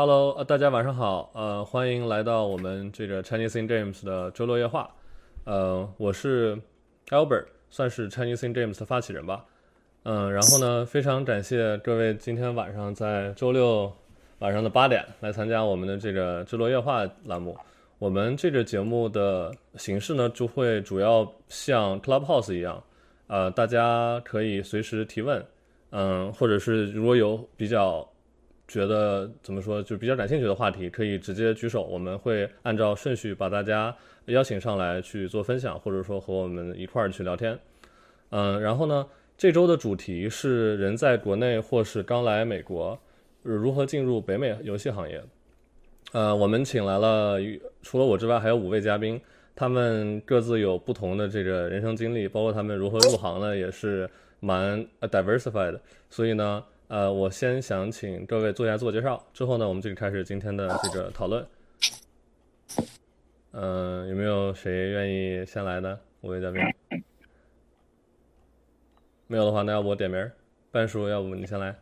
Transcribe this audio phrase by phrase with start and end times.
[0.00, 4.88] Hello，呃，大家晚上好，呃，欢迎来到我们这个 Chinese in James 的周六夜话，
[5.42, 6.56] 呃，我是
[7.08, 9.44] Albert，算是 Chinese in James 的发起人吧，
[10.04, 13.92] 嗯，然后呢，非常感谢各位今天晚上在周六
[14.38, 17.58] 晚上的八点来参加我们的这个周六夜话栏目。
[17.98, 22.80] 我们这个节目的形式呢，就会主要像 Clubhouse 一样，
[23.26, 25.44] 呃，大家可以随时提问，
[25.90, 28.08] 嗯，或者是如果有比较
[28.68, 33.92] 觉得怎么说，就比较感兴趣的话题，可以直接举手，我们会按照顺序把大家
[34.26, 37.58] 邀请上来去做分享，或者说和我们一块儿去聊天，
[38.28, 39.06] 嗯，然后呢，
[39.38, 42.98] 这周的主题是人在国内或是刚来美国，
[43.42, 45.22] 如何进入北美游戏行业。
[46.12, 47.38] 呃，我们请来了
[47.82, 49.18] 除了我之外还有五位嘉宾，
[49.56, 54.08] 他们各自有不同的这个人生经历，包括他们如何入行呢，也是
[54.40, 55.78] 蛮 diversified。
[56.10, 61.46] 所以呢，呃，我先想请各位做一下自我介绍，之后呢，我们就开始今天的这个讨论。
[63.52, 66.00] 嗯，有没有谁愿意先来的？
[66.22, 66.62] 五位嘉宾，
[69.26, 70.30] 没有的话，那要不我点名，
[70.70, 71.74] 半叔，要不你先来。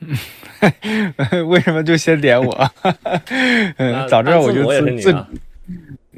[1.46, 2.70] 为什么就先点我？
[3.78, 5.26] 嗯，早知道我就自自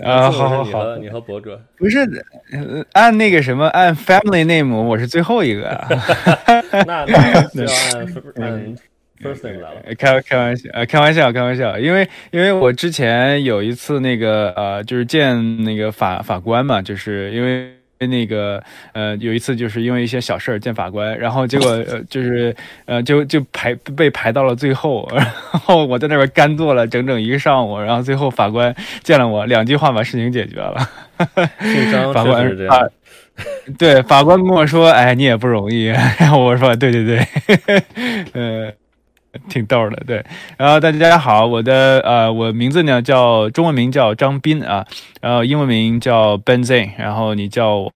[0.02, 1.98] 啊，好好好，你和博主不是
[2.92, 5.68] 按那个什么按 family name，我是最后一个。
[6.86, 8.76] 那那 就按嗯
[9.22, 9.82] first name 来了。
[9.98, 11.78] 开开玩笑啊，开玩笑，开玩笑。
[11.78, 17.72] 因为因为我之前有一次那个呃，就是见那个法法官嘛，就是因为。
[17.98, 25.24] 那个呃，有一次就是因为一些小事儿见法官，然后结果呃就是呃就就排被排到了最后， 然
[25.62, 30.76] 后我在那边干坐了整整一个上午，然后最后法官见了我，两句话把事情解决了。
[32.12, 32.80] 法官啊，
[33.78, 35.86] 对法官跟我说：“哎，你也不容易。
[36.18, 37.82] ”然后我说：“对对对，
[38.34, 38.72] 呃，
[39.48, 40.24] 挺逗的。”对，
[40.56, 44.86] 然后大家大家好，我的呃，我名字呢叫中文名叫张斌啊，
[45.20, 47.92] 然后英文名叫 Ben Z，然后你叫我。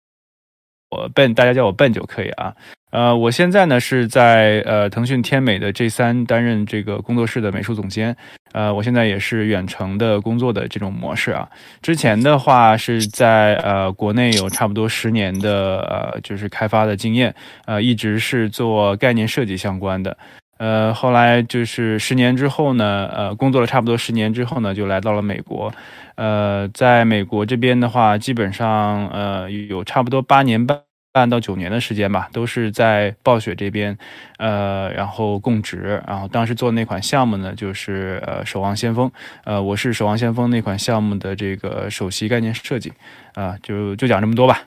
[0.91, 2.53] 我 Ben，大家叫我 Ben 就可以啊。
[2.91, 8.17] 呃，我现在呢是在呃腾讯天美的 G 三担任这个工作室的美术总监。
[8.51, 11.49] 呃，我现在也是远程的工作的这种模式啊。
[11.81, 17.33] 之前的话是在呃国内有差不多十年的呃就是开发的经验，
[17.67, 20.19] 呃一直是做概念设计相关的。
[20.61, 25.73] 呃，后来就是十年之后呢，呃工作了差不多十年之后呢，就来到了美国。
[26.17, 30.79] 呃，在美国这边的话，基本上呃有差不多八年半
[31.13, 33.97] 半到九年的时间吧，都是在暴雪这边，
[34.37, 39.09] 呃，然后供职，然后当时做那款项目呢，就是呃《守望先锋》，
[39.45, 42.93] 呃，我是《守望先锋》那款项目的这个首席概念设计，
[43.33, 44.65] 啊，就就讲这么多吧。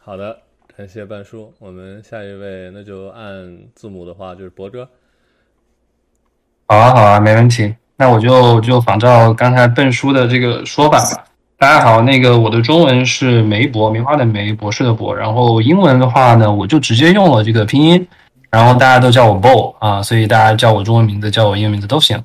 [0.00, 0.43] 好的，
[0.76, 3.22] 感谢半叔，我们下一位那就按
[3.76, 4.88] 字母的话就是博哥。
[6.66, 7.72] 好啊，好啊，没问题。
[7.96, 11.24] 那我就就仿照刚才笨叔的这个说法吧。
[11.58, 15.14] 大家好，那个我的中文是梅博，梅花的梅，博士的博。
[15.14, 18.08] 然后英文的话呢，我就直接用了这个拼音，
[18.50, 22.20] 然后大家都叫我 Bo 啊，所以大家叫我中文名字，叫我英文名字都行。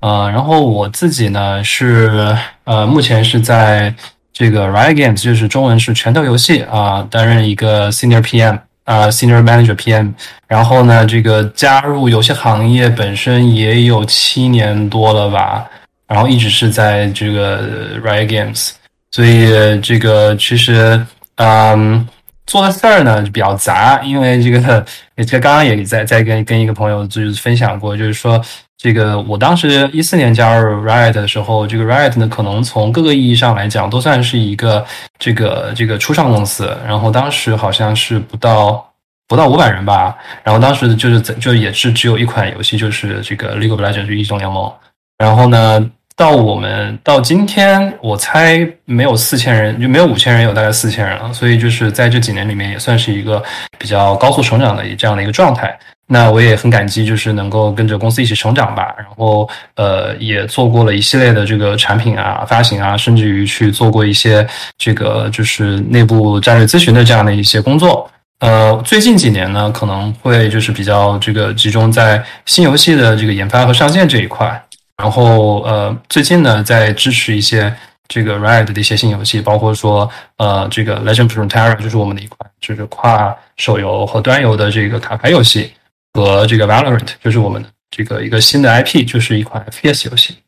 [0.00, 3.94] 啊，然后我自己呢是呃，目前是在
[4.34, 8.58] 这个 Riot Games，就是中文是拳头游戏啊，担任一个 Senior PM。
[8.84, 10.12] 啊，Senior Manager PM，
[10.46, 15.64] 然后呢，这个加入游戏行业本身也有七年多了吧，
[16.06, 18.72] 然后一直是在这个 Riot Games，
[19.10, 21.02] 所以这个其实，
[21.36, 22.06] 嗯，
[22.46, 24.84] 做的事儿呢就比较杂，因为这个，
[25.26, 28.42] 这刚刚也在在跟跟一个朋友就是分享过，就是说。
[28.76, 34.84] 这个我当时一四年加入 Riot 的时候，这个 Riot 呢，可能从各个意义上来讲，都算是一个
[35.18, 36.76] 这个这个初创公司。
[36.84, 38.86] 然后当时好像是不到
[39.26, 40.14] 不到五百人吧。
[40.42, 44.70] 然后当时就是就也是只有一款游戏，就是这个 League of Legends 英雄联盟。
[45.16, 51.32] 然后呢，到我们到今天，我猜没有四千人，就没有五千人，有大概四千人了。
[51.32, 53.42] 所以就是在这几年里面，也算是一个
[53.78, 55.76] 比较高速成长的这样的一个状态。
[56.06, 58.94] 那我也很感激，就是能够跟着公司一起成长吧。
[58.96, 64.46] 然后，呃，也做过了一系列的这个产品啊、发行啊，甚至于去做过一些
[64.78, 68.08] 这个就是内部战略咨询的这样的一些工作。
[68.40, 74.62] 呃，最近几年呢，可能会就是比较这个集中在新游戏的这个研发和上线这一块。
[74.96, 77.74] 然后，呃，最近呢，在支持一些
[78.08, 85.72] 这个 Riot 的一些新游戏，包括说，呃，这个 Legend of Runeterra 就是我们的一款就是跨手游和端游的这个卡牌游戏。
[86.16, 90.38] 和这个 Valorant 就是我们的这个一个新的 IP，就是一款 FPS 游戏。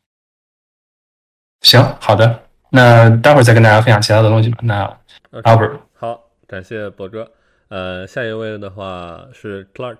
[1.62, 4.58] 行，好的，那待会儿再跟大家分享其他的东西吧。
[4.62, 4.96] 那
[5.42, 7.28] Albert，好，感谢博哥。
[7.66, 9.96] 呃，下一位的话是 Clark。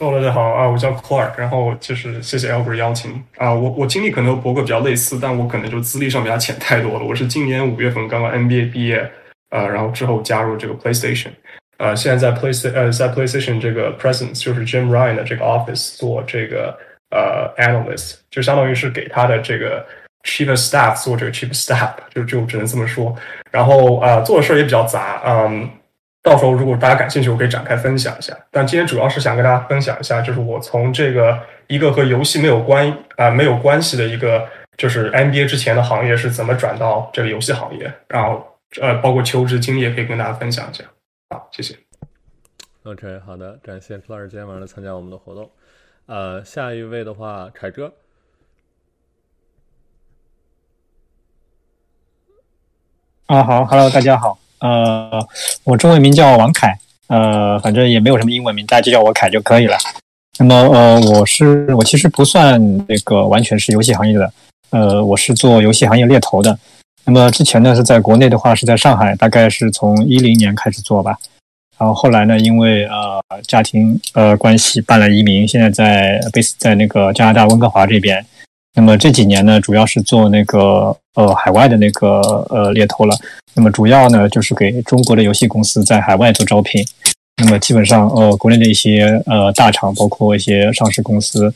[0.00, 7.04] 哦，大家好啊，我叫 Clark，然后就是谢谢 Albert 邀请啊，我我经历可能和博哥比较类似，但我可能就资历上比他浅太多了。
[7.04, 9.10] 我是今年五月份刚刚 NBA 毕业，
[9.50, 11.30] 呃，然后之后加入这个 PlayStation，
[11.78, 16.78] 呃，现在在 Play 呃在 PlayStation 这个 Presence 就是 Jim Ryan 的这个 Office 做这个
[17.10, 19.84] 呃 Analyst，就相当于是给他的这个
[20.22, 23.16] Chief Staff 做这个 Chief Staff，就就只能这么说。
[23.50, 25.68] 然后啊，做的事儿也比较杂，嗯。
[26.28, 28.36] 到时候如果大家感兴趣，我可以展开分享一下。
[28.50, 34.46] 但今天主要是想跟大家分享一下，就是我从这个一个和游戏没有关啊没有关系的一个
[34.76, 38.46] 就是 NBA 之前的行业是怎么转到这个游戏行业，然后
[38.78, 40.84] 呃包括求职经历也可以跟大家分享一下。
[41.30, 41.74] 好，谢谢。
[42.82, 45.50] OK，好的，感谢 Clark 今天晚上参加我们的活动。
[46.04, 47.94] 呃，下一位的话，凯哥。
[53.28, 54.38] 啊，好，Hello，大家好。
[54.60, 55.26] 呃，
[55.64, 56.76] 我中文名叫王凯，
[57.08, 59.76] 呃，反正也没有什么英文名，大家就叫我凯就可以了。
[60.38, 64.32] 那么，呃，我是我其实不算那个完全是游戏行业的，
[64.70, 66.58] 呃，我是做游戏行业猎头的。
[67.04, 71.16] 那么之前呢是在国内的话是在上海，大概是从一零年开始做吧。
[71.78, 78.24] 然后后来呢，因为呃家庭呃关系办了移民，现在在 base 在那个加拿大温哥华这边。
[78.78, 83.16] 那么这几年呢，主要是做那个呃海外的那个呃猎头了。
[83.52, 86.86] 那么主要呢，就是给中国的游戏公司在海外做招聘。
[87.42, 91.52] 那么基本上呃国内的一些呃大厂，包括一些上市公司，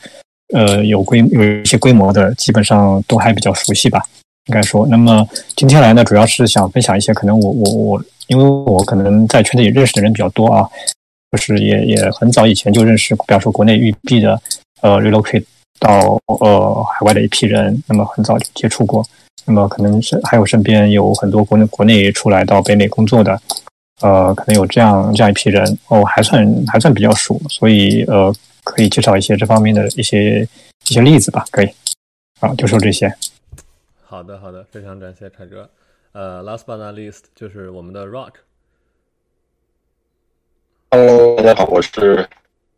[0.53, 4.03] 呃有规有一些规模的，基本上都还比较熟悉吧，
[4.49, 4.85] 应该说。
[4.89, 5.25] 那么
[5.55, 10.69] 今天来呢，主要是想分享一些可能我我我，因为我可能在圈子里认识的人比较多啊，
[11.31, 14.43] 就是也也很早以前就认识，比方说国内育碧的
[14.81, 15.45] 呃 relocate。
[15.83, 19.05] 到呃海外的一批人，那么很早就接触过，
[19.45, 23.39] 那么可能是还有身边有很多国内国内出来到北美工作的，
[24.01, 28.33] 呃，可能有这样这样一批人，哦，还算还算比较熟，所以呃
[28.63, 30.47] 可以介绍一些这方面的一些
[30.89, 31.69] 一些例子吧，可以，
[32.41, 33.13] 啊，就说这些。
[34.05, 35.69] 好的，好的，非常感谢凯哥。
[36.13, 38.33] 呃，last but not least 就是我们的 Rock。
[40.91, 42.29] Hello，大家好，我是。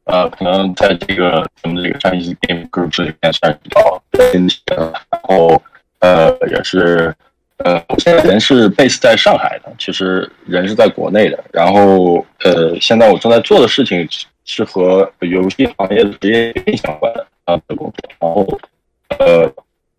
[0.05, 4.03] 呃，可能在这个我们这个 Chinese Game Group 里面算是比较
[4.33, 5.63] 新的，然后
[6.01, 7.15] 呃也是
[7.57, 14.07] 呃，我现在人是 base 在上海的，其实人是在国内的，然后呃，现在我正在做的事情
[14.45, 18.61] 是和游戏行业的职业相关的啊的工作，然后
[19.19, 19.51] 呃，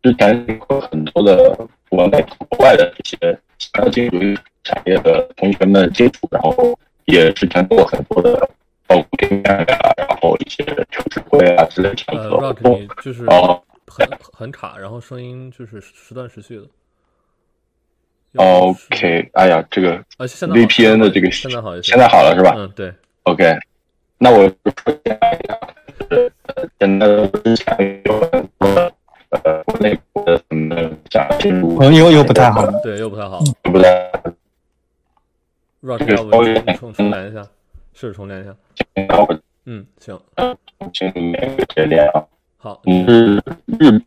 [0.04, 1.58] 之前和很多的
[1.90, 3.18] 国内国外的一些
[3.58, 4.20] 想要进入
[4.64, 8.48] 产业的同学们接触，然后也之前做很多的。
[8.88, 13.26] 包括经验呀，然后一些城市会啊之类的呃，Rock，你就是
[13.88, 16.64] 很很卡，然后声音就是时断时续的。
[18.38, 22.54] OK，哎呀，这个 VPN 的这个现在好一些，现在好了是吧？
[22.58, 22.94] 嗯，对。
[23.24, 23.58] OK，
[24.18, 25.18] 那我说一下，
[26.80, 28.92] 现在之前有很多
[29.30, 30.76] 呃国内的什么
[31.10, 34.12] 想进入，又又不太好，对，又不太好，不太。
[35.82, 37.48] Rock，要不你重重来一下？
[37.98, 38.54] 是重连一下。
[39.66, 40.20] 嗯，行。
[40.94, 42.22] 请你连个节点啊。
[42.58, 42.82] 好。
[42.84, 43.42] 你是
[43.80, 44.02] 日？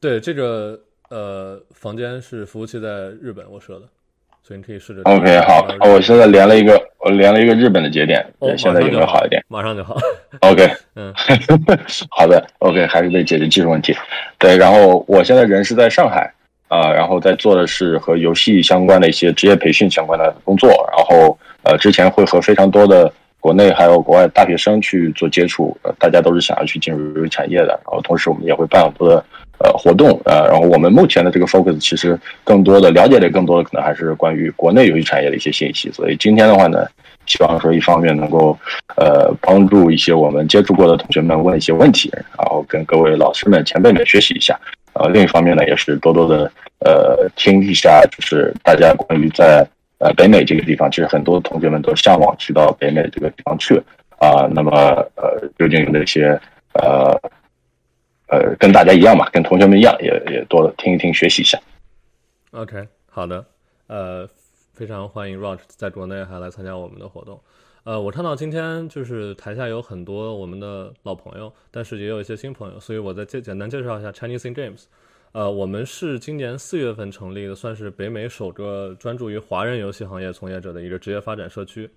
[0.00, 0.80] 对，这个
[1.10, 2.88] 呃，房间是服务器在
[3.20, 3.82] 日本我设的，
[4.42, 5.02] 所以你可以试着。
[5.02, 8.26] OK，好，我现在连了一个，我连了一个日本的节点，
[8.56, 9.44] 现在有没有好一点？
[9.48, 9.94] 马上就好。
[10.40, 11.12] OK，嗯，
[12.10, 13.94] 好的，OK，还是得解决技术问题。
[14.38, 16.32] 对，然后我现在人是在上海。
[16.68, 29.24] 啊，然后在做的是和游戏相关的一些职业培训相关的工作，然后呃，之前会和非常多的国内还有国外大学生去做接触，呃，大家都是想要去进入游戏产业的，然后同时我们也会办很多的
[29.58, 36.86] 呃活动，呃，然后我们目前的这个 focus 其实更多的了解的更多的可能还是关于国内游戏产业的一些信息，所以今天的话呢，
[37.26, 38.56] 希望说一方面能够
[38.96, 44.58] 呃帮助一些我们接触过的同学们问一些问题，然后跟各位老师们前辈们学习一下。
[44.94, 46.50] 呃，另一方面呢，也是多多的
[46.80, 49.64] 呃听一下，就是大家关于在
[49.98, 53.76] 呃北美这个地方，其实很多同学们都向往去到北美这个地方去
[54.18, 54.46] 啊。
[54.52, 54.70] 那么
[55.16, 56.40] 呃，究竟有哪些
[56.74, 57.20] 呃
[58.28, 61.58] 呃跟大家一样嘛，跟同学们一样，也也多听一听，学习一下。
[62.52, 63.44] OK，好的，
[63.88, 64.28] 呃，
[64.72, 67.40] 非常欢迎 Roch 在国内还来参加我们的活动。
[67.84, 74.84] 呃，我看到今天就是台下有很多我们的老朋友，但是也有一些新朋友，所以我再简简单介绍一下 Chinese in Games。
[75.32, 81.88] 呃，我们是今年四月份成立的，算是北美首个专注于华人游戏行业从业者的一个职业发展社区。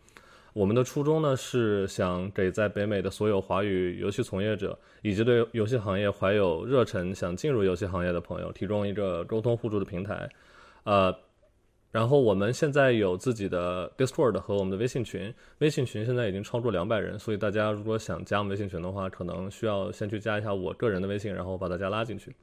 [0.53, 10.29] 我们的初衷呢是想给在北美的所有华语游戏从业者以及对游戏行业怀有热忱、想进入游戏行业的朋友提供一个沟通互助的平台。
[10.83, 11.15] 呃。
[11.93, 22.33] 然后我们现在有自己的 Discord 和我们的微信群，微信群现在已经超过两百人，所以大家如果想加我们微信群的话，可能需要先去加一下我个人的微信，然后把大家拉进去。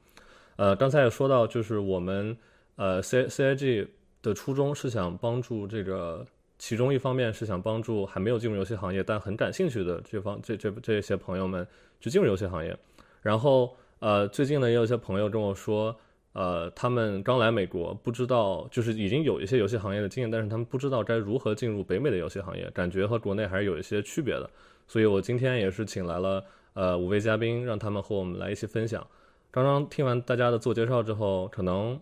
[0.59, 2.35] 呃，刚才也说到，就是我们
[2.75, 3.87] 呃 C C I G
[4.21, 6.25] 的初衷是想帮助这个，
[6.57, 11.65] 其中一方面是想帮助还没有进入游戏行业但很感兴趣的这方这这这些朋友们
[12.01, 12.77] 去进入游戏行业。
[13.21, 15.95] 然后呃，最近呢也有一些朋友跟我说。
[16.33, 24.47] 呃，他们刚来美国，不知道就是已经有一些游戏行业的经验，但是他们不知道该如何进入北美的游戏行业，感觉和国内还是有一些区别的。
[24.87, 29.05] 所以我今天也是请来了呃五位嘉宾，让他们和我们来一起分享。
[29.51, 31.99] 刚刚听完大家的自我介绍之后，可能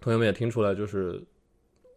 [0.00, 1.22] 同学们也听出来，就是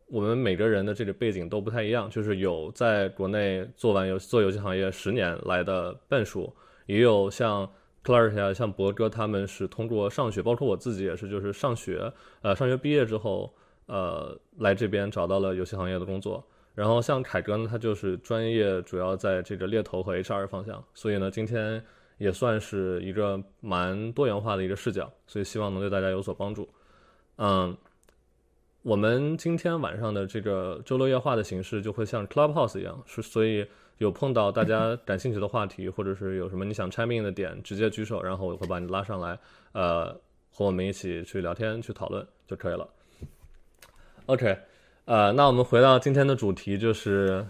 [0.08, 6.54] 我们每个人的这个背景都不太一样，就是有在国内做完游做游戏行业十年来的笨叔，
[6.86, 7.70] 也有像。
[8.04, 12.10] Clark 啊，像博哥他们是通过上学，包括我自己也是，就是上学，
[12.42, 13.54] 呃，上学毕业之后，
[13.88, 16.42] 呃，来这边找到了游戏行业的工作。
[16.74, 21.84] 然后像凯哥呢，他就是专业主要在这个猎头和 HR 方向，所以呢，今天
[22.18, 26.68] 也算是一个蛮多元化的一个视角，所以希望能对大家有所帮助。
[27.38, 27.76] 嗯，
[28.82, 33.68] 我们今天晚上的这个周六夜话的形式就会像 Clubhouse 一样，是所以。
[34.00, 39.40] 有碰到大家感兴趣的话题，或者是有什么你想拆命的点，直接举手，然后我会把你拉上来，
[39.72, 40.16] 呃，
[40.52, 42.88] 和我们一起去聊天、去讨论就可以了。
[44.28, 44.56] OK，
[45.06, 47.44] 呃，那我们回到今天的主题，就是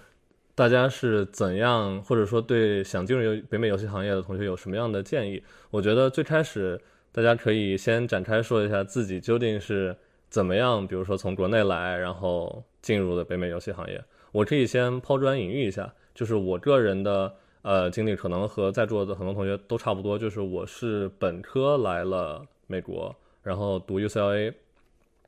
[0.57, 5.39] 大家是怎样，或者说对想进入北美游戏行业的同学有什么样的建议？
[5.69, 9.95] 我觉得最开始大家可以先展开说一下自己究竟是
[10.29, 14.03] 怎么样，比如说从国内来，然后进入的北美游戏行业。
[14.31, 15.93] 我可以先抛砖引玉一下。
[16.15, 20.17] 就是我个人的呃经历，可能和在座的很多同学都差不多。
[20.17, 24.51] 就是我是本科来了美国，然后读 UCLA，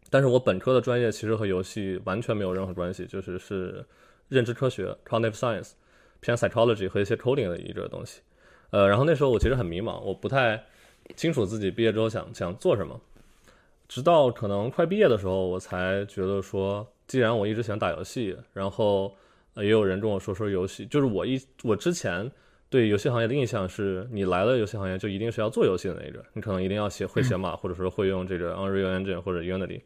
[0.10, 3.86] 但是我本科的专业其实和游戏完全没有任何关系，就是是
[4.30, 5.72] 认知科学 （cognitive science）
[6.22, 8.22] 偏 psychology 和一些 coding 的一个东西。
[8.70, 10.64] 呃，然后那时候我其实很迷茫，我不太
[11.18, 13.02] 清楚自己毕业之后想想做什么。
[13.90, 19.14] 直到可能快毕业的时候，我才觉得说，既然我一直喜欢打游戏，然后。
[19.56, 22.32] 也有人跟我说说游戏，就是我一我之前
[22.70, 29.82] 对游戏行业的印象是，你来了游戏行业就一定是要做游戏的那个，你可能一定要写会写码，或者说会用这个 Unreal Engine 或者 Unity。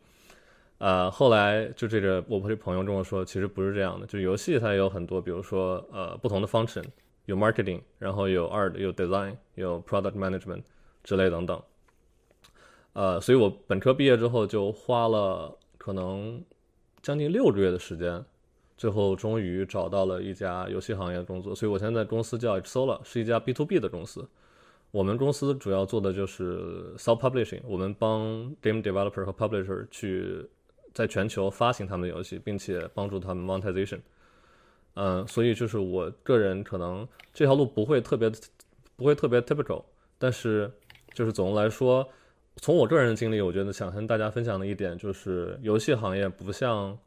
[0.84, 6.84] 呃，后来就这个我这朋友跟我说，其实不是这样的，就游戏它也有很多，比如说呃不同的 function，
[7.24, 10.62] 有 marketing，然后有 art，有 design，有 product management
[11.02, 11.62] 之类等等。
[12.92, 16.44] 呃，所以我本科毕业之后就花了可能
[17.02, 18.22] 将近六个月的时间。
[18.76, 24.28] 最后终于找到了一家游戏行业的工作，所以我现在公司叫 Exola，是一家 B to B 的公司。
[24.92, 30.46] 我们公司主要做的就是 self publishing，我们帮 game developer 和 publisher 去
[30.94, 34.00] 在全球发行他们的游戏，并且帮助他们 monetization。
[34.94, 38.32] 嗯，所以就是我个人可能这条路不会特别
[38.96, 39.84] 不会特别 typical，
[40.18, 40.72] 但是
[41.14, 42.08] 就是总的来说，
[42.58, 46.98] 从我个人的经历，我觉得想跟大家分享的一点就是，游戏行业不像。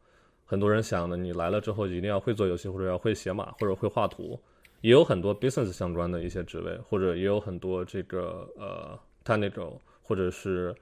[0.49, 4.41] 很多人想的，你来了之后一定要会做游戏，或者要会写码，或者会画图，
[4.81, 10.73] 也有很多 business 相关的一些职位，或者也有很多这个呃 technical 或者是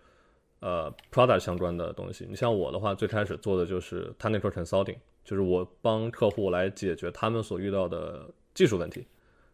[0.64, 2.26] 呃 product 相关的东西。
[2.26, 9.06] 你像我的话，最开始做的就是 technical consulting，就是我帮客户来解决他们所遇到的技术问题。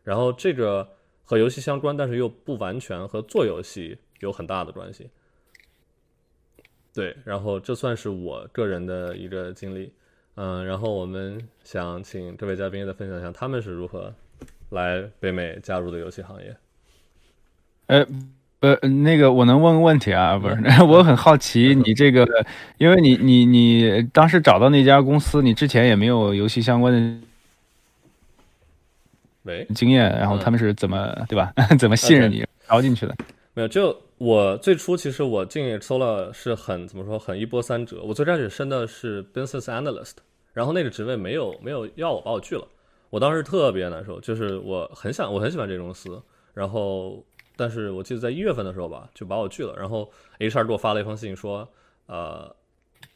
[0.05, 0.89] 然后这个
[1.25, 5.11] 和游戏相关，但是又不完全和做游戏有很大的关系。
[6.95, 9.93] 对，然后这算是我个人的一个经历。
[10.37, 14.15] 嗯，然后我们想请这位嘉宾再分享一下他们是如何
[14.71, 16.57] 来北美加入的游戏行业。
[17.87, 18.07] 呃，
[18.61, 20.39] 呃，那个我能问个问题啊？
[20.39, 22.27] 不是， 我很好奇你这个，
[22.79, 27.27] 因为你你你当时找到那家公司，你之前也没有游戏相关的
[29.45, 31.53] 喂经验，然后他们是怎么对吧？
[31.79, 33.17] 怎么信任你招进去的？
[33.55, 38.03] 没有，就我最初其实我进 Sola 是很怎么说，很一波三折。
[38.03, 40.13] 我最开始升的是 Business Analyst。
[40.53, 42.67] 然后那个职位没有没有要我把我拒了，
[43.09, 46.21] 我当时特别难受，就是我很想我很喜欢这个公司，
[46.53, 47.25] 然后
[47.61, 49.75] 但是我记得在一月份的时候吧，就把我拒了。
[49.77, 51.69] 然后 HR 给我发了一封信说，
[52.07, 52.51] 呃，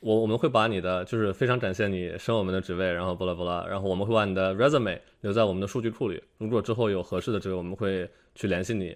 [0.01, 8.95] 我我们会把你的就是非常感谢你升我们的职位，然后巴拉巴拉，然后我们会把你的 resume 留在我们的数据库里，如果之后有合适的职位，我们会去联系你。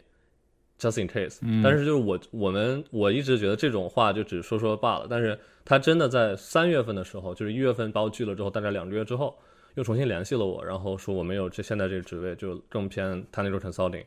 [0.81, 5.09] Just in case，但是就是我我们我一直觉得这种话就只说说罢了。
[5.11, 9.37] 但是他真的在三月份的时候，就是一月份把我拒了之后，大概两个月之后，
[9.75, 14.05] 又重新联系了我，然后说我们有这现在这个职位就更偏 technical consulting，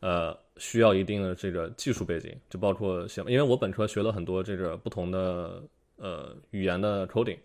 [0.00, 5.62] 呃，需要一定的这个技术背景，就包括写，因为我本科学了很多这个不同的
[5.96, 7.38] 呃语言的 coding，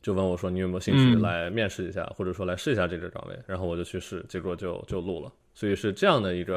[0.00, 5.32] 就问我说你有没有兴趣来面试一下，或者说来试一下这个岗位，然后我就去试，结果就就录了。
[5.54, 6.56] 所以是这样的一个，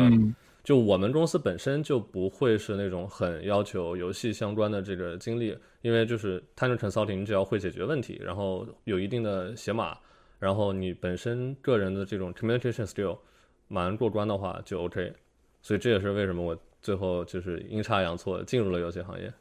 [0.64, 9.98] 就我们公司本身就不会是那种很要求游戏相关的这个经历，因为就是 t e n consulting 只要会解决问题，然后有一定的写码，
[10.40, 13.18] 然后你本身个人的这种 communication skill
[13.68, 15.14] 蛮过关的话就 OK。
[15.62, 19.32] 所以这也是为什么我最后就是阴差阳错进入了游戏行业。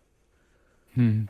[0.95, 1.27] 嗯，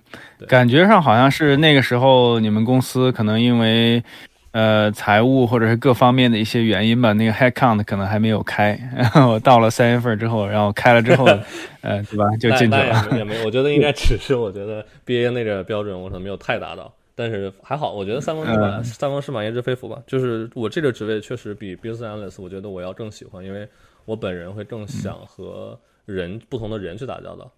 [0.47, 4.05] 感觉上好像是那个时候你们公司可能因为
[4.53, 8.79] 呃财务或者是各方面的一些原因吧，那个 head count 可能还没有开。
[8.95, 11.25] 然 后到了三月份之后，然后开了之后，
[11.81, 12.27] 呃，对吧？
[12.39, 13.09] 就进去了。
[13.17, 20.03] 也没，我觉得应该只是我觉得 BA 那个标准我可能没有太达到，但是还好，我觉得三公是马三公是马焉知非福吧。
[20.07, 23.69] 就是我这个职位确实比 business analyst 我觉得我要更喜欢，因为。
[24.07, 27.51] 我本人会更想和人不同的人去打交道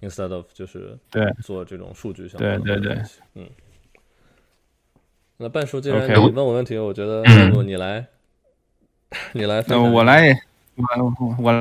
[0.00, 1.28] ，instead of 就是对。
[1.42, 3.20] 做这种数据相关的东西。
[3.34, 3.44] 嗯，
[5.38, 7.24] 那半叔既然你问我问题，我觉得
[7.64, 8.06] 你来，
[9.32, 10.32] 你来， 那我来，
[10.76, 11.52] 我我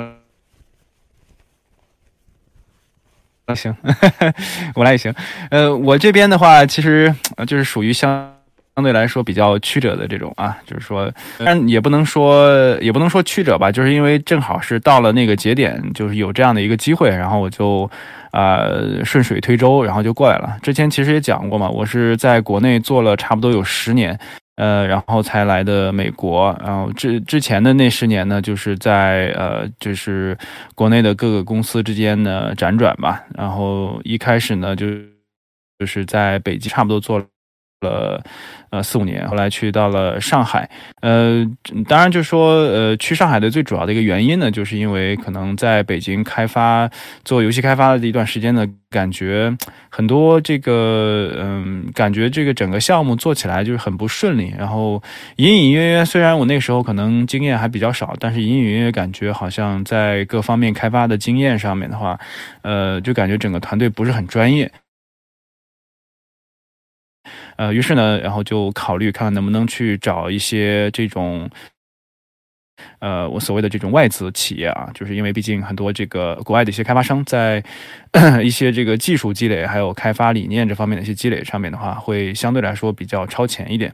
[3.48, 3.76] 那行，
[4.76, 5.14] 我来也行。
[5.50, 7.14] 呃，我这边的话，其实
[7.48, 8.34] 就是属于相。
[8.76, 17.90] 相对来说比较曲折的这种啊，就是说，但也不能说也不能说曲折吧，就是因为正好是到了那个节点，就是有这样的一个机会，然后我就
[18.30, 18.62] 啊
[19.04, 20.56] 顺水推舟，然后就过来了。
[20.62, 24.16] 之前其实也讲过嘛，我是在国内做了差不多有十年，
[24.58, 30.38] 呃，然后才来的美国，然后之之前的那十年呢，就是在呃就是
[30.76, 34.86] 国内的各个公司之间的辗转吧，然后一开始呢就
[35.80, 37.26] 就是在北京差不多做了。
[38.70, 40.70] 呃四五年，后来去到了上海，
[41.02, 41.46] 呃，
[41.88, 46.90] 当然就说呃去上海的最主要的一个原因呢，就是因为可能在北京开发
[47.24, 49.56] 做游戏开发的一段时间呢，感觉
[49.90, 55.02] 很多这个嗯，感觉这个整个项目做起来就是很不顺利，然后
[55.38, 62.20] 隐隐约约，虽然我那时候可能经验还比较少，但是隐隐约约感觉好像在各方面开发的经验上面的话，
[62.62, 64.70] 呃，就感觉整个团队不是很专业。
[67.58, 71.50] 呃，于是呢，然后就考虑看能不能去找一些这种，
[73.00, 77.64] 呃，我所谓的这种外资企业啊，就是因为毕竟很多这个国外的一些开发商在
[78.44, 83.92] 一些这个技术积累还有开发理念这方面的一些积累上面的话，会相对来说比较超前一点。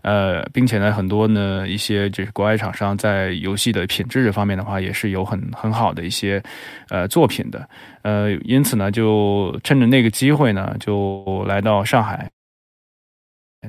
[0.00, 6.42] 呃，并且呢，很多呢一些就是国外厂商在游戏的品质这方面的话，也是有很很好的一些
[6.88, 7.68] 呃作品的。
[8.02, 12.28] 呃，因此呢，就趁着那个机会呢，就来到上海。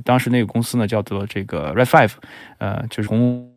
[0.03, 2.13] 当时那个公司呢叫做这个 Red Five，
[2.58, 3.51] 呃，就是从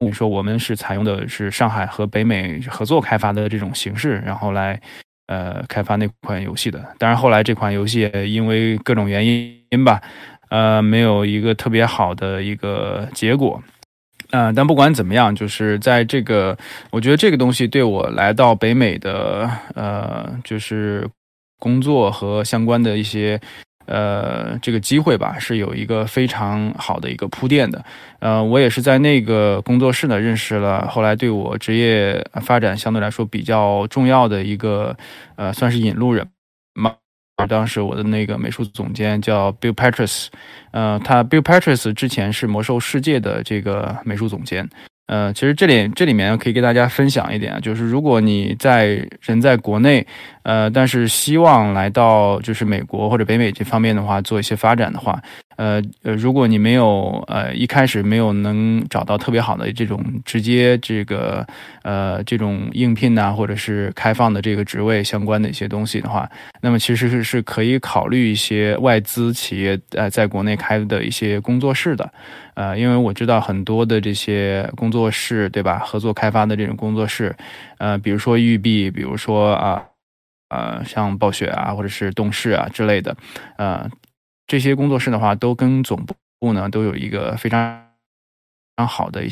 [0.00, 4.80] 你说我们是采用的是上海和北美合作开发的这种形式，然后来
[5.26, 6.82] 呃开发那款游戏的。
[6.98, 10.02] 当然后来这款游戏因为各种原因吧，
[10.48, 13.62] 呃，没有一个特别好的一个结果。
[14.30, 16.56] 嗯，但不管怎么样，就是在这个，
[16.90, 21.06] 我觉得这个东西对我来到北美的呃，就是。
[21.58, 23.40] 工作和相关的一些，
[23.86, 27.84] 呃，这个机会吧，是有一个非常好的一个铺垫的。
[28.20, 34.96] 呃，我也是在那个工作室呢认识了，后来对我职业发展相对来说比较重要的一个，
[35.36, 36.26] 呃，算是引路人
[36.74, 36.94] 嘛。
[37.48, 40.28] 当时我的那个美术总监叫 Bill Patrice，
[40.70, 44.68] 呃，他 Bill Patrice 之前是魔兽世界的这个美术总监。
[45.06, 50.06] 呃，其实这里这里面可以给大家分享一点，就是如果你在人在国内，
[50.44, 55.20] 呃，但是希望来到就是美国或者北美这方面的话，做一些发展的话。
[55.56, 61.46] 呃呃，如果你没有呃一开始没有能找到特别好的这种直接这个
[61.82, 66.28] 呃这种应聘呐，或者是开放的这个职位相关的一些东西的话，
[66.60, 72.10] 那么其实是是可以考虑一些外资企业呃在国内开的一些工作室的，
[72.54, 77.34] 呃，因为我知道很多的这些工作室对吧，合作开发的这种工作室，
[77.78, 79.82] 呃，比如说育碧，比如说啊
[80.48, 83.16] 呃像暴雪啊，或者是动视啊之类的，
[83.56, 83.88] 呃。
[84.46, 86.04] 这些工作室的话，都跟总
[86.40, 87.58] 部呢都有一个非常
[88.76, 89.22] 非常好的，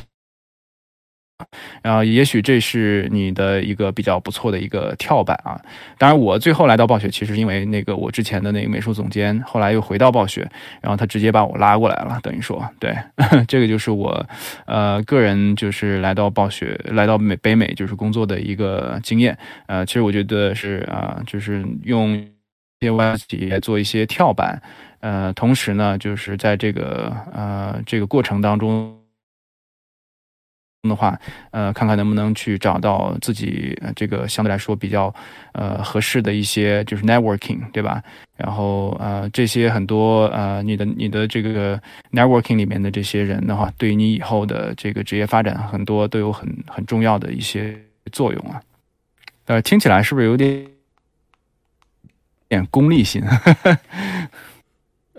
[1.82, 5.60] 然后也许这是你的一个比较不错的一个跳板啊。
[5.98, 10.48] 当然，我最后来到暴雪，其实因为那个我之前的那个美术总监后来又回到暴雪，
[10.80, 12.96] 然后他直接把我拉过来了，等于说，对，
[13.48, 14.24] 这个就是我
[14.66, 19.36] 呃个人就是来到暴雪，来到美北美就是工作的一个经验。
[19.66, 22.30] 呃，其实我觉得是啊，就是用一
[22.80, 24.62] 些外企做一些跳板。
[25.02, 28.98] 呃，同时呢，就是在这个呃这个过程当中。
[30.88, 31.16] 的话，
[31.52, 35.14] 呃，看看能不能去找到自己这个相对来说比较
[35.52, 38.02] 呃合适的一些就是 networking，对吧？
[38.36, 48.60] 然后呃这些很多呃你的你的这个 networking 里面的这些人的话，对于你以后的这个职业发展很多都有很很重要的一些作用啊。
[49.44, 50.66] 呃，听起来是不是有点
[52.48, 53.22] 点功利性？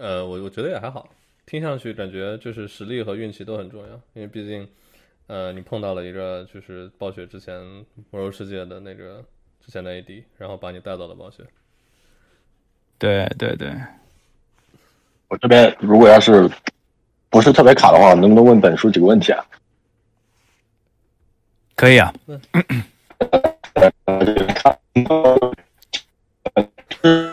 [0.03, 1.07] 呃，我我觉得也还好，
[1.45, 4.67] 听上去感觉就是实力和运气都很重要，因为毕竟。
[5.27, 7.57] 呃，你碰到了一个就是暴雪之前
[8.11, 9.23] 魔兽世界的那个
[9.65, 11.45] 之前的 AD，然后把你带到了暴雪。
[12.99, 13.73] 对对对，
[15.29, 16.51] 我这边如果要是
[17.29, 19.45] 不是特别卡的话，能不能问本叔几个问题啊？
[21.73, 22.13] 可以啊。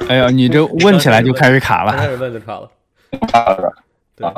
[0.09, 1.93] 哎呀，你这问起来就开始卡了。
[1.97, 2.71] 开始问就卡了。
[3.29, 3.73] 卡了。
[4.17, 4.29] 对。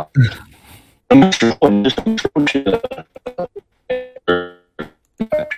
[1.11, 1.69] 什么时候？
[1.69, 2.81] 你什么时候去的？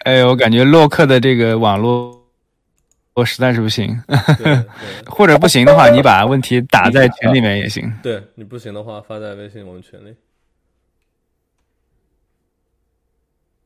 [0.04, 2.22] 哎，我感觉洛克的这个网络，
[3.14, 4.00] 我实在是不行。
[5.06, 7.92] 或者不行的话，你把问题打在群里面也行。
[8.02, 10.14] 对你不行的话，发在微信我们群里。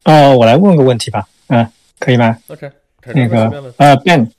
[0.05, 2.71] 哦，我来问个问题吧，嗯，可以吗？OK，
[3.15, 4.31] 那个呃，Ben，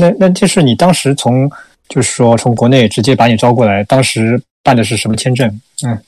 [0.00, 1.50] 那那就是你当时从，
[1.88, 5.60] 就是说从国内直接把你招过来，当时办的是什么签证？
[5.84, 5.98] 嗯。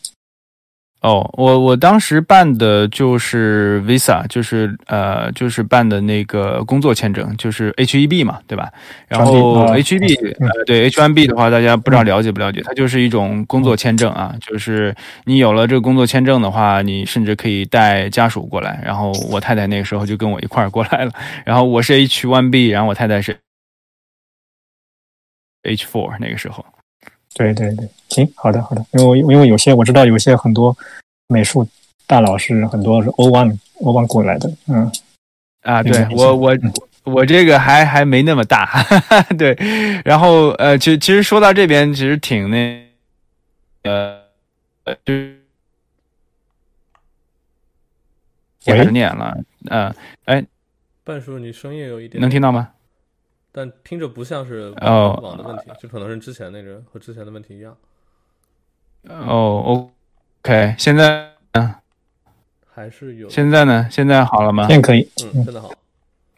[1.01, 8.71] 哦，我我当时办的就是 Visa，就是呃，就是办的那个工作签证，就是 H1B 嘛，对吧？
[9.07, 12.63] 然后 H1B，呃，对 H1B 的话，大家不知道了解不了解？
[12.65, 14.95] 它就是一种工作签证啊，就是
[15.27, 18.81] 你有了这个工作签证的话，你甚至可以带家属过来。
[18.83, 21.13] 然后我太太那个时候就跟我一块儿过来了。
[21.45, 23.37] 然后我是 H1B，然后我太太是
[25.65, 26.65] H4 那个时候。
[27.37, 30.77] 对对对，行，好的好的，因为因为有些我知道有些很多
[31.27, 31.67] 美术
[32.07, 34.89] 大佬是很多是 O one O one 过来的，嗯，
[35.63, 36.57] 啊，对我我
[37.03, 39.53] 我这个还还没那么大，哈 哈对，
[40.05, 42.87] 然后呃，其其实说到这边其实挺那，
[43.83, 44.23] 呃，
[45.05, 45.13] 就
[48.65, 49.37] 也十年了，
[49.71, 49.93] 嗯，
[50.27, 50.45] 哎，
[51.03, 52.71] 半叔，你声音有一点能听到吗？
[53.57, 57.77] 但听着不像是网的问题，就可能是之前那个和之前的问题一样。
[59.09, 59.89] 哦
[60.43, 61.31] ，OK，现在
[62.75, 63.31] 还是有。
[63.31, 63.87] 现在呢？
[63.89, 64.67] 现在好了吗？
[64.67, 65.71] 现在可以，嗯，现在好。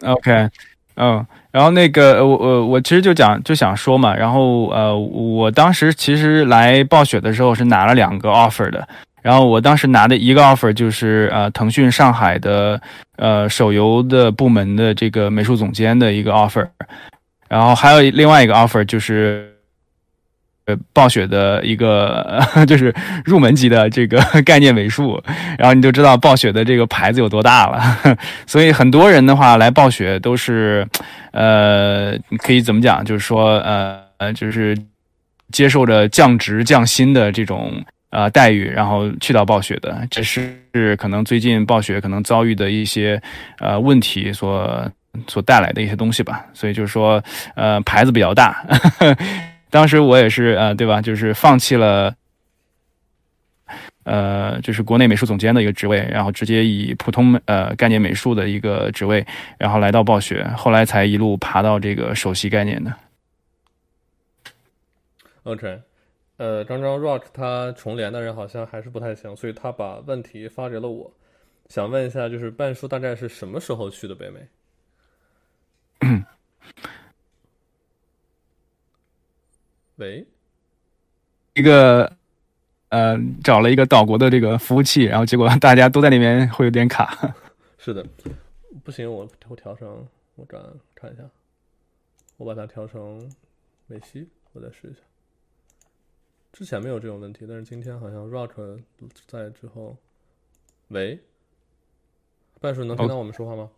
[0.02, 0.50] OK，
[0.96, 8.87] 嗯，然后那个我我我其实就讲就想说嘛，然后呃，我当时其实来暴雪的时候是拿了两个 offer 的。
[9.26, 12.80] 然后我当时拿的一个 offer 就是呃腾讯上海的
[13.16, 16.64] 呃手游的部门的这个美术总监的一个 offer，
[17.48, 19.52] 然后还有另外一个 offer 就是
[20.66, 25.20] 呃暴雪的一个 就是入门级的这个概念美术，
[25.58, 30.86] 然后你就知道暴雪的这个牌子有多大了， 所以很多人的话来暴雪都是
[31.32, 34.78] 呃可以怎么讲，就是说呃呃就是
[35.50, 37.84] 接受着降职降薪的这种。
[38.16, 43.20] 呃，待遇，然后去到暴雪的，这是可能最近暴雪可能遭遇的一些
[43.59, 44.90] 呃问题所
[45.29, 46.46] 所带来的一些东西吧。
[46.55, 47.22] 所以就是说，
[47.57, 48.64] 呃，牌子比较大。
[49.68, 51.02] 当时我也是呃，对吧？
[51.02, 52.14] 就是放弃了，
[54.05, 59.26] 呃，就是国内美术总监的一个职位，然后直接以普通呃概念美术的一个职位，
[59.59, 62.94] 然后来到暴雪，后来才一路爬到这个首席概念的。
[65.42, 65.81] OK。
[66.37, 71.11] 呃，刚刚 Rock 他重连的人好像还是不太行，所以他把问题发给了我，
[71.68, 74.46] 想问一下，就是半叔大概是什么时候去的北美？
[79.96, 80.27] 喂，
[81.55, 82.12] 一个
[82.90, 87.35] 呃，找了一个岛国的这个服务器，然后结果大家都在那边会有点卡。
[87.79, 88.07] 是的，
[88.85, 90.62] 不行，我我调成我转
[90.94, 91.22] 看一下，
[92.37, 93.27] 我把它调成
[93.87, 95.01] 美西，我再试一下。
[96.57, 98.79] 之前没有这种问题，但是今天好像 Rock
[99.27, 99.95] 在之后，
[100.88, 101.21] 喂，
[102.62, 103.69] 半叔能听到我们说话吗？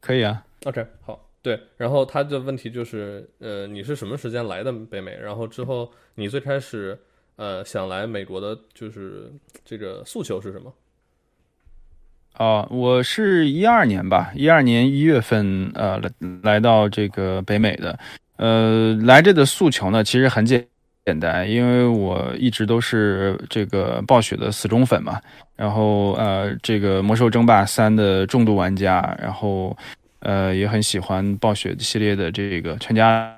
[0.00, 0.44] 可以啊。
[0.64, 1.60] OK，好，对。
[1.76, 5.14] 然后他的问题就是，呃，你是什么时间来的北美？
[5.14, 6.98] 然后之后你最开始
[7.36, 9.32] 呃想来美国的，就是
[9.64, 10.74] 这个诉求是什么？
[12.34, 16.10] 哦，我是一二年吧，一二年一月份呃来
[16.42, 17.96] 来到这个北美的，
[18.38, 20.66] 呃，来这的诉求呢，其实很简。
[21.08, 25.18] 简单，因为我一直都是这个暴雪的死忠粉嘛，
[25.56, 29.74] 然后呃，这个魔兽争霸三的重度玩家，然后
[30.20, 33.34] 呃，也很喜欢暴雪系列的这个全家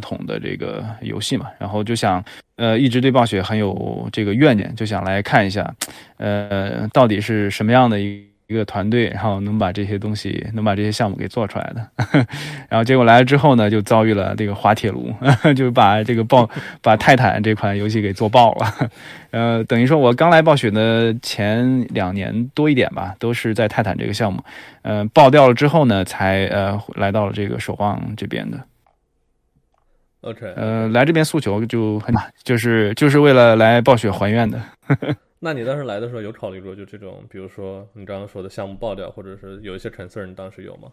[0.00, 5.74] 桶的这个游戏嘛，然后就想呃一直对暴雪很有这个怨念，就想来看一下，
[6.18, 8.31] 呃到底是什么样的一。
[8.52, 12.26] 一个团队，然后能把这些东西，能把这些项目给做出来的，
[12.68, 15.12] 然后结果来了之后呢，就遭遇了这个滑铁卢，
[15.56, 16.48] 就把这个爆，
[16.82, 18.90] 把泰坦这款游戏给做爆了。
[19.30, 24.44] 呃，等于说我刚来暴雪的前两年多一点吧，都是在泰坦这个项目，
[24.82, 28.60] 呃，爆掉了之后呢，才呃来到了这个守望这边的。
[30.20, 34.60] OK，呃，来这边诉求就很，就是就是为了来暴雪还愿的。
[35.44, 40.88] 那你当时来的时候有考虑过就这种，比如说你刚刚说的项目爆掉，或者是有一些 concern，你当时有吗？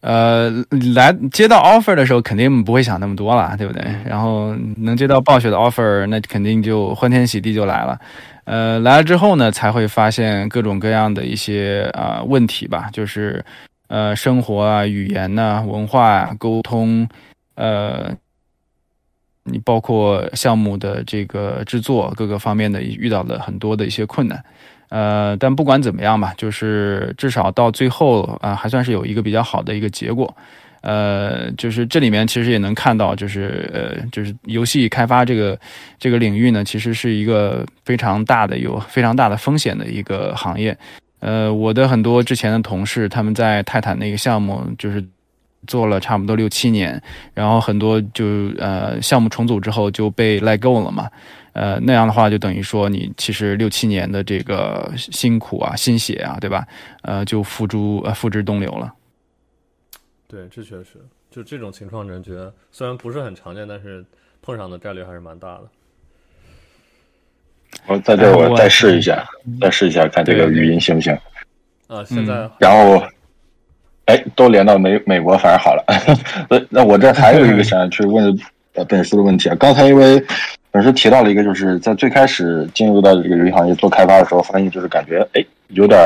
[0.00, 0.50] 呃，
[0.96, 3.84] 来接到 offer 的时候肯定不会想那么多了，对不对？
[4.04, 8.00] 然后能接到暴雪的 offer，那肯定就欢天喜地就来了。
[8.46, 13.44] 呃，来了之后呢，才会发现各种各样的一些啊问题吧，就是
[13.86, 17.08] 呃生活啊、语言呐、文化沟通，
[17.54, 18.12] 呃。
[19.50, 24.44] 你包括项目的这个制作各个方面的遇到了很多的一些困难，
[24.88, 30.34] 呃，但不管怎么样吧，就是至少到最后啊，还算是有一个比较好的一个结果，
[30.82, 35.58] 呃，就是这里面其实也能看到，就是呃，就是游戏开发这个
[35.98, 40.76] 这个领域呢，其实是一个非常大的有非常大的风险的一个行业，
[41.20, 45.04] 呃，我的很多之前的同事他们在泰坦那个项目就是。
[45.66, 47.02] 做了差不多六七年，
[47.34, 48.24] 然后很多就
[48.58, 51.10] 呃项目重组之后就被 let go 了嘛，
[51.52, 56.66] 呃那样的话就等于说你其实六七年的这个辛苦啊、心血啊，对吧？
[57.02, 58.94] 呃就付诸呃付之东流了。
[60.28, 64.04] 对，这确实就这种情况，人觉得虽然不是很常见，但是
[64.40, 65.62] 碰上的概率还是蛮大的。
[67.86, 69.26] 我在这我再试一下，
[69.60, 71.12] 再试一下看这个语音行不行？
[71.88, 73.04] 啊，现在然后。
[74.08, 75.84] 哎，都连到美美国，反而好了。
[76.48, 78.34] 那 那我这还有一个想去问
[78.72, 79.56] 呃本书的问题啊。
[79.60, 80.18] 刚才因为
[80.70, 86.00] 本书提到了一个，就是在最开始进入到这个游戏行业做开发的时候，发现就是感觉哎有点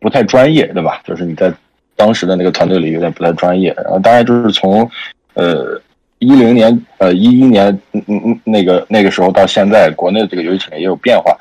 [0.00, 1.00] 不太专业，对吧？
[1.04, 1.52] 就是你在
[1.94, 3.72] 当时的那个团队里有点不太专业。
[3.76, 4.90] 然后当然就是从
[5.34, 5.80] 呃
[6.18, 11.32] 一零年呃一一年嗯嗯嗯那个那个时候到现在，国内的这个游戏产业也有变化。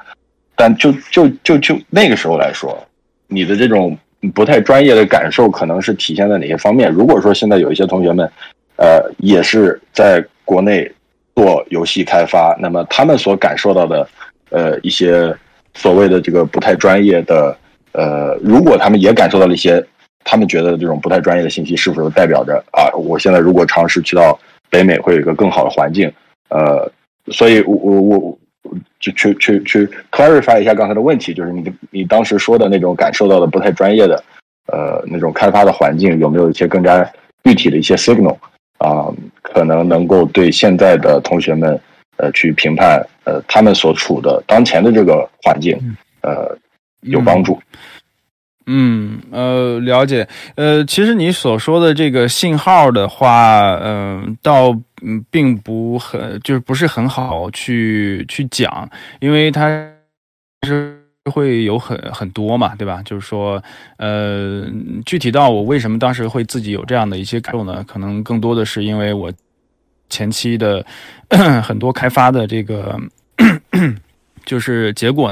[0.55, 2.77] 但就就就就那个时候来说，
[3.25, 3.97] 你的这种。
[4.31, 6.91] 不太专业的感受可能是体现在哪些方面？
[6.91, 8.29] 如果说现在有一些同学们，
[8.77, 10.91] 呃，也是在国内
[11.35, 14.07] 做游戏开发，那么他们所感受到的，
[14.49, 15.35] 呃，一些
[15.73, 17.57] 所谓的这个不太专业的，
[17.93, 19.83] 呃，如果他们也感受到了一些
[20.23, 24.37] 他们觉得这种不太专业的信息，是否代表着啊，我现在如果尝试去到
[24.69, 26.11] 北美，会有一个更好的环境？
[26.49, 26.91] 呃，
[27.31, 28.37] 所以我我我。
[28.99, 34.23] 就去去去 clarify 一下刚才的问题，就是你你当时说的那种感受到的不太专业的，
[34.67, 37.07] 呃，那种开发的环境有没有一些更加
[37.43, 38.37] 具体的一些 signal
[38.79, 41.79] 啊，可能能够对现在的同学们
[42.17, 45.77] 呃去评判呃他们所处的当前的这个环境
[46.21, 46.57] 呃
[47.01, 47.59] 有帮助。
[48.67, 50.27] 嗯，呃，了解。
[50.55, 54.75] 呃，其实你所说的这个信号的话，嗯，倒
[55.05, 58.89] 嗯并不很，就是不是很好去去讲，
[59.19, 59.67] 因为它
[60.65, 60.99] 是
[61.31, 63.01] 会有很很多嘛，对吧？
[63.03, 63.61] 就是说，
[63.97, 64.65] 呃，
[65.05, 67.83] 具体到我为什么当时会自己有这样的一些感受呢？
[67.87, 69.31] 可能更多的是因为我
[70.09, 70.85] 前期的
[71.63, 72.99] 很多开发的这个
[74.45, 75.31] 就是结果。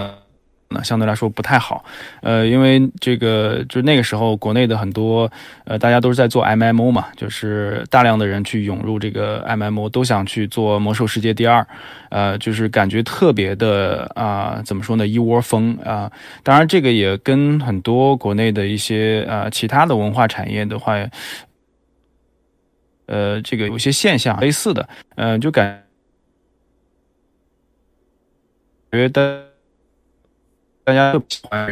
[0.74, 1.86] 那相对来说不太好，
[2.22, 5.32] 呃，因为这个就那个时候国内的很多
[5.66, 11.66] 呃，大家都是在做 MMO 嘛，就是大量的人去涌入这个 MMO，都想去做《魔兽世界》第二，
[12.10, 16.12] 呃，就是感觉特别的啊，怎么说呢，一窝蜂啊。
[16.42, 20.96] 当然，这个也跟很多国内的一些呃其他的文化产业的话，
[23.06, 25.84] 呃，这个有些现象类似的，嗯，就感
[28.92, 29.53] 觉得。
[30.86, 31.68] 大家都喜欢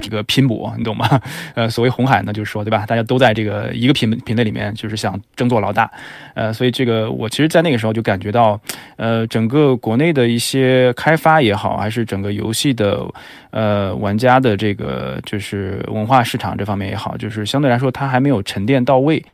[0.00, 1.20] 这个拼搏，你懂吗？
[1.54, 2.86] 呃，所谓红海呢，就是说，对吧？
[2.86, 5.90] 大家都在这个一个品品类里面，就是想争做老大。
[6.34, 8.60] 呃，所以这个我其实，在那个时候就感觉到，
[8.96, 13.04] 呃，整个国内的一些开发也好，还是整个游戏的
[13.50, 19.24] 呃玩家的这个就是文化市场这方面也好，就是相对来说，它还没有沉淀到位。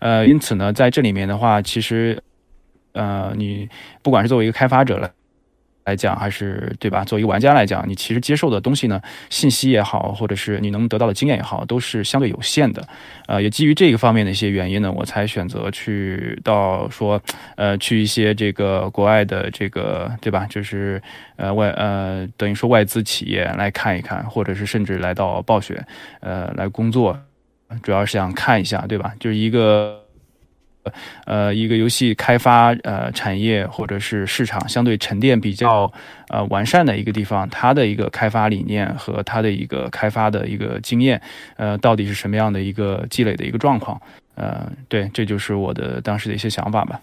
[0.00, 2.22] 呃，因此呢，在这里面的话，其实，
[2.92, 3.68] 呃，你
[4.02, 5.10] 不管是作为一个开发者了。
[5.84, 7.04] 来讲还是对吧？
[7.04, 12.86] 作为一个玩家来讲，你其实接受的东西呢，信息也好，或者是你能得到的经验也好，都是相对有限的。
[13.26, 17.20] 呃，也基于这个方面的一些原因呢，我才选择去到说，
[17.56, 20.46] 呃，去一些这个国外的这个对吧？
[20.48, 21.02] 就是
[21.36, 25.84] 呃外呃等于说外资企业来看一看，或者是甚至来到暴雪
[26.20, 27.18] 呃来工作，
[27.82, 29.12] 主要是想看一下，对吧？
[29.18, 30.01] 就是一个。
[31.24, 35.92] 呃，一个游戏开发呃产业或者是市场相对沉淀比较
[36.28, 41.20] 呃完善的一个地方，它的一个开发理念和它的一个开发的一个经验，
[41.56, 44.00] 呃，到底是什么样的一个积累的一个状况？
[44.34, 47.00] 呃，对，这就是我的当时的一些想法吧。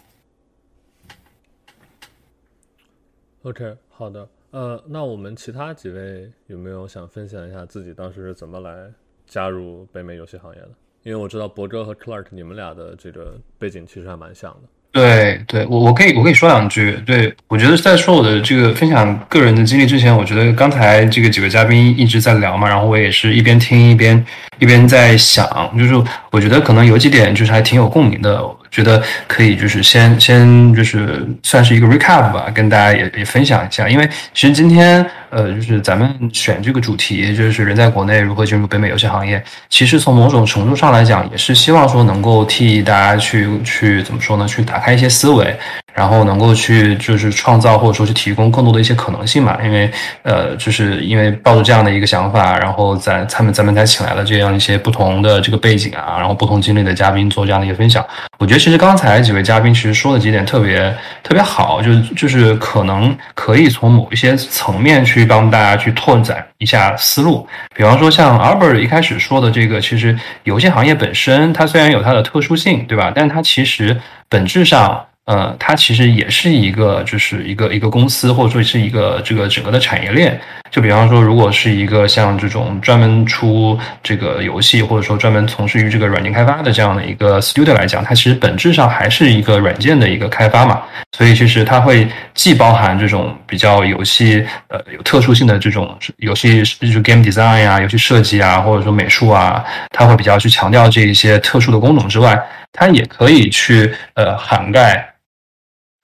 [3.43, 4.27] OK，好的。
[4.51, 8.91] 呃，那我们其他几位有没有想分享一下自己当时是怎么来
[9.27, 10.69] 加入北美游戏行业的？
[11.03, 14.69] 因为我知道博哥和 Clark 你们俩的这个背景其实还蛮像的。
[14.91, 16.99] 对对，我我可以我可以说两句。
[17.05, 24.25] 对我觉得在说我的这个分享个人的经历之前，我觉得刚才这个几位嘉宾一直在聊嘛，然后我也是一边听一边
[24.59, 25.95] 一边在想，就是
[26.31, 28.39] 我觉得可能有几点就是还挺有共鸣的。
[28.71, 33.89] 觉得可以，就是先先就是算是一个 recap 吧，跟大家也也分享一下。
[33.89, 39.43] 因为其实今天呃，就是咱们选这个主题，就是人在国内如何进入北美游戏行业。
[39.69, 44.47] 其实从某种程度上来讲，也是希望说能够替大家去去怎么说呢？
[44.47, 45.59] 去打开一些思维。
[45.93, 49.91] 然后能够去就是创造或者说去提供更多的一些可能性嘛，因为
[50.23, 58.05] 呃，就是因为抱着这样的一个想法，然后咱他们咱们才请来了这样一些不同的这个背景啊，然后不同经历的嘉宾做这样的一个分享。
[58.37, 67.45] 我觉得其实刚才几位嘉宾其实说的几点特别特别好，就是就是可能可以从某一些层面去帮大家去拓展一下思路。
[67.75, 73.11] 比方说像 Albert 一开始说的这个，其实游戏行业本身它虽然有它的特殊性，对吧？
[73.13, 73.99] 但它其实
[74.29, 75.05] 本质上。
[75.29, 80.41] 呃，它其实也是一个，就是一个一个公司，或者说是一个这个整个的产业链。
[80.71, 90.81] 就比方说，如果是一个像这种专门出这个游戏，或者说专门从事于这个软件开发的这样的一个 studio 来讲，它其实本质上还是一个软件的一个开发嘛。
[91.15, 102.39] 所以其实它会既包含这种比较游戏呃有特殊性的这种游戏，就是 game design 啊，游戏设计啊，或者说美术啊，它会比较去强调这一些特殊的工种之外，
[102.73, 105.05] 它也可以去呃涵盖。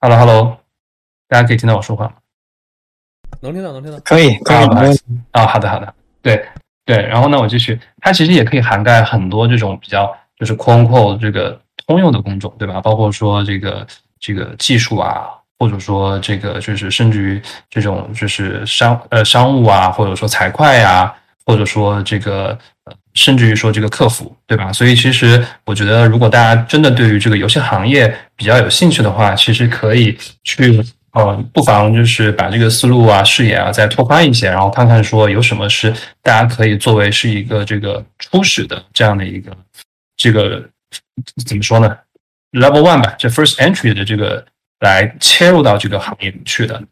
[0.05, 0.59] Hello，Hello，
[1.27, 2.13] 大家可以听到我说话吗？
[3.41, 4.57] 能听到，能听到，可以，可以，
[5.31, 5.91] 啊，好的，好的，
[6.21, 6.47] 对，
[6.85, 12.79] 对，然后呢，我继续，它其实也可以涵盖很多这种比较就是 quote 这个通用的工种，对吧？
[12.79, 13.87] 包括说这个
[14.19, 21.11] 这个技术啊，或者说这个就是甚至于这种就是商呃商务啊，或者说财会啊，
[21.47, 22.55] 或者说这个。
[23.15, 24.71] 甚至于说这个客服，对吧？
[24.73, 39.55] 所以其实我觉得，如果大家真的对于这个游戏行业比较有兴趣的话，其实可以去呃，不妨就是把这个思路啊、视野啊再拓宽一些，然后看看说有什么是大家可以作为是一个这个初始的这样的一个
[40.17, 40.61] 这个
[41.45, 41.97] 怎么说呢
[42.51, 44.45] ？Level One 吧，这 First Entry 的这个
[44.81, 46.83] 来切入到这个行业里去的。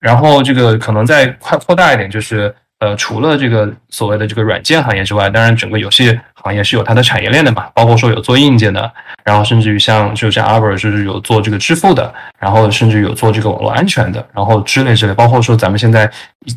[0.00, 2.52] 然后这个可能再快扩大一点，就是。
[2.80, 8.88] 呃，除了这个所谓的这个软件行业之外，当然整个游戏行业是有它的产业链的嘛，包括说有做硬件的，
[9.24, 16.08] 然后甚至于像就像 Albert 就是有做这个支付的，然后甚至有做这个网络安全的，然后之类之类，包括说咱们现在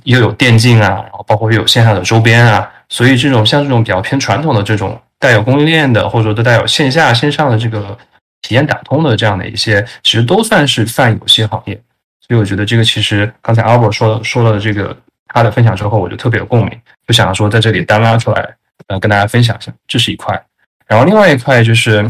[0.04, 7.98] 又有电竞啊，然后包括又有线下的周边啊，所以这种像这种比较偏传统的这种带有供应链的，或者说都带有线下线上的这个
[8.44, 11.74] 体验打通的这样的一些，其实都算是泛游戏行业。
[12.28, 14.96] 所以我觉得这个其实刚才 Albert 说说了这个。
[15.34, 18.56] 他的分享之后，我就特别有共鸣，就想要说在这里单拉出来，
[18.88, 20.40] 呃，跟大家分享一下，这是一块。
[20.88, 22.10] 然后另外一块就是，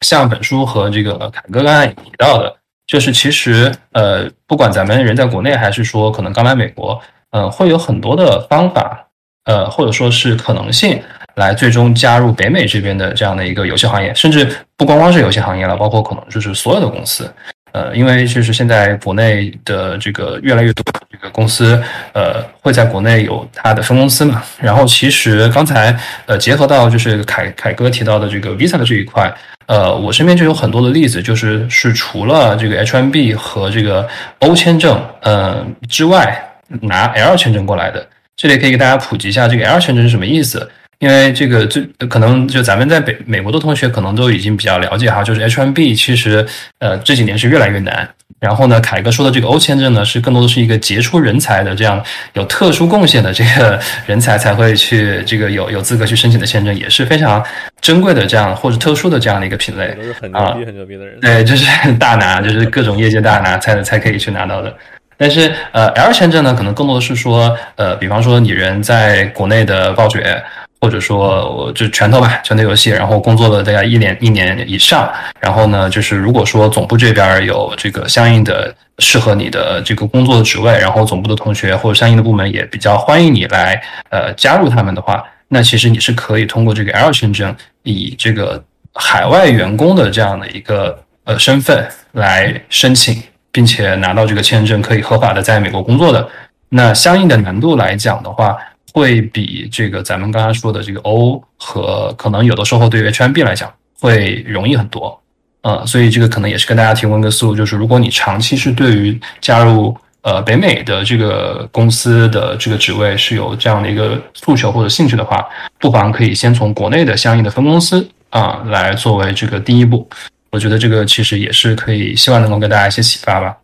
[0.00, 7.00] 像本书和这个凯哥刚才也提到的，就是其实呃，不管咱们人在国内，还是说可能刚来美国，
[7.30, 9.08] 呃，会有很多的方法，
[9.44, 11.02] 呃，或者说是可能性，
[11.34, 17.32] 来最终加入北美这边的这样的一个游戏行业，甚至不光光是游戏行业了，包括可能就是所有的公司。
[17.74, 21.82] 呃，因为就是现在国内的这个越来越多这个公司，
[22.12, 24.40] 呃，会在国内有它的分公司嘛。
[24.60, 25.94] 然后其实刚才
[26.26, 29.34] 呃结合到就是凯凯哥提到的这个 Visa 的这一块，
[29.66, 34.08] 呃，我身边就有很多的例子，就是是除了这个 H1B 和这个
[34.38, 36.40] O 签证呃之外，
[36.82, 38.06] 拿 L 签证过来的。
[38.36, 40.70] 这里可以给大家普及一下这个 L 签证是什么意思。
[40.98, 46.46] 因为这个，最可能就咱们在北美国的同学可能都已经比较了解哈，就是 H1B 其实
[46.78, 48.08] 呃这几年是越来越难。
[48.40, 52.02] 然后呢，凯哥说的这个 O 签证呢，是更多的是一个杰出人才的这样
[52.34, 57.42] 有特殊贡献的这个 人才才会去这个有有资格去申请的签证，也是非常
[57.80, 61.18] 珍贵的这样或者特殊的这样的一个品类都是，很牛逼很牛逼的人。
[61.20, 61.64] 对，就是
[61.98, 64.74] 大拿，就是各种业界大拿才才可以去拿到的。
[65.16, 70.42] 但是呃，L 签证呢，可能更多的是说呃，比方说你人在国内的暴雪。
[70.84, 75.10] 或者说，我就拳头吧， 拳头游戏，然后工作了大概一年一年以上，
[75.40, 88.62] 然后呢，就是如果说总部这边有这个相应的适合你的这个工作的职位，然后总部的同学或者相应的部门也比较欢迎你来呃加入他们的话，那其实你是可以通过这个 L 签证，以这个
[88.92, 96.28] 海外员工的这样的一个呃身份来申请，并且拿到这个签证，可以合法的在美国工作的。
[96.68, 98.56] 那相应的难度来讲的话，
[98.94, 103.70] 会比这个咱们刚刚说的这个 O 和可能有的时候对于 HMB 来讲
[104.00, 105.20] 会容易很多。
[105.62, 115.44] 呃，所以这个可能也是跟大家提供一个思路，就是如果你长期是对于加入呃北美的这个公司的这个职位是有这样的一个诉求或者兴趣的话，
[115.80, 120.08] 不妨可以先从国内的相应的分公司啊来作为这个第一步。
[120.52, 123.56] 我觉得这个其实也是可以，希望能够给大家一些启发吧。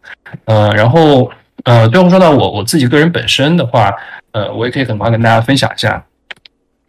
[0.47, 1.31] 呃，然后
[1.65, 3.93] 呃，最后说到我我自己个人本身的话，
[4.33, 6.07] 呃，我也可以很快跟大家分享一下。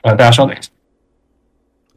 [0.03, 0.69] 呃，大家稍等一下。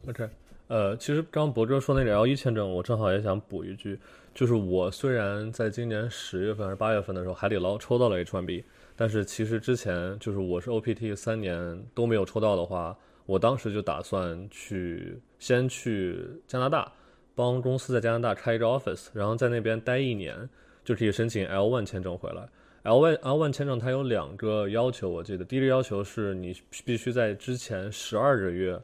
[0.07, 0.29] OK。
[0.67, 3.99] 呃，其实刚刚博哥说那个 L 一签证，我正好也想补一句，
[4.33, 8.63] 就是我虽然在今年十月份还是八月份的时候，海底捞抽到了 H1B，
[8.95, 16.91] 但是其实之前就是我是 OPT 三年都没有抽到的话，我当时就打算去先去加拿大，
[17.35, 20.49] 帮公司在加拿大开一个 office，然后在那边待一年，
[20.83, 22.41] 就可以申请 L one 签证回来。
[22.85, 26.55] L one L one 签证它有两个要求，我记得第一个要求是你
[26.85, 28.81] 必须在之前十二个月，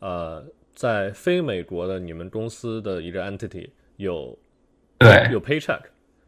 [0.00, 0.44] 呃。
[0.74, 4.36] 在非美国的你们公司的一个 entity 有
[4.98, 5.82] 对有 paycheck，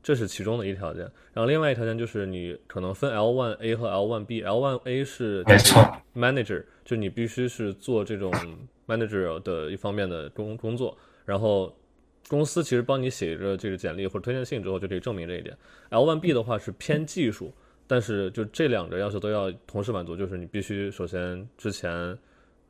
[0.05, 1.03] 这是其中的一条件。
[1.33, 5.83] 然后另外一条件就是你可能分 L one A 和 L one B，L one A 是没错
[6.15, 8.33] manager，就你必须是做这种
[8.87, 10.97] manager 的一方面的工工作。
[11.25, 11.77] 然后
[12.29, 15.57] 公司其实帮你写一个这个简历或者推荐信之后就可以证明这一点。
[15.91, 17.53] L one B 的话是偏技术，
[17.87, 22.19] 但是就这两个要求都要同时满足，就是你必须首先之前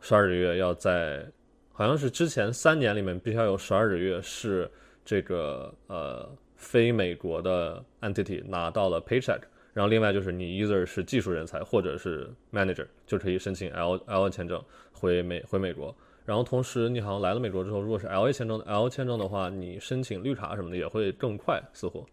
[0.00, 1.26] 十二个月要在
[1.72, 4.70] 好像是之前三年里面必须要有十二个月是
[5.04, 9.40] 这个呃非美国的 entity 拿到了 paycheck，
[9.72, 15.94] 然后另外就是你 either 是技术人才或者是 manager 就可以申请 L L 签证回美回美国，
[16.26, 22.04] 然后同时你好像来了美国之后，如果是 L A 签证的 L 签证的话，你申请绿卡什么的也会更快，似乎，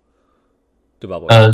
[0.99, 1.17] 对吧？
[1.27, 1.51] 呃，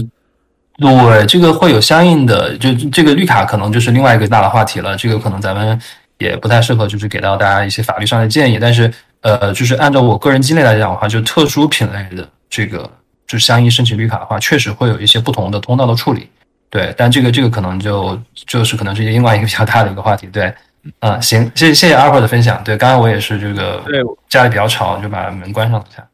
[0.78, 5.82] 对，这个会有相应的，就这个绿卡可能就是另外一个大的话题了，这个可能咱们。
[6.20, 8.60] 也不太适合，就是给到大家一些法律上的建议。
[8.60, 12.92] 但是，呃，就是按照我个人经历来讲的话，就特殊品类的这个，
[13.26, 16.28] 就相应申请绿卡的话，确实会有一些不同的通道的处理。
[16.70, 20.28] 对，但这个这个可能就就是可能是另外一个比较大的一个话题。
[20.28, 20.54] 对，
[21.00, 22.64] 嗯，行，谢谢谢谢阿婆的分享。
[22.64, 26.08] 对，刚刚我也是这个，对，家里比较吵，就把门关上了一下。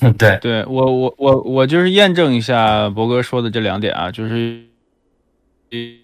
[0.00, 4.62] 嗯， 对，对我我我我就是验证一下博哥说的这两点啊，就是
[5.70, 5.98] 一。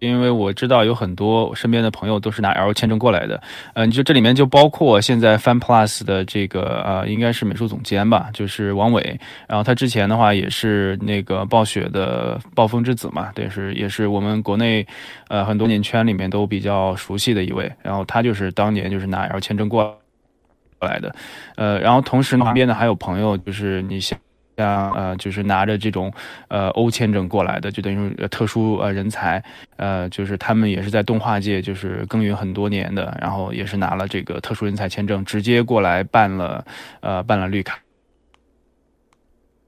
[0.00, 3.40] 因为我知道有很多身边的朋友都是拿 L 签证过来的，
[3.74, 14.86] 嗯，就这里面就包括现在 Fan Plus 的这个呃，应该是美术总监吧，就是王伟，然后他之前的话也是那个暴雪的暴风之子嘛，对，是也是我们国内
[15.28, 19.96] 呃很多年圈里面都比较熟悉的一位，然后他就是当年就是拿 L 签证过
[20.80, 21.14] 来的，
[21.56, 24.18] 呃，然后同时那边呢还有朋友就是你想。
[24.60, 26.12] 像呃，就是拿着这种
[26.48, 29.42] 呃欧签证过来的，就等于特殊呃人才，
[29.76, 36.64] 呃，就是他们也是在动画界就是耕耘很多年的，然后也是拿了这个特殊人才签证，直接过来办了
[37.00, 37.78] 呃办了绿卡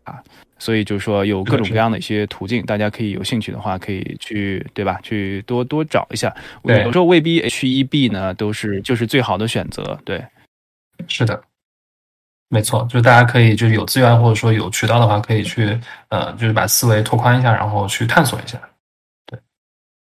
[0.05, 0.23] 啊，
[0.59, 5.01] 所以就是说有各种各样的一些途径，大家可以有兴趣的话可以去对吧？
[5.03, 6.35] 去多多找一下，
[6.65, 10.23] 有时候未必 H 一 B 呢都是就是最好的选择，对，
[11.09, 11.43] 是的。
[12.53, 15.81] 没错，就是大家可以就是有资源或者说有渠道的话，可以去
[16.11, 18.59] 呃，就是把思维拓宽一下，然后去探索一下。
[19.27, 19.39] 对，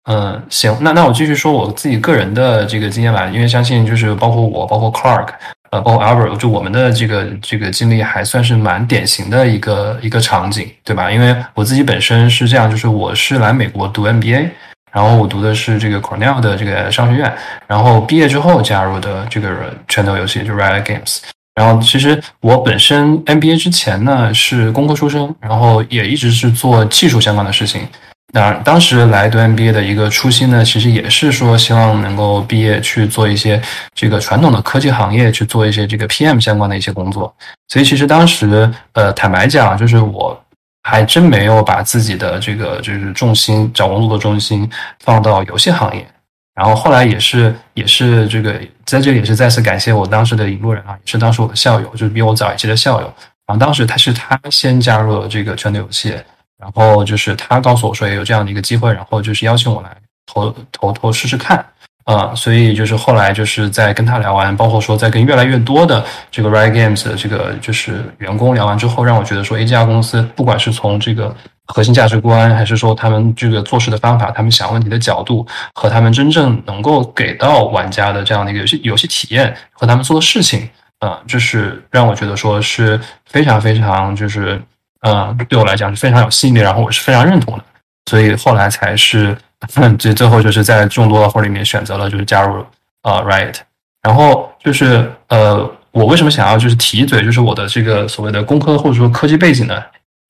[0.04, 5.28] 嗯，行，那那我继续说我自己个人的这个经验吧，因为相信就是包括我，包括 Clark，
[5.70, 11.10] 呃，包括 Albert，就我们的这个这个经历还算是蛮典型的一个一个场景，对吧？
[11.10, 14.50] 因为我自己本身是这样，就是我是来美国读 MBA，
[14.92, 17.34] 然后我读的是这个 Cornell 的这个商学院，
[17.66, 21.20] 然后毕业之后加入的这个拳头游戏，就 Riot Games。
[21.56, 27.88] 然后其实我本身 MBA 之前呢是工科出身，然后也一直是做技术相关的事情。
[28.34, 33.60] 那当时来读 MBA 的一个初心呢，其实也是说希望能够毕业去做一些
[33.94, 37.34] 这个传统的科技行业，去做一些这个 PM 相关的一些工作。
[37.68, 40.38] 所以其实当时呃，坦白讲，就是我
[40.82, 44.68] 还真没有把自己的这个就是重心找工作的重心
[45.00, 46.06] 放到游戏行业。
[46.54, 53.14] 然后后来也是也是这个在这里也是再次感谢我当时的引路人啊，也是当时我的校友，就是比我早一期的校友。
[53.46, 56.16] 然后当时他是他先加入了这个圈内游戏，
[56.58, 59.96] 然后就是他告诉我说也有这样的一个机会，然后就是邀请我来
[60.26, 61.64] 投投投试试看
[62.04, 62.34] 啊。
[62.34, 71.32] 所以就是后来就是在跟他聊完，包括说在跟越来越多的这个 Riot Games 的这个就是员工聊完之后，让我觉得说，A 这家公司不管是从这个
[71.66, 80.68] 核心价值观，还是说他们这个做事的方法，他们想问题的角度，和他们真正能够给到玩家的这样的一个游戏游戏体验，和他们做的事情，
[81.00, 84.60] 啊，就是让我觉得说是非常非常就是，
[85.00, 87.64] 嗯，对我来讲是非常有吸引力，然后我是非常认同的，
[88.10, 89.36] 所以后来才是，
[89.98, 92.64] 最最后就是在众多的会里面选择了就是加入
[93.02, 93.56] 啊 Riot，
[94.02, 95.70] 然后就是呃。
[95.96, 99.82] 我为什么想要就是提一嘴，就是我的这个所谓的工科或者说科技背景呢？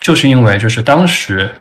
[0.07, 1.53] 就是因为就是当时，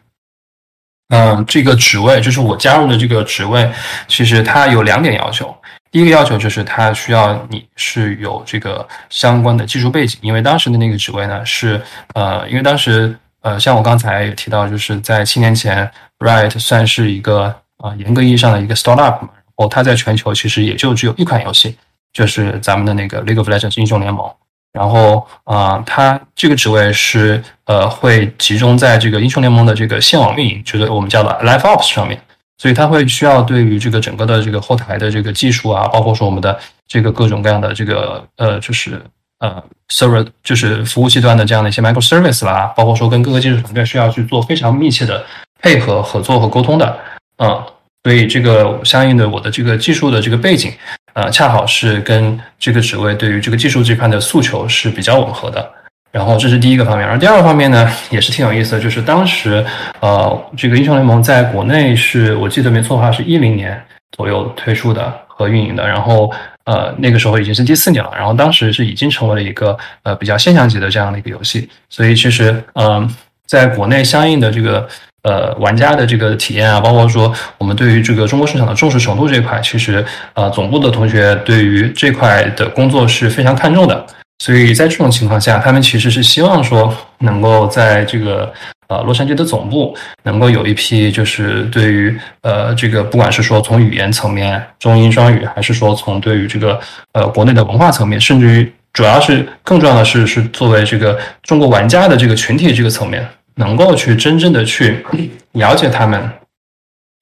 [1.09, 3.67] 嗯，这个职位就是我加入的这个职位，
[4.07, 5.51] 其实它有两点要求。
[5.89, 11.81] 第一个要求就是它需要你是有这个相关的技术背景，因为当时的那个职位呢是
[12.13, 15.89] 呃，因为当时呃，像我刚才也提到，就是在七年前
[16.19, 17.45] ，Riot 算是一个
[17.77, 21.75] 啊严格意义上的一个 startup 嘛，然后它在全球其实也就只有一款游戏。
[22.13, 24.31] 就是咱们的那个 League of Legends 英雄联盟，
[24.75, 32.19] 然后啊，它这个职位是呃会集中在这个英雄联盟的这个线网运营，就是我们叫的 Live Ops 上面，
[32.57, 36.59] 所以它会需要对于这个整个的这个后台的这个技术啊，包括说我们的
[36.89, 39.01] 这个各种各样的这个呃就是
[39.39, 45.23] 呃 server 就是服务器端的这样的一些 microservice 啦，包括说跟各个技术团队需要去做非常密切的
[45.61, 46.99] 配合合作和沟通的，
[47.37, 47.63] 嗯，
[48.03, 50.73] 所以这个相应的我的这个技术的这个背景。
[51.15, 55.65] 呃，恰好是跟这个职位对于这个技术这块的诉求是比较吻合的。
[56.11, 59.65] 然后这是第一个方面，而第二个方面呢，也是挺有意思的，就是当时
[60.01, 63.81] 呃，这个英雄联盟在国内是我记得没错的话，是一零年
[64.17, 65.87] 左右推出的和运营的。
[65.87, 66.31] 然后
[66.65, 68.11] 呃，那个时候已经是第四年了。
[68.15, 71.69] 然后当时是已经成为了一个呃比较现象级的这样的一个游戏。
[71.89, 73.09] 所以其实嗯，
[73.45, 74.87] 在国内相应的这个。
[75.25, 80.05] 呃，玩家的这个体验啊，包括说我们对于这个中国市场的重视程度这一块，其实
[80.35, 84.05] 呃，总部的同学对于这块的工作是非常看重的。
[84.37, 88.53] 所以在这种情况下，他们其实是希望说能够在这个
[88.87, 96.79] 呃洛杉矶的总部能够有一批，就是对于呃这个不管是说从语言层面中英双语，还是说从对于这个
[97.13, 103.27] 呃国内的文化层面，甚至于主要是更重要的是是作为这个中国玩家的这个群体这个层面。
[103.55, 105.05] 能够去真正的去
[105.53, 106.29] 了解他们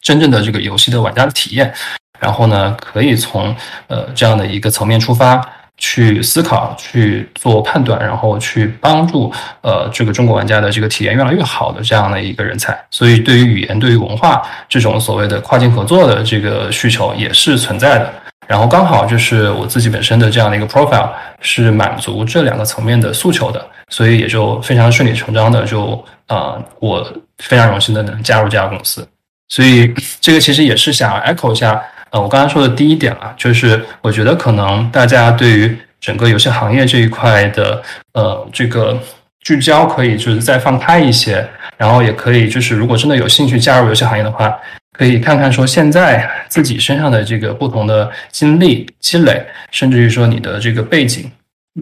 [0.02, 1.74] 真正的这个游戏的玩家的体验，
[2.20, 3.56] 然后呢，可以从
[3.88, 5.42] 呃这样的一个层面出发
[5.78, 9.32] 去思考、去做判断，然后去帮助
[9.62, 12.78] 呃这个中国玩家的这个体验越来越好的这样的一个人才。
[12.92, 18.14] 所以，对于语言、对于文化这种所谓的跨境合作的这个需求也是存在的。
[18.48, 21.10] 然后刚好就是我自己本身的这样的一个 profile
[21.41, 26.04] 是满足这两个层面的诉求的，所以也就非常顺理成章的就。
[26.28, 27.06] 啊，我
[27.39, 29.06] 非常荣幸的能加入这家公司，
[29.50, 31.80] 所以这个其实也是想 echo 一下，
[32.12, 37.84] 呃，我刚才说的第一点啊，就是我觉得可能大家对于整个游戏行业这一块的，
[38.14, 38.98] 呃，这个
[39.44, 44.58] 聚焦可以就是再放开一些，然后也可以就是如果真的有兴趣加入游戏行业的话，
[44.94, 51.30] 可以看看说现在自己身上的这个不同的经历积累，甚至于说你的这个背景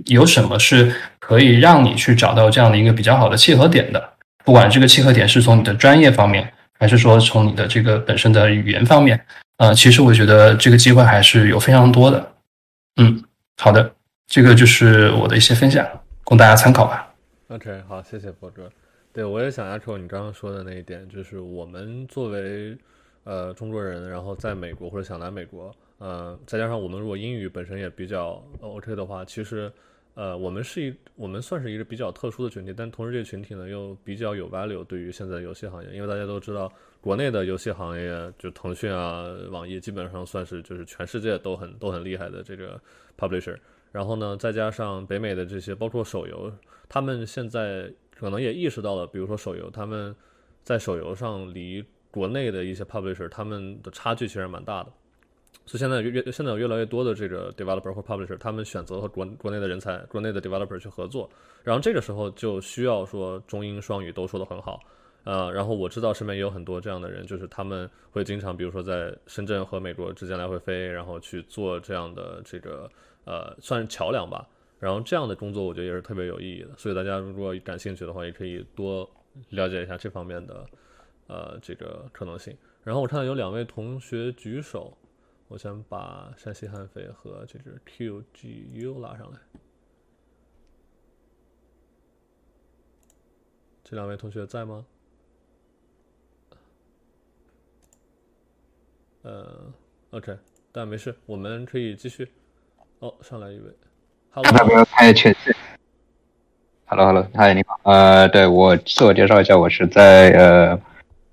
[0.06, 4.10] 有什么是可以让你去找到这样的一个比较好的契合点的。
[4.44, 9.20] 不管这个契合点是从你的专业方面，还是说从你的这个本身的语言方面，
[9.58, 12.32] 呃，其实我觉得这个机会还是有非常多的。
[12.96, 13.24] 嗯，
[13.62, 13.92] 好的，
[14.28, 15.86] 这个就是我的一些分享，
[16.24, 17.06] 供大家参考吧。
[17.52, 18.72] OK，好，谢谢博哥。
[19.12, 22.78] 对我也想 echo 你刚刚说的那一点，就是我们作为
[23.26, 29.72] 呃中国人，然后在美国或者想来美国，呃，再加上我们如果英语本身也比较 OK 的话，其实。
[30.14, 42.80] 呃，我们是一，我们算是一个比较特殊的群体，但同时这个群体呢又比较有 value 对于现在游戏行业，因为大家都知道，国内的游戏行业就腾讯啊、网易基本上算是就是全世界都很都很厉害的这个
[43.18, 43.58] publisher，
[43.94, 46.52] 然后呢，再加上北美的这些包括手游，
[46.94, 50.14] 他们现在可能也意识到了，比如说手游，他们
[50.62, 51.82] 在手游上离
[52.12, 54.92] 国内的一些 publisher 他们的差距其实蛮大的。
[55.66, 61.30] 所以现在越越现在有越来越多的这个 developer 或 publisher，他们选择和国国内的人才、国内的 developer 去合作，
[61.64, 64.82] 然后这个时候就需要说中英双语都说得很好，
[65.24, 72.90] 呃，然后我知道身边也有很多这样的人，就是他们会经常，比如说在深圳和美国之间来回飞，然后去做这样的这个
[73.24, 74.46] 呃算是桥梁吧，
[74.82, 79.10] 然后这样的工作我觉得也是特别有意义的，所以大家如果感兴趣的话，也可以多
[79.52, 80.68] 了解一下这方面的
[81.28, 82.58] 呃这个可能性。
[82.84, 84.98] 然后我看到有两位同学举手。
[85.48, 89.40] 我先把山西悍匪和这只 QGU 拉上来。
[93.84, 94.86] 这两位同学在吗？
[99.24, 99.74] 呃
[100.12, 100.38] ，OK，
[100.72, 102.32] 但没事，我们可以继续。
[103.00, 103.76] 哦，上来一位，
[104.34, 105.36] 他没有开全
[106.86, 107.78] ，Hello Hello，嗨，你好。
[107.84, 110.80] 呃，对我自我介绍一下，我是在呃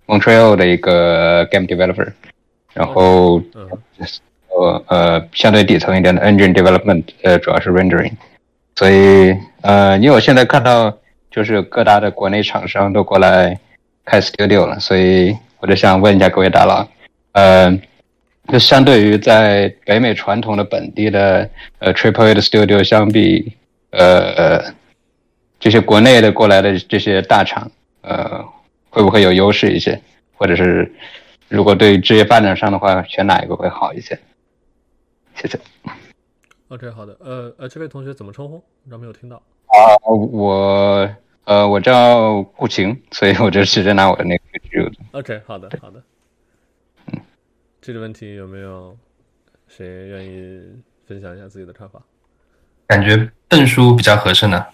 [0.06, 2.12] Montreal 的一个 Game Developer，
[2.74, 3.40] 然后
[4.48, 8.14] 呃呃相对底层一点的 Engine Development，呃主要是 Rendering。
[8.74, 10.98] 所以呃，因为我现在看到
[11.30, 13.60] 就是各大的国内厂商都过来
[14.04, 16.88] 开 Studio 了，所以我就想问一下各位大佬，
[17.30, 17.78] 呃。
[18.48, 23.52] 就相对于在北美传统的本地的呃 Triple A 的 Studio 相比，
[23.90, 24.72] 呃，
[25.60, 27.70] 这些国内的过来的这些大厂，
[28.00, 28.42] 呃，
[28.88, 30.00] 会不会有优势一些？
[30.34, 30.90] 或者是
[31.48, 34.18] 如果对职业发展上的话，选哪一个会好一些？
[35.34, 35.58] 谢谢。
[36.68, 37.16] OK，好的。
[37.20, 38.62] 呃呃，这位同学怎么称呼？
[38.90, 39.36] 我没有听到。
[39.66, 41.08] 啊，我
[41.44, 44.42] 呃，我叫顾晴，所以我就直接拿我的那个
[45.12, 46.02] OK，好的，好的。
[47.80, 48.96] 这个问题有没有
[49.68, 50.60] 谁愿意
[51.06, 52.00] 分享一下自己的看法？
[52.86, 54.64] 感觉笨叔比较合适呢。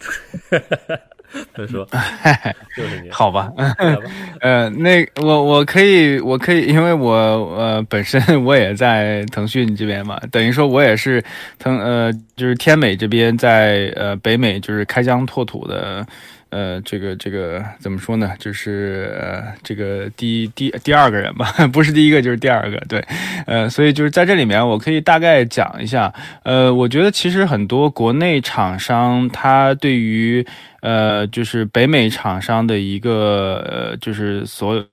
[1.52, 1.84] 笨叔，
[2.76, 3.10] 就是你。
[3.10, 3.52] 好吧，
[4.40, 11.22] 呃，那我我可以我可以，因为我呃本身我也在腾讯这边嘛，等于说我也是
[11.58, 16.06] 腾呃就是天美这边在呃北美就是开疆拓土的。
[16.54, 18.32] 呃，这个这个怎么说呢？
[18.38, 23.04] 就是呃，这个第第第二个人吧， 不是第一个就是第二个，对，
[23.44, 26.14] 呃，所以就是在这里面，我可以大概讲一下。
[26.44, 30.46] 呃，我觉得其实很多国内厂商，他对于
[30.80, 34.86] 呃，就是北美厂商的一个呃，就是所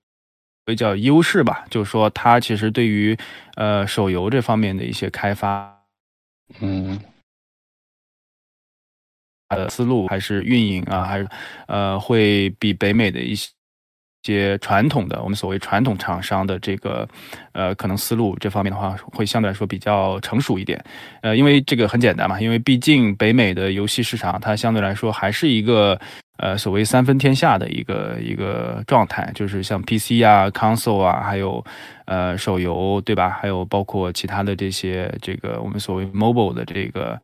[0.66, 3.16] 谓叫优势吧，就是说他其实对于
[3.54, 5.78] 呃手游这方面的一些开发，
[6.60, 7.00] 嗯。
[9.56, 11.28] 的思路还是运营啊，还是
[11.68, 13.36] 呃，会比北美的一
[14.24, 17.08] 些传统的我们所谓传统厂商的这个
[17.54, 20.84] 呃，可能思路这方面的话，会相对来说比较成熟一点。
[21.24, 26.00] 呃，因为这个很简单嘛，因为毕竟北美的游戏市场它相对来说还是一个
[26.38, 31.66] 呃所谓三分天下的一个一个状态，就是像 PC 啊、console 啊，还有
[32.06, 33.28] 呃手游对吧？
[33.42, 37.20] 还有包括其他的这些这个我们所谓 mobile 的这个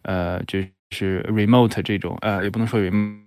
[0.00, 0.60] 呃就。
[1.02, 3.20] Remote 这种，呃，也不能说 remote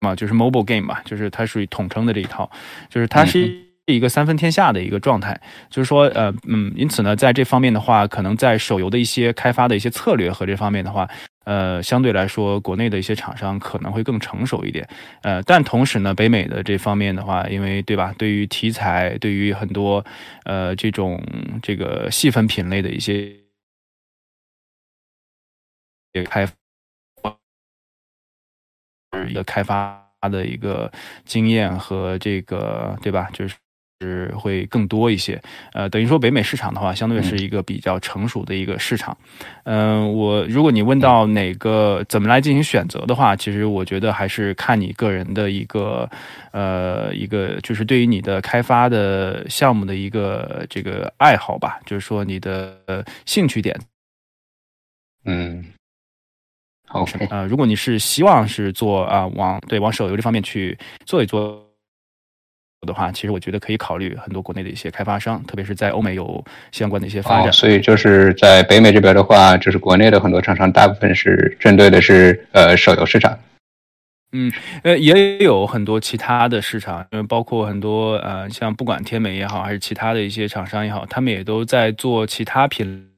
[0.00, 2.50] 嘛，就是 mobile game 吧，就是它属于统称的这一套，
[2.90, 3.50] 就是它是
[3.86, 5.40] 一个三分天下的一个状态。
[5.70, 11.08] 就是说，呃，嗯，因此呢，在这方面的话，可能在手游的一些开发的一些策略和这方面的话，
[11.44, 14.86] 呃，相对来说，国内的一些厂商可能会更成熟一点。
[15.22, 20.04] 呃，但同时呢，北美的这方面的话，因为对吧，对于题材，对于很多
[20.44, 21.22] 呃这种
[21.62, 23.45] 这个细分品类的一些。
[26.24, 26.46] 开
[29.28, 30.90] 一个开发的一个
[31.24, 33.30] 经验和这个对吧？
[33.32, 35.40] 就是会更多一些。
[35.72, 39.16] 呃，等于说北美市场的话，相对是一个比较成熟的一个市场。
[39.64, 46.08] 嗯，我如果你问到哪个怎么来进行选择的话，其实我觉得还是看你个人的一个
[46.52, 53.74] 呃一个，就是对于你的开发的项目的一个这个爱好吧，就是说你的兴趣点。
[55.24, 55.64] 嗯。
[56.92, 61.62] OK 啊，如果你是希望是做啊往对往手游这方面去做一做
[62.82, 67.52] 的话，其实我觉得可以考虑很多国内的一些开发商，特别是在欧美有相关的一些发展。
[67.52, 73.36] 所以就是在北美这边的话，就是国内的很多厂商大部分是针对的是呃手游市场。
[74.32, 83.08] 嗯，呃，也有很多其他的市场，因为包括很多呃像不管天美也好，还是其他的一些厂商也好，他们也都在做其他品。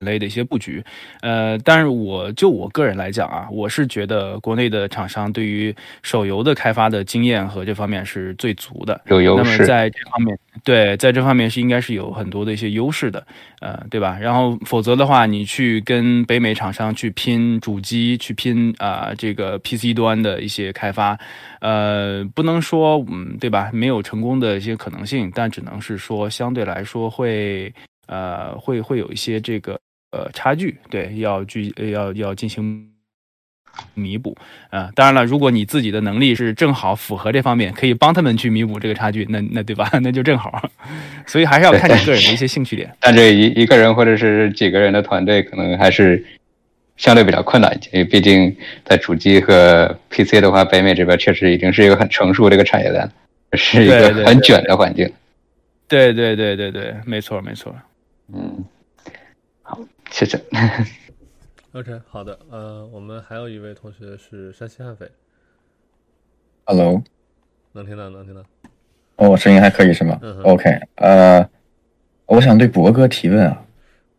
[0.00, 0.82] 类的一些布局，
[1.22, 9.50] 呃，但是我就我个人来讲啊，我是觉得国内的厂商对于手游的开发的经验和这方面是最足的，有优势。
[9.50, 13.26] 那么在这方面，对，在这方面是应该是有很多的一些优势的，
[13.60, 14.16] 呃，对吧？
[14.20, 21.18] 然后否则的话，你去跟北美厂商去拼主机，去拼啊这个 PC 端的一些开发，
[21.60, 23.68] 呃，不能说嗯，对吧？
[23.72, 27.72] 没有成功的一些可能性，但只能是说相对来说会
[28.06, 29.76] 呃会会有一些这个。
[30.10, 32.88] 呃，差距对，要去要要进行
[33.94, 34.36] 弥补
[34.70, 34.90] 啊。
[34.94, 39.88] 当然了，如果你自己的能力是正好符合这方面，可以帮他们去弥补这个差距，那那对吧？
[40.02, 40.70] 那就正好。
[41.26, 42.90] 所以还是要看你个人的一些兴趣点。
[43.00, 46.24] 但这一一个人或者是几个人的团队，可能还是
[46.96, 53.06] 相对比较困难一些，因为毕竟在主机和 PC 的话，北美这边确实已经是一个很成熟的一个产业链，
[53.52, 55.08] 是一个很卷的环境。
[55.86, 57.74] 对对对对对，没错没错。
[58.32, 58.64] 嗯。
[60.10, 60.40] 谢谢。
[61.72, 62.38] OK，好的。
[62.50, 65.08] 呃，我们还有一位同学是山西悍匪。
[66.64, 67.02] Hello，
[67.72, 68.42] 能听到，能听到。
[69.16, 71.48] 哦，声音还可以是吗？OK，呃，
[72.26, 73.64] 我想对博哥提问啊，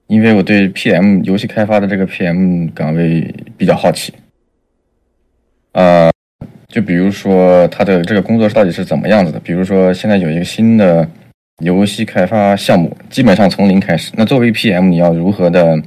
[0.08, 4.14] 因为我对 PM 游戏开发的这个 PM 岗位比较好奇。
[5.74, 6.12] 呃，
[6.68, 9.40] 就比如说他的这个工作到底是怎么样子的？
[9.40, 11.08] 比如说现在有一个新的
[11.60, 14.12] 游戏开发项目，基本上从零开始。
[14.16, 15.82] 那作为 PM，你要如何的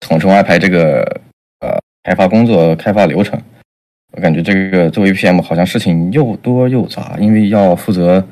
[0.00, 1.02] 统筹安排这个
[1.60, 3.40] 呃开发工作、开发流程？
[4.12, 8.26] 我感觉这个作为 PM 好像事情又多又杂，因为要负责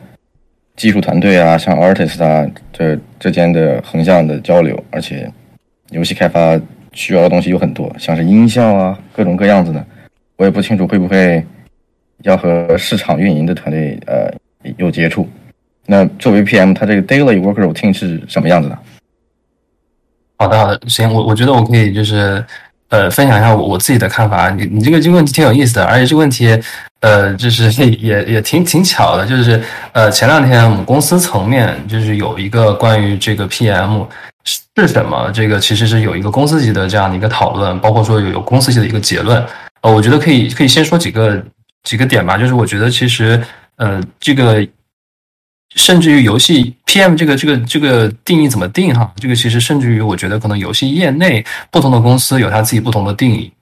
[0.74, 5.32] 技术团队啊，像 artist 啊这之间的横向的交流，而且
[5.90, 6.60] 游戏开发
[6.92, 9.86] 需要的东西有很多，像是音效啊，各种各样子的，
[10.36, 11.44] 我也不清楚会不会
[12.24, 14.28] 要和市场运营的团队呃
[14.76, 15.28] 有接触。
[15.88, 18.78] 那作为 PM，他这个 daily work routine 是什么样子的？
[20.36, 22.44] 好的，好的，行，我我觉得我可以就是。
[22.90, 24.48] 呃，分享一下我我自己的看法。
[24.48, 26.58] 你你这个这个问题挺有意思的，而且这个问题，
[27.00, 27.70] 呃，就是
[28.00, 29.62] 也也挺挺巧的，就是
[29.92, 34.06] 呃，前两天我们公司层面就是有一个关于这个 PM
[34.42, 39.44] 是什么，这个其实是有一个公司级的这样的一个讨论，包括说有有公司级的一个结论。
[39.82, 41.44] 呃，我觉得可以可以先说几个
[41.84, 43.38] 几个点吧，就是我觉得其实
[43.76, 44.66] 呃这个。
[45.74, 49.12] 甚至于游戏 PM 这个这个这个定义怎么定哈？
[49.16, 53.52] 这个其实甚至于我觉得可能游戏业内不同的公司有它自己不同的定义。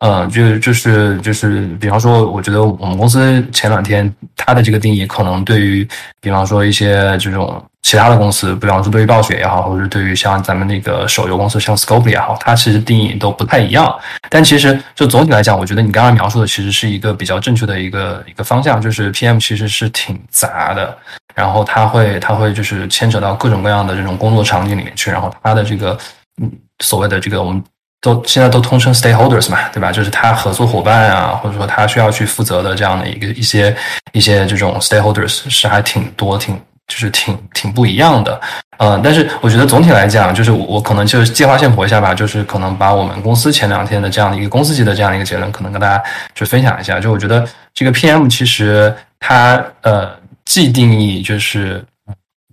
[0.00, 5.88] 嗯，就就是就是，比方说，我觉得我们公司前两天它的这个定义可能对于，
[6.20, 13.96] 比方说一些这种其他的公司，比方说对于暴雪也好，或者是对于像咱们那个手游公司像 Scope 也好，它其实定义都不太一样。
[14.28, 20.98] 但其实就总体来讲，我觉得你刚刚描述的其实是一个比较正确的一个一个方向，就是 PM 其实是挺杂的。
[21.32, 25.12] 然后它会，它会就是牵扯到各种各样的这种工作场景里面去。
[25.12, 25.96] 然后它的这个，
[26.42, 27.62] 嗯，所谓的这个，我们
[28.00, 29.92] 都现在都通称 stakeholders 嘛，对吧？
[29.92, 33.76] 就是他合作伙伴啊，或者说他需要去负责的这样的一个一些
[34.10, 38.40] 一些这种 stakeholders 是还挺多，挺就是挺挺不一样的。
[38.78, 46.02] 呃，但是我觉得总体来讲，就是我可能就是借花献佛一下吧，就是可能把我们公司前两天的这样的一个公司级的这样一个结论，可能跟大家
[46.34, 46.98] 就分享一下。
[47.00, 50.10] 就我觉得这个 PM 其实它呃。
[50.46, 51.84] 既定义就是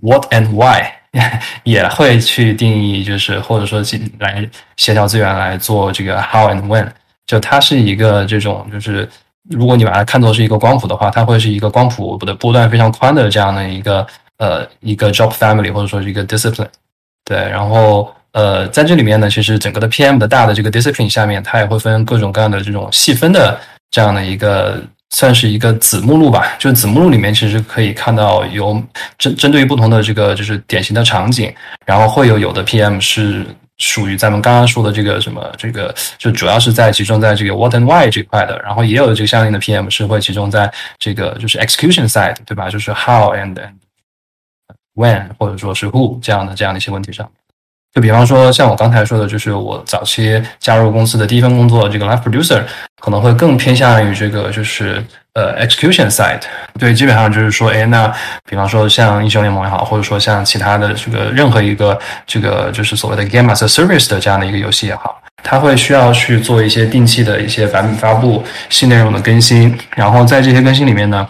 [0.01, 0.83] what and why，
[1.61, 6.87] 也会去定义就是或者说进来协调资源来做这个 how and when。
[7.27, 9.07] 就它是一个这种就是
[9.47, 14.07] 如果你把它看作是一个光谱的话，它会是一个光谱的波段非常宽的这样的一个
[14.37, 16.67] 呃一个 job family 或者说是一个 discipline。
[17.25, 23.59] 对，然后呃在这里面呢，其实整个的 PM 的大的这个 discipline 下面，它也会分各种各样的这种细分的
[23.91, 24.81] 这样的一个。
[25.15, 28.83] 算是一个子目录吧，就子目录里面其实可以看到有
[29.19, 31.53] 针针对于不同的这个就是典型的场景，
[31.85, 33.45] 然后会有有的 PM 是
[33.77, 40.67] 属于咱们刚刚说的这个什么这个，就主要是在集中在这个 what and why 这块的，然后也有这个相应的 PM 是会集中在
[40.97, 42.67] 这个就是 execution side，对吧？
[42.67, 43.53] 就是 how and
[44.95, 47.29] when 或者说是 who 这样的这样的一些问题上。
[47.93, 52.63] 就比方说，像我刚才说的，就是我早期加入公司的第一份工作，这个 live producer
[52.99, 56.41] 可能会更偏向于这个，就是呃 execution side。
[56.79, 58.11] 对，基本上就是说，哎，那
[58.49, 71.29] 比方说像英雄联盟也好，或者说像其他的这个任何一个这个就是所谓的 game as a service 的这样的一个游戏也好，它会需要去做一些定期的一些版本发布、新内容的更新，然后在这些更新里面呢，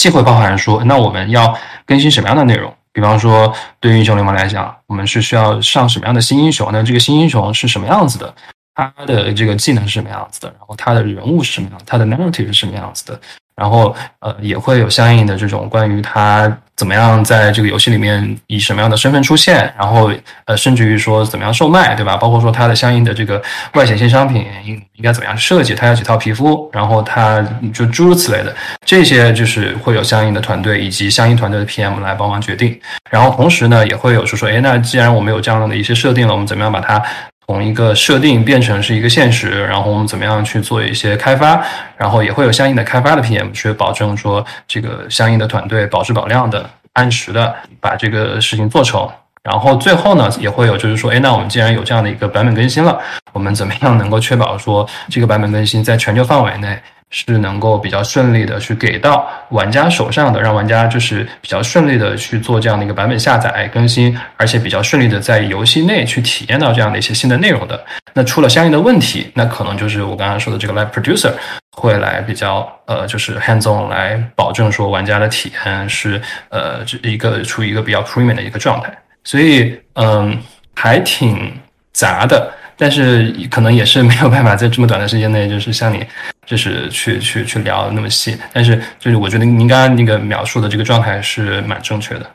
[0.00, 2.74] 既会包含说，那我们要更新什么样的内容？
[2.90, 6.70] 比方说，对于英雄联盟来讲，我们是需要上什么样的新英雄？
[6.72, 8.34] 那这个新英雄是什么样子的？
[8.74, 10.48] 他的这个技能是什么样子的？
[10.48, 11.78] 然后他的人物是什么样？
[11.84, 13.20] 他的 narrative 是什么样子的？
[13.60, 20.10] 然后，呃，也会有相应的这种关于他怎么样在这个游戏里面以什么样的身份出现，然后，
[20.46, 22.16] 呃，甚至于说怎么样售卖，对吧？
[22.16, 23.40] 包括说它的相应的这个
[23.74, 28.56] 外显性商品应应该怎么样设计，它有几套皮肤，然后它就诸如此类的，
[28.86, 32.80] 这些就是会有相应的团队以及相应团队的 PM 来帮忙决定。
[33.10, 37.02] 然后同时呢，也会有说说，哎，那既然我们有这样的一些设定了，我们怎么样把它？
[37.50, 41.60] 从一个设定变成是一个现实，然后我们怎么样去做一些开发，
[41.96, 49.04] 然后也会有相应的开发的 PM 去保证说这个相应的团队保质保量的、按时的把这个事情做成。
[49.42, 52.96] 然后最后呢，也会有就是说，哎，那我们既然有这样的一个版本更新了，
[53.32, 56.80] 我们怎么样能够确保说这个版本更新在全球范围内？
[57.10, 67.84] 是能够比较顺利的去给到玩家手上的，让玩家就是比较顺利的去做这样的一个版本下载更新，而且比较顺利的在游戏内去体验到这样的一些新的内容的。
[68.14, 71.32] 那出了相应的问题，那可能就是我刚刚说的这个 live producer
[71.72, 78.92] 会来比较呃，就是 hands on 来保证说玩家的体验是呃这一个处于一个比较 premium 的一个状态。
[79.24, 80.38] 所以嗯，
[80.74, 81.52] 还挺
[81.92, 82.52] 杂的。
[82.80, 86.02] 但是可能也是没有办法在这么短的时间内，就是像你，
[86.46, 88.34] 就是去去去聊那么细。
[88.54, 92.26] 但是就是我觉得您刚刚那个描述的这个状态是蛮正确的。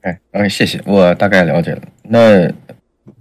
[0.00, 1.82] 哎，OK，谢谢，我大概了解了。
[2.02, 2.44] 那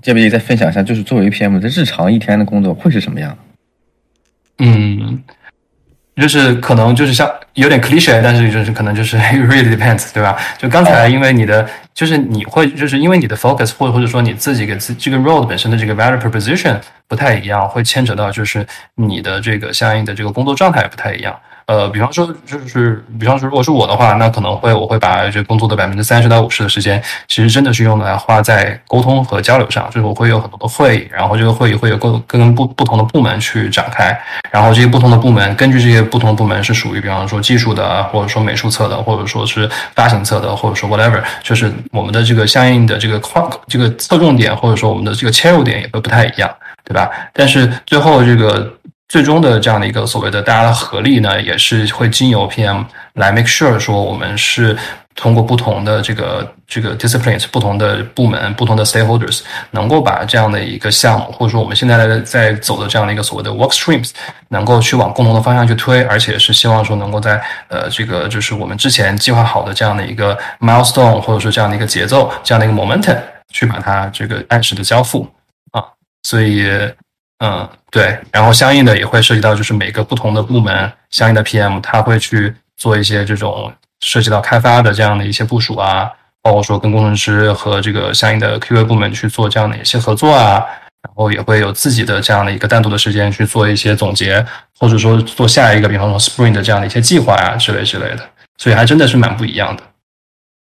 [0.01, 3.37] 介不介意再分享一下，就是作为 PM 的日常一天的工作会是什么样？
[4.57, 5.23] 嗯，
[6.15, 9.15] 就是可能就是像有点 cliche，但是就是可能就是
[9.47, 10.35] really depends，对吧？
[10.57, 18.65] 就刚才因为你的就是你会就是因为你的 focus 或或者说你自己给自这个 role 本身的这个 value proposition 不太一样，会牵扯到就是
[18.95, 21.39] 你的这个相应的这个工作状态也不太一样。
[21.65, 29.89] 呃，比方说，就是比方说，如果是我的话，那可能会我会把这工作的百分之三十到五十的时间，其实真的是用来花在沟通和交流上。
[29.89, 34.17] 就是我会有很多的会议，然后这个会议会有各跟不不同的部门去展开，
[34.51, 46.49] 然后这些不同的部门根据这些不同的部门是属于，比方说技术的，或者说美术侧的，或者说是发行侧的，或者说 whatever，就是我们的这个相应的这个框这个侧重点，或者说我们的这个切入点也会不太一样，
[46.83, 47.09] 对吧？
[47.33, 48.71] 但是最后这个。
[49.13, 52.83] 最终的这样的一个所谓的大家的合力呢，也是会经由 PM
[53.13, 54.75] 来 make sure 说我们是
[55.13, 64.09] 通过不同的这个这个 disciplines、不同的部门、不同的 stakeholders，能够把这样的一个项目，或者说我们现在在走的这样的一个所谓的 work streams，
[64.47, 73.19] 能够去往共同的方向去推，而且是希望说能够在呃这个就是我们之前计划好的这样的一个 milestone，或者说这样的一个节奏、这样的一个 momentum，
[73.51, 75.29] 去把它这个按时的交付
[75.71, 75.85] 啊，
[76.23, 76.67] 所以。
[77.45, 83.69] 嗯，对，然后相应的也会涉及到，就是每个不同的部门相应的 PM，他会去做一些这种
[83.99, 86.09] 涉及到开发的这样的一些部署啊，
[86.41, 90.63] 包括说跟工程师和这个相应的 QA 部门去做这样的一些合作啊，
[91.01, 94.45] 然后也会有自己的这样的一个单独的时间去做一些总结，
[94.79, 98.25] 或者说做下一个，比方说 Spring 的这样的一些计划呀之类之类的，
[98.57, 99.83] 所以还真的是蛮不一样的。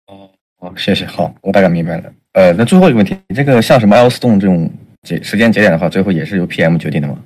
[0.06, 2.04] 哦，好，谢谢，好，我大概明白了。
[2.34, 4.70] 呃，那最后一个问题，你这个像什么 Lstone 这种。
[5.06, 7.16] 节时间节点的话，最后也是由 PM 决定的吗？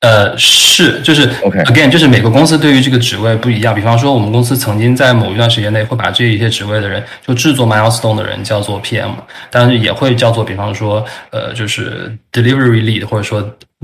[0.00, 3.74] 呃，是，就是 OK，again，就是每个公司对于这个职位不一样。
[3.74, 9.12] 比方说，我们公司曾经在某一段时间内会把这一些职位的人，就制作 milestone 的人叫做 PM，
[9.50, 13.42] 当然也会叫做，比方说，呃，就是 delivery lead 或者说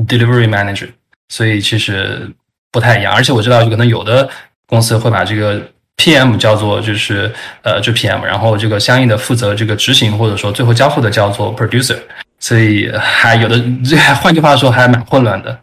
[0.09, 0.89] delivery manager。
[1.29, 2.31] 所以其实
[2.73, 3.13] 不太一样。
[3.13, 4.27] 而且我知道，就可能有的
[4.67, 5.61] 公司会把这个
[5.99, 7.31] PM 叫做就是
[7.61, 11.99] 呃，就 PM，然后这个相应的负责这个执行或者说最后交付的叫做 producer。
[12.47, 15.59] 所以还有的，这 换句话说还蛮混乱的。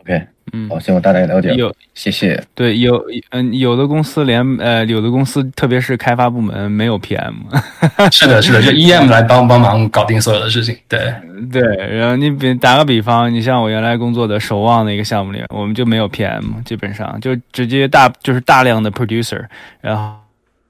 [0.00, 0.20] OK，
[0.52, 1.54] 嗯，好，行，我大概了解了。
[1.54, 2.42] 有，谢谢。
[2.56, 7.34] 对，有，嗯，有的公司连呃，有的公司特别是开发部门没有 PM。
[8.10, 10.76] 是的，是的，就 EM 来帮帮忙搞定所有的事情。
[10.88, 11.14] 对，
[11.52, 11.62] 对。
[11.96, 19.44] 然后你比打个比方，你像我原来工作的守望的一个项目里，我们就没有 PM，基本上就直接大就是大量的 producer，
[19.80, 20.23] 然后。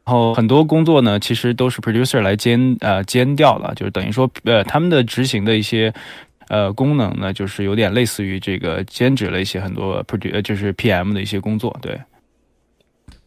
[0.07, 5.93] 然后很多工作呢，其实都是 producer 来兼呃兼掉了，就是等于说呃他们的执行的一些
[6.49, 11.99] 呃功能呢，就是有点类似于这个兼职了一些很多 produ 就是 PM 的一些工作，对。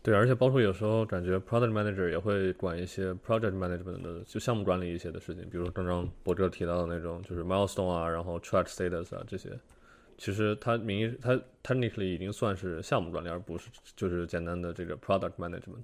[0.03, 9.49] 对，而且包括有时候感觉 product manager 也会管一些 project management 的就项目管理一些的事情，比如刚刚博哲提到的那种就是 milestone 啊，然后 track status 啊这些，
[10.17, 13.67] 其实它名义它 technically 已经算是项目管理，而不是
[13.97, 15.83] 就是简单的这个 product management。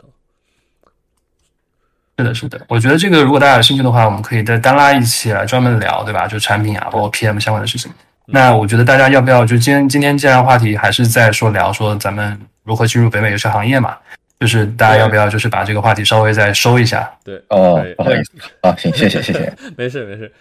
[2.18, 6.28] 是的，是的，我觉得这个如果大家有兴趣的话，我们可以再单拉一期来专门聊，对吧？
[6.28, 7.92] 就产品啊，包括 PM 相关的事情。
[8.26, 13.98] 那我觉得大家要不要就今天今天既然话题还是在说聊说咱们如何进入北美游戏行业嘛？
[14.40, 17.12] 就是大家要不要就是把这个话题稍微再收一下？
[17.24, 20.32] 对，哦，不好意思啊，行，谢谢，谢谢， 没事没事，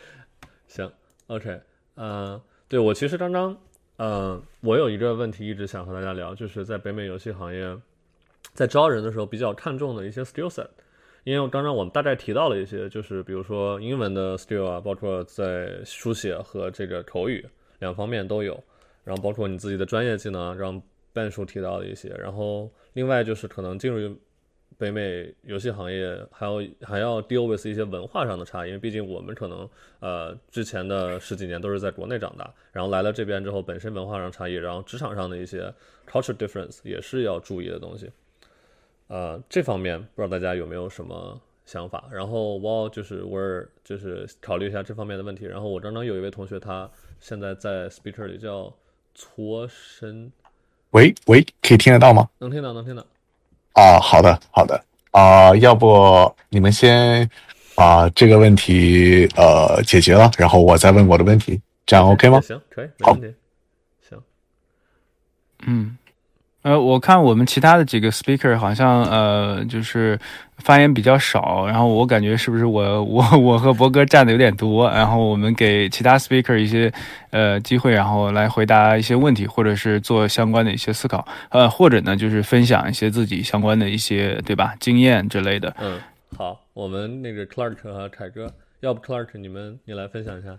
[0.69, 0.91] 行
[1.29, 1.59] ，OK，
[1.97, 3.57] 嗯，对我其实刚刚，
[3.99, 7.65] 嗯，我有一个问题一直想和大家聊，就是在北美游戏行业，
[8.55, 10.67] 在招人的时候比较看重的一些 skill set。
[11.25, 17.45] 因为刚刚我们大概提到了一些，就是比如说英文的 skill 啊，包括在书写和这个口语
[17.79, 18.61] 两方面都有，
[19.05, 24.17] 然后包括你自己的专业技能，让半叔提到了一些，然后另外就是可能进入
[24.79, 29.69] 北美游戏行业，还要还要 deal with 一些文化上的差异，因为毕竟我们可能
[30.01, 35.73] 呃之前的十几年都是在国内长大，然后来了这边之后，本身文化上差异，然后职场上的一些
[36.11, 38.11] culture difference 也是要注意的东西。
[39.09, 42.05] 呃，这方面不知道大家有没有什么想法？
[42.11, 43.39] 然后我就是我
[43.85, 45.45] 就是考虑一下这方面的问题。
[45.45, 46.91] 然后我刚刚有一位同学，他
[47.21, 48.73] 现在在 speaker 里叫
[49.15, 50.33] 搓身。
[50.91, 52.29] 喂喂，可以听得到吗？
[52.39, 53.03] 能听到，能听到。
[53.75, 54.83] 啊，好的好的。
[55.11, 57.29] 啊，要不你们先
[57.75, 62.41] 把这个问题呃解决了，然后我再问我的问题，这样 OK 吗？
[62.41, 63.35] 行，可以，没问题。
[64.09, 64.23] 行。
[65.67, 65.97] 嗯。
[66.63, 70.19] 呃，我看我们其他的几个 speaker 好像呃，就是
[70.59, 76.93] 发言比较少，然后我感觉是不是我我我和博哥占的有点多，然后我们给其他 speaker 一些
[77.31, 85.75] 呃机会，然后来回答一些问题，或者是做相关的一些思考，呃，或者呢就是分享一些自己相关的一些对吧经验之类的。
[85.81, 86.01] 嗯，
[86.37, 90.57] 好，我们那个 Clark 和凯哥，要不 Clark 你们你来分享一下。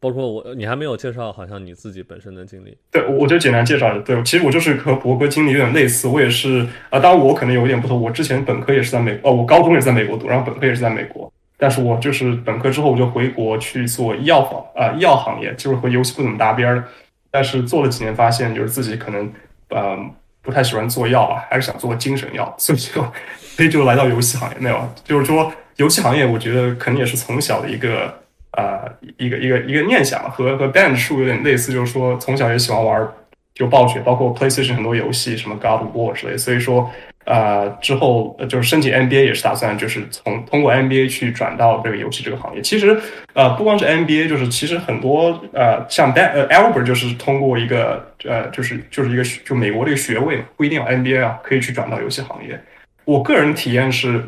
[0.00, 2.76] 包括我，你还没有介绍，好像你自己本身的经历。
[2.90, 4.02] 对，我就简单介绍一下。
[4.02, 8.00] 对，其实我就是和博哥经历有点类似，我也是啊，当然我可能有一点不同。
[8.00, 11.30] 我之前本科也是在美，哦，我高中也是在美国读，然后本科也是在美国。
[11.58, 16.84] 但是我就是本科之后我就回国去做医药房啊，医药行业就是和游戏不怎么搭边儿。
[17.30, 19.30] 但是做了几年，发现就是自己可能
[19.68, 19.98] 呃
[20.40, 24.56] 不太喜欢做药啊，还是想做精神药，所以就所以就来到游戏行业。
[24.58, 28.19] 没有，就是说游戏行业，我觉得可能也是从小的一个
[28.60, 28.84] 啊
[29.16, 33.08] 一个一个一个念想，和和 band 数有点类似，就是说从小也喜欢玩
[33.54, 36.90] 就暴雪，包括 PlayStation 很多游戏，什么 God of War 之类，所以说。
[37.26, 42.62] 呃，之后就是申请 NBA 也是打算就是从通过 NBA 去转到这个游戏这个行业。
[42.62, 42.98] 其实，
[43.34, 52.58] 呃，不光是 NBA，就是其实很多呃，像 Ben 呃 Albert 就是通过一个呃，就是就是一个就美国这个学位，不一定要 NBA 啊，可以去转到游戏行业。
[53.04, 54.24] 我个人体验是，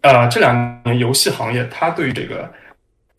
[0.00, 2.50] 呃，这两年游戏行业它对这个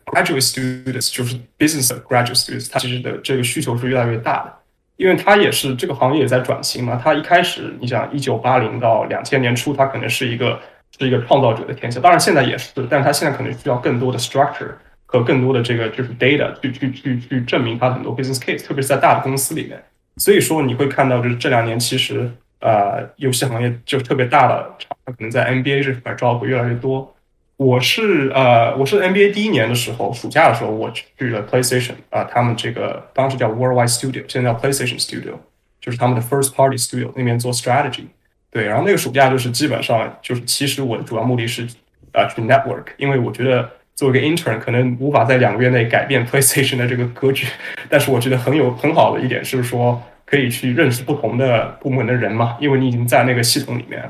[0.06, 4.52] graduate students 就是 business graduate students，它其实的这个需求是越来越大的。
[4.96, 10.58] 因为它也是这个行业也在转型嘛，它一开始你想一九八零到两千年初，它可能是一个
[10.98, 14.70] 是一个创造者的天下，当然现在也是，但是它现在可能需要更多的 structure
[15.04, 19.82] 和更多的这个就是 data 去去去去证明它很多 business case，特别是在大的公司里面。
[20.16, 22.30] 所以说你会看到就是这两年其实
[22.60, 27.14] 呃游戏行业就特别大的厂，可能在 NBA 这块招会越来越多。
[27.56, 35.32] 我是呃，我是 NBA 第一年的时候，暑假的时候，我去了 PlayStation 啊，他们这个当时叫 Worldwide Studio，现在叫 PlayStation Studio，
[35.80, 38.04] 就是他们的 First Party Studio 那边做 Strategy。
[38.50, 41.66] 对，然后那个暑假就是基本上就是，其实我的主要目的是
[42.12, 47.46] 啊去 Network，因为我觉得作为一个 Intern 可能无法在两个月内改变 PlayStation 的这个格局，
[47.88, 54.02] 但是我觉得很有很好的一点是说可以去认识不同的部门的人嘛，因为你已经在那个系统里面。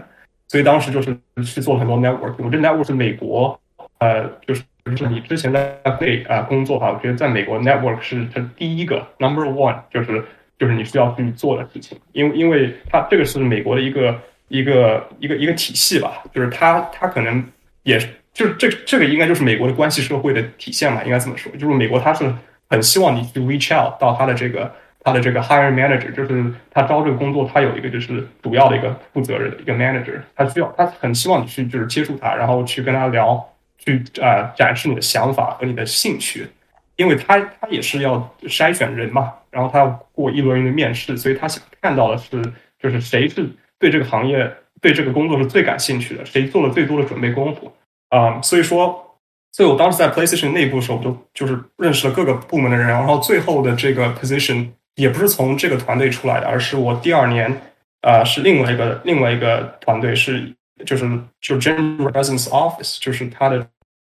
[0.48, 3.58] 所以当时就是去做了很多 network，我这 network 是美国，
[3.98, 10.24] 呃，就是就是你之前在内啊工作哈，我觉得在美国 network 是它第一个 number one，就是
[10.58, 14.18] 就是你需要去做的事情，因为因为它这个是美国的一个
[14.48, 17.44] 一个一个一个体系吧，就是它它可能
[17.82, 22.32] 也是就是这这个应该就是美国的关系社会的体现嘛，应该这么说，就是美国它是
[22.70, 24.72] 很希望你去 reach out 到它的这个。
[25.06, 33.40] 他的这个 hire manager 就是他招这个工作，他有一个就是主要的一个负责人的一个 manager，他需要他很希望你去就是接触他，然后去跟他聊，
[33.78, 36.48] 去呃展示你的想法和你的兴趣，
[36.96, 42.42] 因为他他也是要筛选人嘛，然后他要过一轮一轮面试，所以他想看到的是
[42.80, 43.48] 就是谁是
[43.78, 47.72] 对这个行业对这个工作是最感兴趣的，谁做了最多的准备功夫
[48.08, 49.16] 啊，所以说，
[49.52, 54.70] 所以我当时在 PlayStation 内部的时候，我就就是认识了各个部门的人，然后最后的这个 position。
[54.96, 57.54] 也不是从这个团队出来的，而是我第二年，
[58.00, 60.52] 呃，是另外一个另外一个团队，是
[60.84, 61.08] 就是
[61.40, 63.66] 就 General Presence Office，就是他的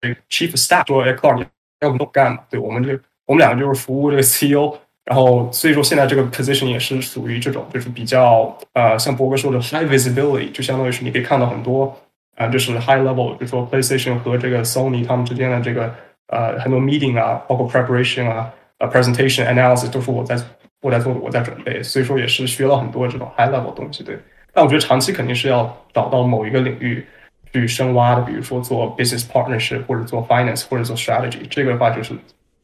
[0.01, 1.45] 这个 Chief Staff 说，哎，Clark，
[1.81, 2.39] 要不都干嘛？
[2.49, 4.75] 对我们这我们两个就是服务这个 CEO，
[5.05, 11.95] 然后所以说现在这个 position 也是属于这种，就是比较呃，像博哥说的 high visibility，就相当于是你可以看到很多
[12.37, 15.93] 啊，就是 high level，比如说 PlayStation 和这个 Sony 他们之间的这个
[16.27, 20.35] 呃很多 meeting 啊，包括 preparation 啊，呃 presentation analysis 都是我在。
[20.81, 24.17] 我在做，我在准备，所以说也是学了很多这种 high level 东西，对。
[24.51, 27.05] 但我觉得长期肯定是要找到某一个领域
[27.53, 32.15] 去深挖的，比如说做 business partnership 或者做 finance 或者做 strategy，这个的话就是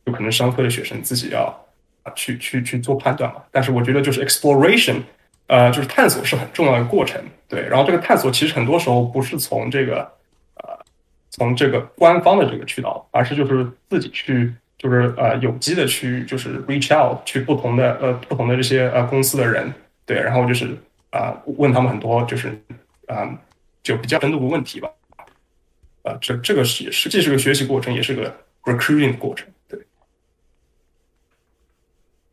[0.06, 1.44] 有可能商科的学生自己要
[2.02, 3.42] 啊去去去做判断嘛。
[3.52, 4.96] 但是我觉得就是 exploration，
[5.46, 7.62] 呃，就是探索是很重要的过程，对。
[7.70, 10.00] 然后这个探索其实很多时候不是从这个
[10.56, 10.78] 呃
[11.30, 14.54] 从这个官方的这个渠道，而是就是自己去。
[14.78, 19.74] 就是呃有机的去就是 reach out 去不同的呃不同的这些呃公司的人
[20.06, 20.78] 对，然后就是
[21.10, 22.50] 啊问他们很多就是
[23.08, 23.38] 啊
[23.82, 24.90] 就比较深度的问题吧，
[26.04, 29.80] 啊这这个是实际是个学习过程，也是个 recruiting 的过程，对。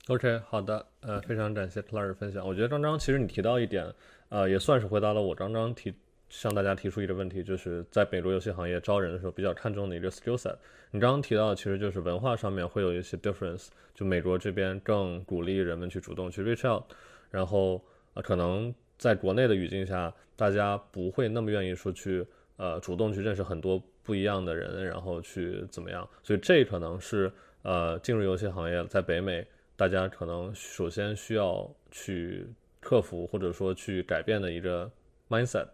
[0.08, 3.86] OK 好的，呃非常感谢 Clare 分享，我觉得张张其实你提到一点，
[4.28, 5.94] 呃也算是回答了我刚刚提。
[6.36, 10.56] 向大家提出一个问题，就是在美国游戏行业招人的时候比较看重的一个 skill set。
[10.90, 13.68] 你刚刚提到，其实就是文化上面会有一些 difference。
[13.94, 16.82] 就美国这边更鼓励人们去主动去 reach out，
[17.30, 17.80] 然后
[18.14, 22.26] 啊，可能在国内的语境下，大家不会那么愿意说去
[22.56, 26.08] 呃主动去认识很多不一样的人，然后去怎么样。
[26.24, 27.30] 所以这可能是
[27.62, 32.44] 呃进入游戏行业在北美，大家可能首先需要去
[32.80, 34.90] 克服或者说去改变的一个
[35.28, 35.68] mindset。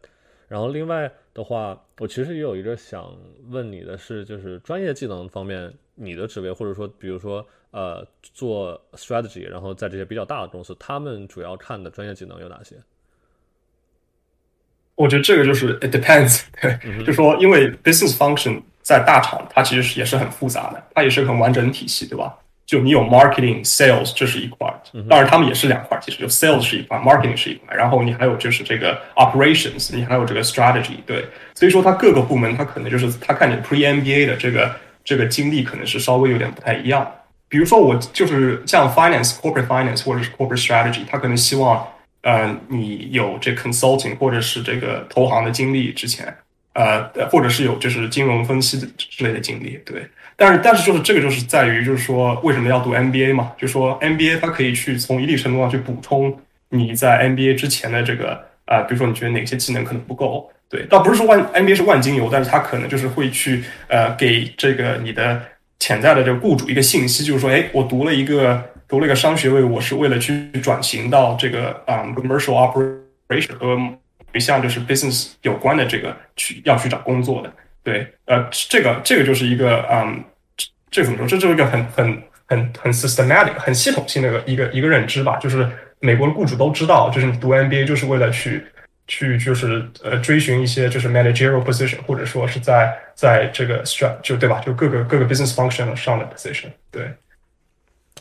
[0.51, 3.17] 然后另外的话，我其实也有一个想
[3.51, 12.75] 问你的是，就是专业技能方面，你的职位或者说，比如说呃做 strategy，然后在这些比较大的公司，他们主要看的专业技能有哪些？
[14.97, 22.37] 我觉得这个就是 it depends， 对，就说因为 business function 在大厂，它其实是也是很复杂的，它也是很完整体系，对吧？
[22.71, 24.73] 就你有 marketing sales 这是一块，
[25.09, 37.05] 当然他们也是两块，其实就 sales 是一块，marketing 是一块，然后你还有就是这个 operations，你还有这个 strategy，对，所以说它各个部门它可能就是他看你 pre MBA 的这个这个经历可能是稍微有点不太一样。
[37.49, 41.85] 比如说我就是像 finance corporate finance 或者是 corporate strategy，他可能希望
[42.23, 46.33] 呃你有这 consulting 或者是这个投行的经历之前，
[46.75, 50.03] 呃或者是有就是金融分析之类的经历，对。
[50.37, 53.53] 但是，但是就是这个，就是在于，就是说，为什么要读 MBA 嘛？
[53.59, 56.35] 就是说，MBA 它可以去从一定程度上去补充
[56.71, 65.43] 你在 MBA 之前的这个，呃，比如说你觉得哪些技能可能不够，对，倒不是说万 MBA 是万金油，但是它可能就是会去，呃，给这个你的
[65.79, 73.77] 潜在的这个雇主一个信息，就是说，哎，我读了一个读了一个商学位，我是为了去转型到这个啊 commercial operation 和
[74.35, 77.53] 一项就是 business 有关的这个去要去找工作的，
[77.83, 80.25] 对，呃，这个这个就是一个，嗯。
[80.93, 81.25] 这怎么说？
[81.29, 85.37] 这就是一个很很很很 systematic、很系统性的一个一个一个认知吧。
[85.37, 85.65] 就是
[86.01, 88.67] 美国的雇主都知道，就是你读 MBA 就是为了去
[89.07, 94.61] 去就是呃追寻一些就是 managerial position，或者说是在在这个 strat 就对吧？
[94.67, 96.67] 就各个各个 business function 上的 position。
[96.91, 97.09] 对。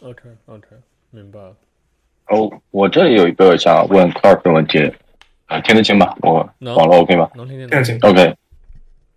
[0.02, 0.68] OK OK，
[1.10, 1.56] 明白了。
[2.28, 4.94] 哦，我这里有一个想问 Clark 的问题，
[5.50, 6.16] 啊，听得清吧？
[6.22, 7.28] 我网络 OK 吗？
[7.36, 7.98] 能听得清。
[8.02, 8.34] OK，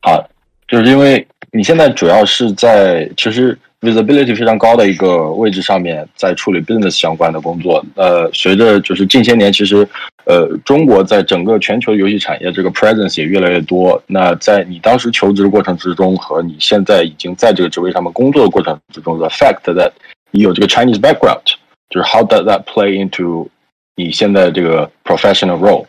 [0.00, 0.28] 好，
[0.66, 1.24] 就是因为。
[1.54, 7.84] 你现在主要是在其实 visibility 非常高的一个位置上面，在处理 business 相关的工作。
[7.94, 9.86] 呃，随着就是近些年，其实
[10.24, 14.02] 呃，中国在整个全球游戏产业这个 presence 也越来越多。
[14.06, 19.92] 那在你当时求职的过程之中，和你现在已经在这个职位上面工作的过程之中，the fact that
[20.30, 21.42] 你有这个 Chinese background，
[21.90, 23.46] 就是 how does that play into
[23.94, 25.84] 你现在这个 professional role？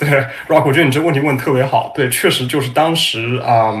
[0.00, 0.08] 对
[0.48, 1.92] ，Rock，我觉得你这个问题问的特别好。
[1.94, 3.72] 对，确实就是当时啊。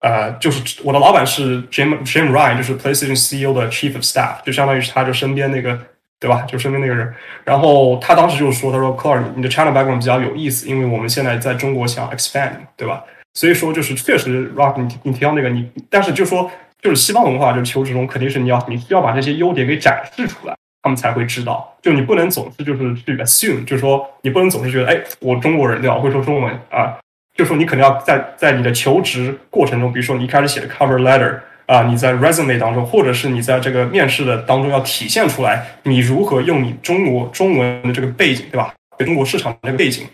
[0.00, 5.80] 呃，就是我的老板是 Jim Jim Ryan，就是 PlayStation CEO 的 Chief of Staff，就相当于是他就身边那个，
[6.20, 6.42] 对吧？
[6.46, 7.10] 就身边那个人。
[7.42, 13.02] 然后他当时就说：“他说 c l a r 你的 China background 比较有意思，因为我们现在在中国想 expand，对吧？
[13.32, 16.50] 所以说就是确实 Rock，你你提到那个你，但是就说
[16.82, 20.54] 就是西方文化就是求职中肯定是你要你需要把这些优点给展示出来，
[20.84, 21.76] 他们才会知道。
[21.82, 25.96] 就你不能总是就是去 assume，就是说你不能总是觉得哎，我中国人对吧？
[25.98, 26.96] 会说中文啊。”
[27.36, 38.72] 就说你可能要在在你的求职过程中，比如说你一开始写的 cover letter 啊，你在 resume 当中，或者是你在这个面试的当中，要体现出来你如何用你中国中文的这个背景，对吧？
[38.96, 40.06] 给中国市场的这个背景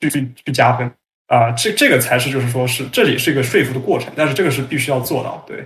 [0.00, 0.90] 去去去加分
[1.28, 5.64] 啊，这这个才是就是说是这也是一个说服的过程，但是这个是必须要做到，对。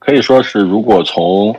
[0.00, 1.54] 可以说是如果从。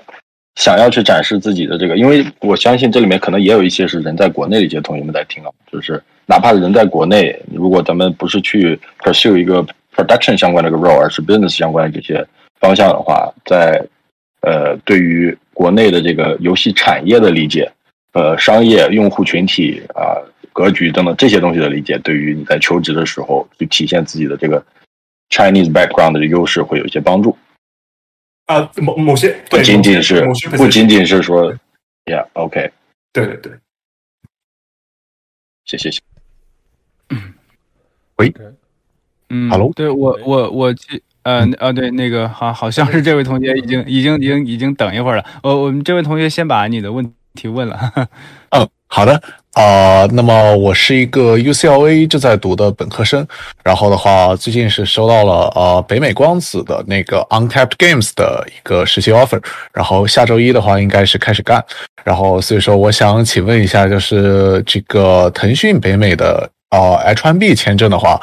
[0.60, 9.64] 想要去展示自己的这个，因为我相信这里面可能也有一些是人在国内的一些同学们在听啊，就是哪怕人在国内，如果咱们不是去 pursue 一个
[9.96, 12.26] production 相关的一个 role，而是 business 相关的这些
[12.60, 13.80] 方向的话，在
[14.42, 17.72] 呃对于国内的这个游戏产业的理解，
[18.14, 20.18] 呃商业用户群体啊
[20.52, 24.60] 格局等等这些东西的理解，对于你在求职的时候去体现自己的这个
[25.30, 27.38] Chinese background 的优势会有一些帮助。
[28.48, 30.26] 啊，某某些不仅仅是
[30.56, 31.54] 不仅仅是说
[32.06, 32.72] ，Yeah，OK，
[33.12, 33.52] 对对对，
[35.66, 36.02] 谢谢谢。
[38.16, 38.34] 喂，
[39.30, 45.26] 嗯，Hello，对我我我记，呃呃，对那个好，好像是这位同学已经已经已经已经等一会儿了。
[45.44, 47.78] 呃，我们这位同学先把你的问题问了。
[48.52, 49.22] 嗯， 好的。
[49.58, 53.28] 啊，那么我是一个 UCLA 正在读的本科生，
[53.64, 59.44] 然后的话，最近是收到了呃北美光子的那个 Untapped Games 的一个实习 offer，
[59.74, 61.66] 然后下周一的话应该是开始干，
[62.04, 68.20] 然后所以说我想请问一下，就是这个腾讯北美的呃 H1B 签证的话，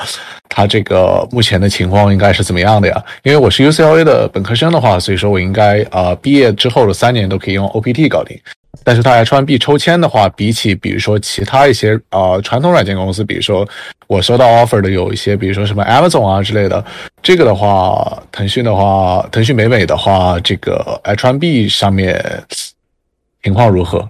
[0.48, 3.04] 它这个目前的情况应该是怎么样的呀？
[3.22, 8.38] 因为我是 UCLA 的本科生的话，所以说我应该呃毕业之后的三年都可以用 OPT 搞定。
[8.82, 13.66] 但是它 H1B 抽签的话，比起比如说其他一些呃传统软件公司，比如说
[14.08, 16.84] 我收到 offer 的有一些，比如说什么 Amazon 啊之类的，
[17.22, 22.22] 这个的话，腾讯的话，腾讯美美的话，这个 H1B 上面
[23.42, 24.06] 情况如何？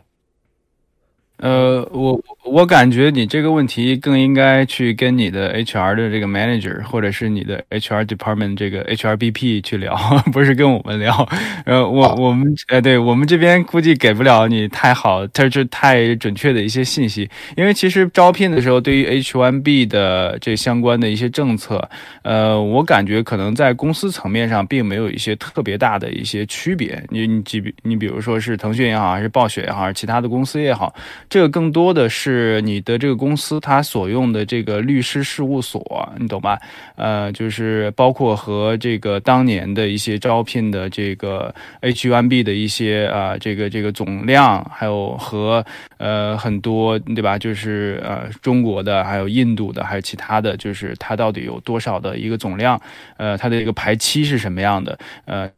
[1.39, 9.97] 呃，我我感觉你这个问题更应该去跟你的 HR 的这个 manager，或者是你的 HR department 这个 HRBP 去聊，
[10.33, 11.29] 不是跟我们聊。
[11.67, 17.29] 呃，我我们呃，对我们这边估计给不了你太好，它是太准确的一些信息。
[17.57, 21.87] 因为其实招聘的时候，对于 H1B 的这相关的一些政策，
[22.23, 27.05] 呃，我感觉可能在公司层面上并没有一些特别大的一些区别。
[27.11, 30.95] 你你比你比如说是腾讯也好，还是暴雪也好，还是其他的公司也好。
[31.35, 36.57] 这个更多的是你的这个公司它所用的这个律师事务所，你懂吧？
[36.95, 45.67] 呃，就是包括和这个当年的一些招聘的这个 H1B 的一些啊，这个这个总量，还有和
[45.97, 47.37] 呃很多对吧？
[47.37, 52.81] 就是呃中国的，还有印度的，还有其他的就是它到底有多少的一个总量？
[53.17, 54.97] 呃，它的一个排期是什么样的？
[55.25, 55.51] 呃。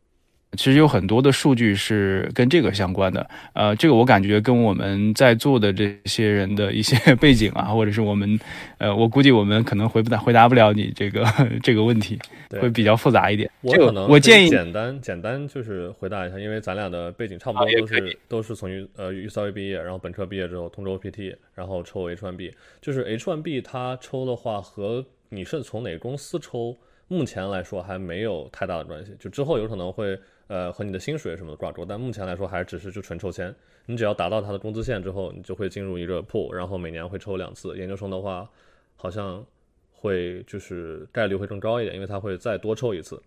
[0.56, 8.38] 其实有很多的数据是跟这个相关的，呃，这个我感觉跟我们在座的这些人的一些 背景啊，或者是我们，
[8.78, 11.24] 呃，我估计我们可能回不答回答不了你这个
[11.62, 12.18] 这个问题，
[12.60, 13.50] 会比较复杂一点。
[13.60, 26.76] 我可能我建议简单简单就是回答一下，因为咱俩的背景差不多，都是都是从呃预校毕业，然后本科毕业之后通州 PT，然后抽 H1B，就是 H1B 它抽的话和你是从哪个公司抽，
[27.08, 30.18] 目前来说还没有太大的关系，就之后有可能会。
[30.48, 33.54] 呃，和你的薪水什么的挂钩，但目前来说还只是就纯抽签。
[33.86, 37.76] 你只要达到他的工资线之后，你就会进入一个 pool，然后每年会抽两次。
[37.76, 38.48] 研究生的话，
[38.96, 39.44] 好像
[39.92, 43.20] 会就是概率会更高一点，因为他会再多抽一次，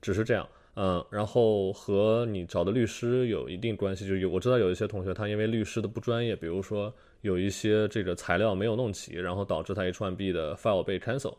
[0.00, 0.46] 只是这样。
[0.74, 6.92] 嗯，然后和你找的律师有一定关系，就有我知道有一些同学他因为律师的不专业，比如说
[7.22, 11.36] 有一些这个材料没有弄齐，然后导致他 H1B 的 file 被 cancel，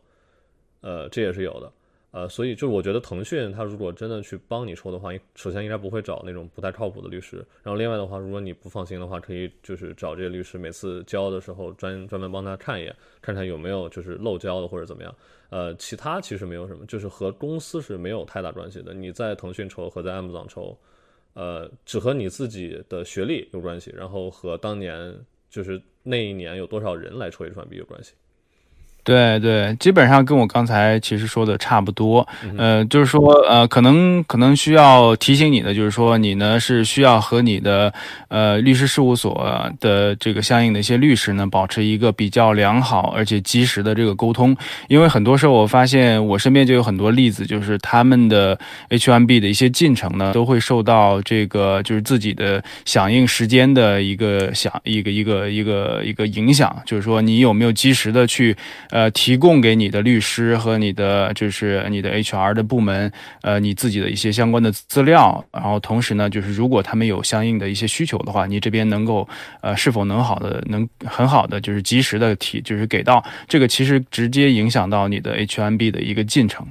[0.81, 1.71] 呃，这也是有的。
[2.17, 7.45] 呃，所以就是我觉得腾讯它如果真的去帮你抽的话，首先应该不会找那种不太靠谱的律师。
[7.61, 15.15] 然后另外的话，如果你不放心的话，可以就是找这些律师，每次交的时候专专门帮他看一眼，看看有没有就是漏交的或者怎么样。
[15.51, 18.95] 呃，其他其实没有什么，就是和公司是没有太大关系的。
[18.95, 20.75] 你在腾讯抽和在 Amazon 抽，
[21.35, 28.13] 呃，只和你自己的学历有关系，然后和当年就是那一年有多少人来抽 H1B 有关系。
[29.07, 32.27] 对对，基本上跟我刚才其实说的差不多。
[32.57, 37.93] 呃，就是说，呃，可能可能需要提醒你的，就是说，你呢是需要和你的
[38.27, 44.53] 呃律师事务所的这个相应的一些律师呢，保持一个比较良好而且及时的这个沟通。
[44.89, 48.59] 因为很多时候我发现，我身边就有很多例子，就是他们的
[48.89, 56.75] H1B 的一些进程呢，都会受到这个就是自己的响应时间的一个响一个一个一个一个影响。
[56.85, 58.53] 就是说，你有没有及时的去。
[58.89, 63.11] 呃，呃提供给你的律师和你的就是你的 HR 的部门，
[63.43, 69.27] 呃，你自己的一些相关的资料，然后同时呢，就是如果他们有相应的一些需求的话，你这边能够
[69.61, 76.65] 呃是否能好的能很好的就是及时的提就是给到这个，其实直接影响到你的 H1B 的一个进程。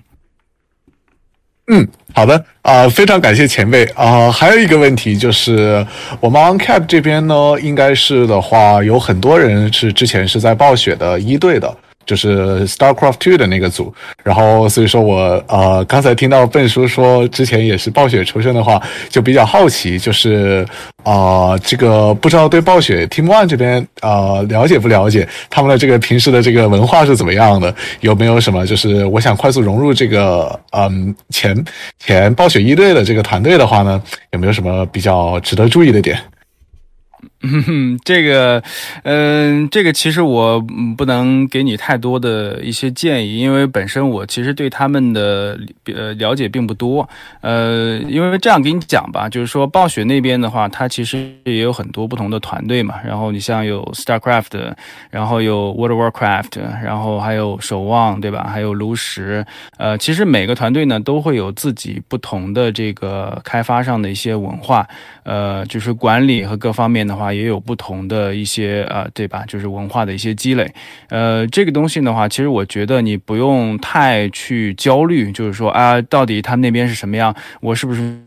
[1.68, 4.32] 嗯，好的啊，非常感谢前辈啊。
[4.32, 5.86] 还有一个问题就是，
[6.20, 11.76] 我们 OnCap 这边呢，应该是的话，有很多人是之前是在暴雪的一队的。
[12.06, 13.92] 就是 StarCraft Two 的那个组，
[14.22, 18.80] 然后所以说我呃刚才听到笨叔说之前也是暴雪出身的话，
[19.10, 20.64] 就比较好奇，就是
[21.02, 27.74] 啊这个不知道对暴雪 Team One 这边啊了解不了解他们的这个平时的这个文化是怎么样的？
[28.00, 31.64] 有没有什么就是我想快速融入这个嗯前
[31.98, 34.00] 前暴雪一队的这个团队的话呢，
[34.30, 36.16] 有没有什么比较值得注意的点？
[38.04, 38.62] 这个，
[39.04, 40.60] 嗯，这个其实我
[40.96, 47.08] 不能给你太多的一些建议，因为本身我其实对他们的呃了解并不多。
[47.42, 52.96] 呃，因为这样给你讲吧，就是说暴雪那边的话，它其实也有很多不同的团队嘛。
[53.04, 54.72] 然后你像有 StarCraft，
[55.10, 58.48] 然后有 World of Warcraft，然后还有守望，对吧？
[58.52, 59.44] 还有炉石。
[59.76, 64.86] 呃，其实每个团队呢都会有自己不同的这个开发上的一些文化，
[65.22, 67.35] 呃，就是管理和各方面的话。
[67.36, 69.44] 也有不同的一些啊，对吧？
[69.46, 70.68] 就是文化的一些积累，
[71.08, 78.25] 呃，这个东西的话，其实我觉得你不用太去焦虑，就是说啊，到底他那边是什么样，我是不是？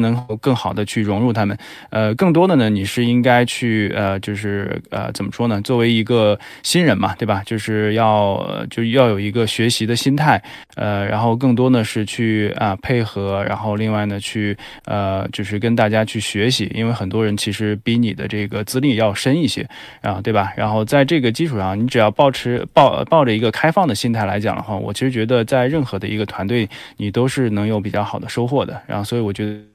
[0.00, 1.56] 能够更好的去融入他们，
[1.90, 5.60] 呃，更多的呢，你是应该去，呃，就是呃，怎么说呢？
[5.62, 7.42] 作为一个新人嘛，对吧？
[7.46, 10.42] 就是要就要有一个学习的心态，
[10.76, 14.56] 呃，然后更多呢是去啊配合，然后另外呢去
[14.86, 19.66] 呃，就是跟大家去学习，因为很多人其实比你的这个资历要深一些，
[20.02, 20.52] 啊，对吧？
[20.56, 28.80] 然后在这个基础上，你只要保持抱抱着一个开放的心态来讲的话，我其实觉得在任何的一个团队，你都是能有比较好的收获的。
[28.86, 29.69] 然后，所以我觉得。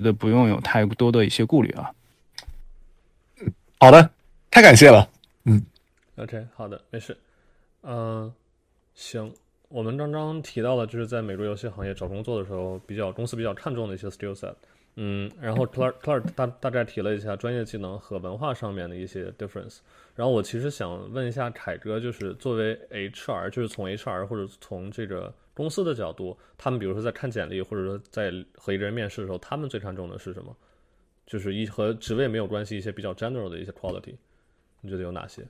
[0.00, 1.92] 觉得不用有太多的一些顾虑啊。
[3.78, 4.10] 好的，
[4.50, 5.06] 太感谢了。
[5.44, 5.62] 嗯
[6.16, 7.14] ，OK，好的，没事。
[7.82, 8.32] 嗯，
[8.94, 9.30] 行，
[9.68, 14.54] 我们刚刚提到了，就是在美国游戏行业找工作的时候，比较公司比较看重的一些 skill set。
[14.96, 19.78] 嗯，然后 Clark Clark 大大概提了一下专业技能和文化上面的一些 difference。
[20.20, 25.32] 然后我其实想问一下凯哥，就是作为 HR，就是从 HR 或者从这个。
[25.52, 30.56] 公司的角度，他们比如说在看简历，或者说在和一个人面试的时候，他们最看重的是什么？
[31.26, 34.14] 就是一和职位没有关系，一些比较 general 的一些 quality。
[34.80, 35.42] 你觉得有哪些？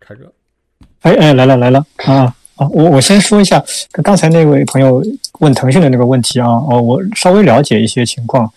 [0.00, 0.32] 凯哥。
[1.02, 2.68] 哎哎，来了来了啊啊！
[2.68, 3.62] 我我先说一下，
[4.02, 5.00] 刚才那位朋友
[5.38, 8.52] 问腾讯的那个问题啊，哦，我稍微了解一些情况，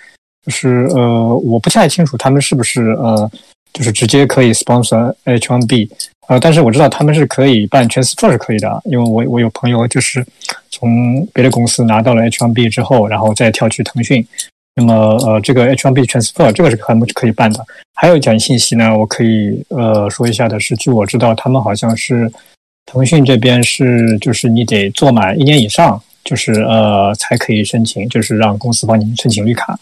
[0.46, 3.30] 就是呃，我不太清楚他们是不是呃，
[3.72, 5.90] 就是直接可以 sponsor H1B，
[6.28, 10.26] 呃，但是我知道他们是可以办 transfer 是可以的，因为我我有朋友就是
[10.70, 14.26] 从别的公司拿到了 H1B 之后，然后再跳去腾讯。
[14.76, 14.94] 那么，
[15.24, 17.64] 呃，这个 H1B transfer 这个是他们可以办的。
[17.94, 22.32] 还有一点信息呢，我可以呃说一下的是，据我知道，他们好像是
[22.88, 29.80] 腾讯这边是，就是你得做满一年以上，就是呃才可以申请，就是让公司帮你申请绿卡。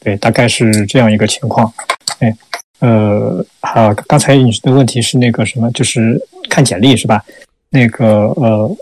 [0.00, 1.72] 对，大概是这样一个情况。
[2.20, 2.36] 哎，
[2.80, 7.24] 呃，好，刚才你的问题是那个什么，就是看简历是吧？
[7.70, 8.76] 那个呃，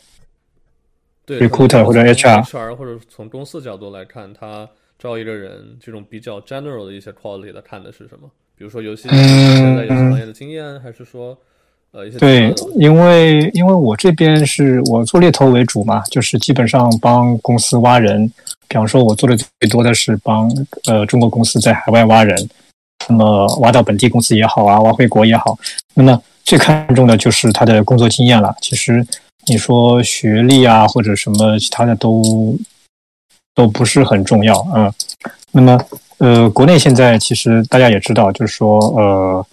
[1.24, 4.68] 对，recruiter 或者 HR，HR 或者从公司角度来看，他。
[4.98, 8.30] 招一个人，这种比较 general 的一些 quality，他看的是什么？
[8.56, 11.38] 比如说游戏现在游戏行业的经验，还是说
[11.96, 18.30] 呃一些对，因为因为我这边是我做猎头为主嘛，就是基本上帮公司挖人。
[18.68, 20.50] 比方说，我做的最多的是帮
[20.86, 22.36] 呃中国公司在海外挖人，
[23.08, 25.56] 那么挖到本地公司也好啊，挖回国也好，
[25.94, 28.54] 那么最看重的就是他的工作经验了。
[28.60, 29.06] 其实
[29.46, 32.56] 你说学历啊或者什么其他的都。
[33.56, 34.92] 都不是很重要，嗯，
[35.50, 35.80] 那么，
[36.18, 39.46] 呃，国内现在其实大家也知道，就是说，呃，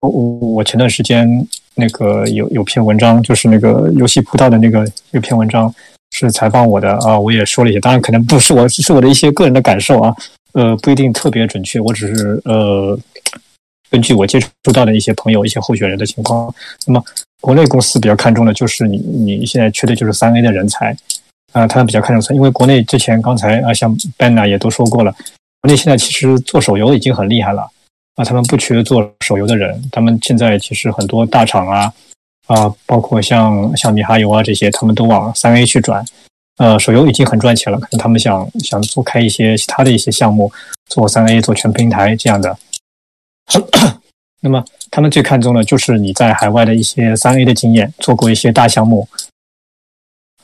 [0.00, 1.28] 我我前段时间
[1.74, 5.72] 那个有有篇文章，就是那个游戏葡萄的那个有篇文章
[6.10, 10.14] 是采访我的啊，我也说了一些，当然可能不是我，是我的一些个人的感受啊，
[10.54, 12.98] 呃，不一定特别准确，我只是呃，
[13.90, 16.52] 根据我接触到的一些朋友、一些候选人的情况，
[16.86, 17.04] 那么
[17.40, 20.96] 国内公司比较看重的就是你你现在缺的就是三 A 的人才。
[21.52, 25.12] 啊，他们比较看重三因为国内之前刚才啊，像 Ben 啊也都说过了，
[25.60, 27.68] 国内现在其实做手游已经很厉害了
[28.20, 31.90] 啊，他们不缺做手游的人，他们现在其实很多大厂啊
[32.48, 36.04] 啊，包括像像米哈游啊这些，他们都往三 A 去转，
[36.58, 40.52] 呃，手游已经很赚钱了，可能他们想想做开一些其他的一些项目，
[40.90, 42.58] 做三 A 做全平台这样的，
[44.42, 49.08] 那么他们最看重的就是你在海外的一些三 A 的经验，做过一些大项目。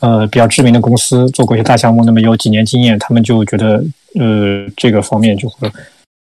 [0.01, 3.83] 呃，比较知名的公司做过一些大项目，那么有几年经验，他们就觉得，
[4.15, 5.73] 呃，这个方面就会，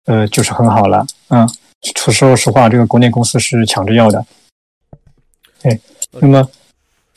[0.07, 1.07] 呃，就是很好了。
[1.29, 1.49] 嗯，
[1.97, 4.25] 说说实话，这个国内公司是抢着要的。
[5.63, 5.79] 对，
[6.21, 6.49] 那么，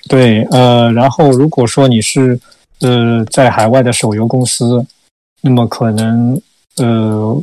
[0.07, 2.40] 对，呃，然后如果说你是，
[2.82, 4.86] 呃，在海外的手游公司，
[5.41, 6.40] 那么可能，
[6.78, 7.41] 呃，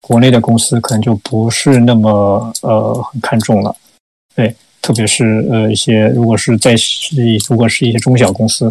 [0.00, 3.74] 国内的公司可能就不是那么，呃，很看重了。
[4.34, 4.54] 对。
[4.82, 7.14] 特别是呃一些，如果是在是
[7.50, 8.66] 如果是一些中小公司，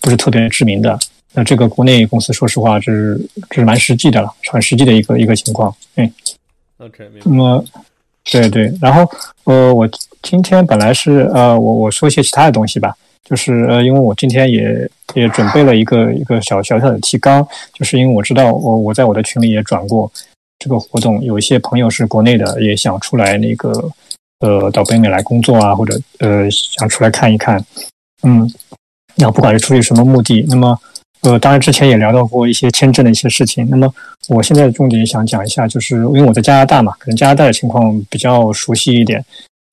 [0.00, 0.98] 不是特别知名的，
[1.32, 5.74] 那这个国内公司说实话，这是这是蛮实际的了，很实际的一个一个情况。
[5.96, 6.12] 嗯
[6.78, 7.64] ，OK，那么
[8.30, 9.08] 对对，然后
[9.44, 9.88] 呃，我
[10.22, 12.94] 今天本来是呃，我我说一些其他的东西吧，
[13.24, 20.10] 就是呃，因为我今天也也准备了一个一个小小小的提纲，就是因为我知道我我在我的群里也转过
[20.58, 23.90] 这个活动，有一些朋友是国内的，也想出来那个。
[24.40, 27.62] 呃，到北美来工作啊，或者呃，想出来看一看，
[28.22, 28.50] 嗯，
[29.16, 30.80] 那不管是出于什么目的，那么
[31.22, 33.68] 呃，当然之前也聊到过一些签证的一些事情。
[33.68, 33.92] 那么
[34.28, 39.24] 我现在重点想讲一下，就是因为我在加拿大嘛，可能加拿大的情况比较熟悉一点。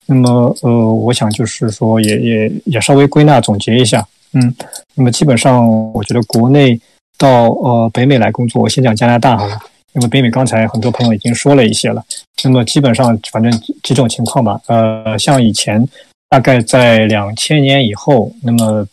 [0.06, 4.54] 那么呃，我想就是说，也也也稍微归纳总结一下，嗯，
[4.94, 6.78] 那么基本上我觉得国内
[7.16, 9.58] 到呃北美来工作，我先讲加拿大好了。
[9.94, 12.04] 因为北美刚才很多朋友已经说了一些了，
[12.44, 13.50] 那么基本上反正
[13.82, 15.82] 几种情况吧，呃，像以前
[16.28, 18.86] 大概在两千年以后，那么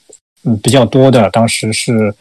[0.46, 2.16] 嗯比较多的，当时是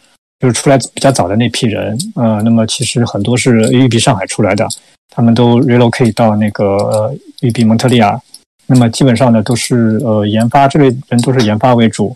[0.45, 4.69] 就是出来比较早的那批人，呃，那么其实很多是育碧上海出来的，
[5.09, 7.11] 他们都 relocate 到那个
[7.41, 8.21] 育碧蒙特利尔，
[8.67, 12.15] 那么基本上呢都是呃研发这类人都是研发为主，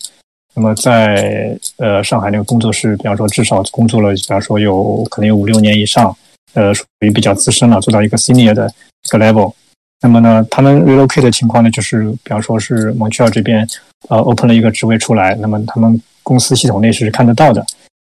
[0.54, 6.14] 那么在呃上海那个工作室，比方说至少工作了，比方说有可能有五六年以上。
[6.54, 8.66] 呃，属于比较资深了，做到一个 senior 的
[9.04, 9.52] 一个 level。
[10.00, 13.68] 那么呢，他们 relocate 的情况呢，就是比方说是 Montreal 这边
[14.08, 17.64] 呃 open 了一个职位出来，那么他们公司系统内是看得到的。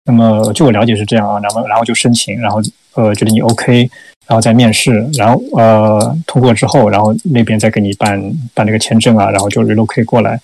[0.09, 2.61] 那么据我了解是这样啊，然后然后就申请，然后
[2.95, 3.89] 呃觉得你 OK，
[4.27, 8.21] 然后再面试，然后呃通过之后，然后那边再给你办
[8.55, 10.41] 办那个签证啊，然后就 relocate 过来。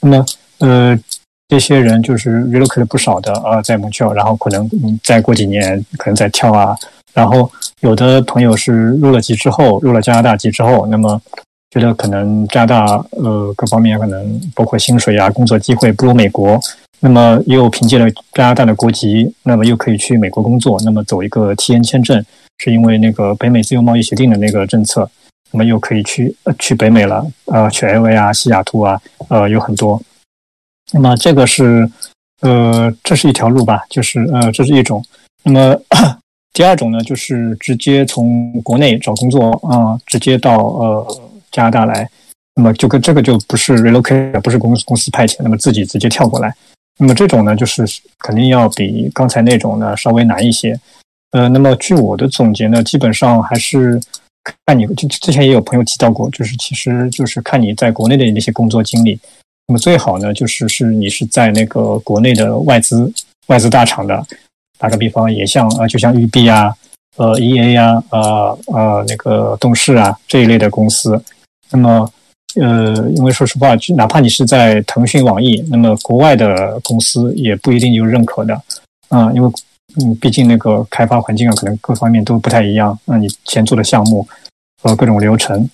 [0.00, 0.24] 那么
[0.60, 0.98] 呃。
[1.48, 4.66] 这些人就是 relocate 不少的啊，在蒙特利尔，然后可能
[5.04, 6.74] 再过几年可能再跳啊，
[7.12, 7.50] 然后
[7.80, 8.72] 有的朋友是
[9.02, 11.20] 入了籍之后，入了加拿大籍之后，那么
[11.72, 16.60] 觉得可能加拿大呃各方面可能包括薪水啊、工作机会不如美国，
[17.00, 22.22] 那么又凭借了加拿大的国籍，那么又可以去美国工作，那么走一个 T N 签证，
[22.58, 25.10] 是因为那个北美自由贸易协定的那个政策，
[25.50, 29.98] 那么又可以去去北美了，呃，去 LA 啊、西雅图啊，呃，有很多。
[30.92, 31.90] 那么这个是
[32.42, 35.02] 呃，这是一条路吧，就是呃，这是一种。
[35.42, 35.74] 那么
[36.52, 41.22] 第二种呢，就是直接从国内找工作啊，直接到呃
[41.52, 42.08] 加拿大来。
[42.54, 46.54] 那么就跟这个就不是 relocate，不是公司公司派遣，那么自己直接跳过来。
[46.98, 47.82] 那么这种呢，就是
[48.18, 50.78] 肯定要比刚才那种呢稍微难一些。
[51.30, 53.98] 呃，那么据我的总结呢，基本上还是
[54.66, 59.18] 看你之之前也有朋友提到过，就是其实就是看你在国内的那些工作经历。
[59.66, 63.10] 那么最好呢，就是是你是在那个国内的外资
[63.46, 64.22] 外资大厂的，
[64.78, 66.70] 打个比方，也像呃，就像育碧啊、
[67.16, 71.18] 呃 E A 啊、呃呃那个动视啊这一类的公司。
[71.72, 72.12] 那么
[72.60, 78.54] 呃，因为说实话，哪怕你是在腾讯、网易，那么国外的公司也不一定就认可的，
[79.08, 79.50] 啊，因为
[79.96, 84.28] 嗯，毕竟那个开发环境啊，可能各方面都不太一样，那你前做的项目
[84.82, 85.66] 和各种流程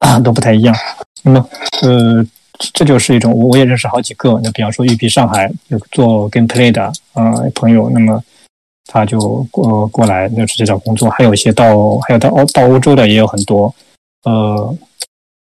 [0.00, 0.76] 啊都不太一样。
[1.22, 1.48] 那么
[1.80, 2.22] 呃，
[2.74, 8.22] 这就是一种，我也认识好几个，那比方说育碧上海有做 gameplay 的啊朋友，那么
[8.84, 9.18] 他就
[9.50, 13.74] 过过来就直接找工作，还有一些到还有到欧到欧洲的也有很多，
[14.24, 14.76] 呃。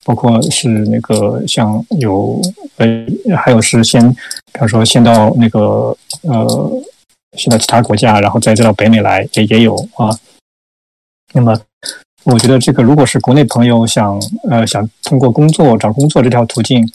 [0.05, 2.41] 包括是那个像有
[2.77, 2.89] 呃，
[3.37, 4.13] 还有是先，
[4.53, 6.83] 比方说先到那个呃，
[7.37, 10.11] 先到其他国家，然后再再到北美来，也也有啊。
[11.33, 11.57] 那么，
[12.25, 14.21] 我觉得这个如果是国内朋友想
[14.51, 16.87] 呃想通过工作找工作这条途径，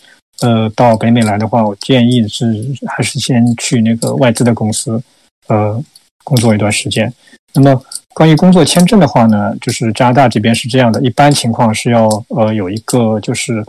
[0.41, 5.01] 呃到北美来的话，我建议是还是先去那个外资的公司
[5.47, 5.81] 呃
[6.23, 7.11] 工作一段时间。
[7.57, 7.83] 那么。
[8.13, 13.63] 关于工作签证的话呢，就是加拿大这边是这样的，一般情况是要呃有一个就是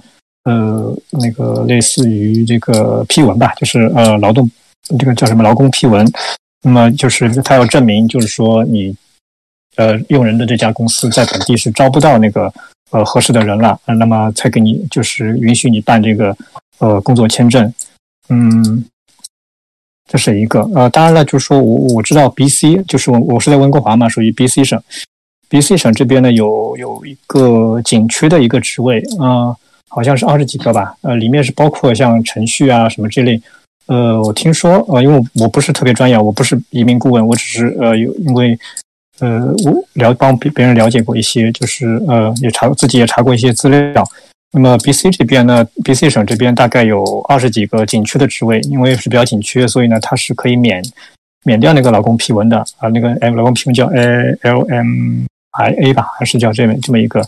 [0.45, 4.51] 呃那个类似于这个批文吧，就是呃劳动
[4.99, 6.11] 这个叫什么劳工批文，
[6.63, 8.97] 那么就是他要证明就是说你
[9.77, 12.51] 呃用人的这家公司在本地是招不到那个
[12.91, 16.35] 呃合适的人了，那么才给你就是允许你办这个
[16.79, 17.71] 呃工作签证，
[18.31, 18.83] 嗯。
[20.09, 24.83] 这是一个，呃，当然了，就是说我我知道 B C，就是我我是在温哥华嘛，属于 B C 省
[25.51, 29.55] ，B C 省这边呢有有一个景区的一个职位，啊，
[29.87, 33.39] 好像是二十几个吧，呃，里面是包括像程序啊什么这类，
[33.87, 38.59] 呃，我听说，呃，因为我不是特别专业，我不是移民顾问，我只是呃有因为
[39.21, 44.03] 呃我了帮别别人了解过一些，就是呃也查自己也查过一些资料。
[44.51, 50.83] 那么 B C 这边呢，B C 省这边大概有二十几个紧缺的职位，因为是比较紧缺，所以呢，它是可以免
[51.45, 52.89] 免掉那个劳工批文的啊。
[52.89, 57.23] 那个哎，劳工批文叫 A L M I A 吧，还是叫这么这么一个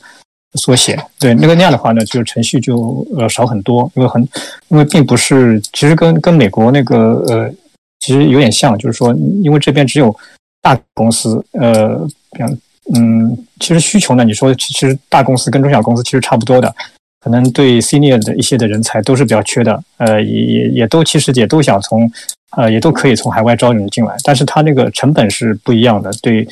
[0.54, 0.98] 缩写？
[1.18, 4.26] 对，那个那样的话呢，就是程序就呃少很多，因为很
[4.68, 7.52] 因为并不是，其实跟跟美国那个呃
[7.98, 10.14] 其实有点像，就是说，因为这边只有
[10.62, 11.98] 大公司，呃，
[12.32, 12.50] 比方
[12.94, 16.74] 嗯，其实需求呢，你说其实大公司跟中小公司其实差不多的。
[17.20, 22.10] 可能对 senior 的一些的人才都是比较缺的，呃，也也也都其实也都想从，
[22.56, 26.10] 呃，也都可以从海外招人进来，但是他那个成本是不一样的。
[26.22, 26.48] 对，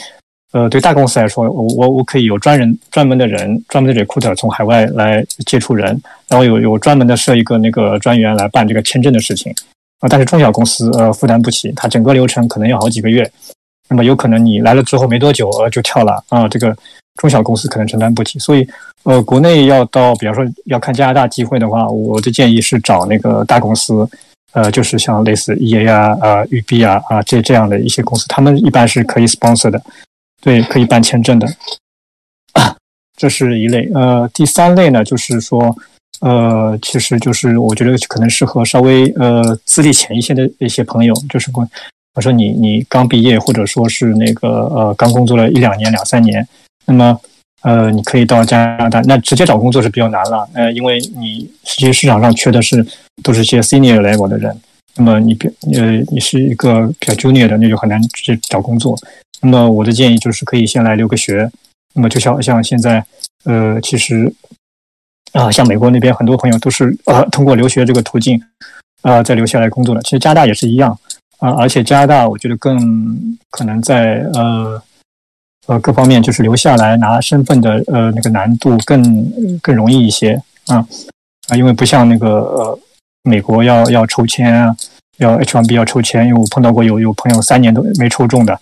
[0.52, 9.50] 呃，对大公司来说，我我我可以有专人专门的人，专门的 recruiter 从海外来接触人，然后有有专门的设一个那个专员来办这个签证的事情，
[10.00, 13.30] 啊，但是中小公司呃负担不起，它整个流程可能要好几个月，
[13.88, 16.76] 那么有可能你来了之后没多久呃就跳了啊，这个
[17.16, 18.68] 中小公司可能承担不起，所以。
[19.04, 24.06] 呃，国内要到，比方说要看加拿大机会的话，我的建议是找那个大公司，
[24.52, 29.80] 呃，就是像类似 E A 啊、啊育碧啊、啊这这样的一些公司，他们一般是可以 sponsor 的，
[30.42, 31.46] 对，可以办签证的。
[33.16, 33.88] 这是一类。
[33.94, 35.74] 呃，第三类呢，就是说，
[36.20, 41.50] 呃，其实就是我觉得可能适合稍微呃资历浅一些的一些朋友，就是
[42.18, 46.44] 我说你你刚毕业，或者说是那个呃刚工作了一两年、两三年，
[46.84, 47.20] 那么。
[47.62, 50.48] 呃，你可以到加拿大，那直接找工作是比较难了。
[50.54, 52.86] 呃，因为你其实市场上缺的是
[53.20, 54.56] 都是些 senior level 的人，
[54.94, 58.96] 那么你比呃你是一个比较 junior 的，那就很难直接找工作。
[59.42, 61.50] 那么我的建议就是可以先来留个学。
[61.94, 63.04] 那么就像像现在，
[63.44, 64.32] 呃，其实
[65.32, 68.40] 啊，像美国那边很多朋友都是呃通过留学这个途径
[69.02, 70.00] 啊再留下来工作的。
[70.02, 70.96] 其实加拿大也是一样
[71.38, 74.82] 啊，而且加拿大我觉得更可能在呃。
[75.66, 80.32] 呃，各方面就是留下来拿身份的，呃，那个难度更更容易一些
[80.66, 80.76] 啊
[81.48, 82.78] 啊，因为不像那个呃，
[83.24, 84.74] 美国要要抽签啊，
[85.18, 88.58] 要 H1B 要抽签，因为我碰到过有有朋友三年都没抽中的，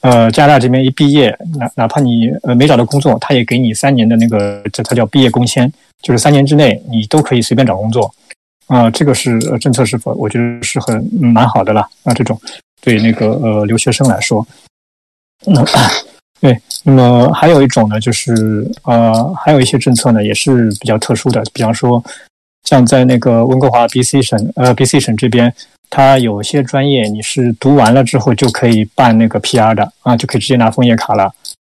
[0.00, 5.70] 呃，加拿大这边一毕业，哪哪怕你呃没找到工作，他也给你三年的那个，这他叫毕业工签，
[6.00, 8.10] 就是三年之内你都可以随便找工作
[8.68, 12.40] 啊，这个是呃政策是否我觉得是很蛮好的了啊，这种
[12.80, 14.46] 对那个呃留学生来说，
[15.46, 15.54] 嗯。
[16.40, 22.00] 对，那么还有一种呢，就是呃，还有一些政策呢，也是比较特殊的，比方说，
[22.62, 25.52] 像在那个温哥华 BC 省，呃，BC 省这边，
[25.90, 31.28] 它有些专业你是读完了之后就可以办那个 PR 的啊，就可以直接拿枫叶卡了。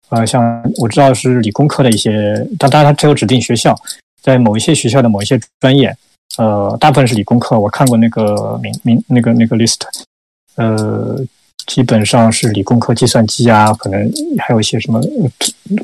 [0.10, 3.74] 呃，像我知道是理工科的一些，当当然它只有指定学校，
[4.22, 5.96] 在某一些学校的某一些专业，
[6.38, 9.80] 呃，大部分是理工科，我看过那个名名那个那个 list，
[10.56, 11.24] 呃。
[11.68, 15.00] 基本上是理工科，计算机啊，可能还有一些什么，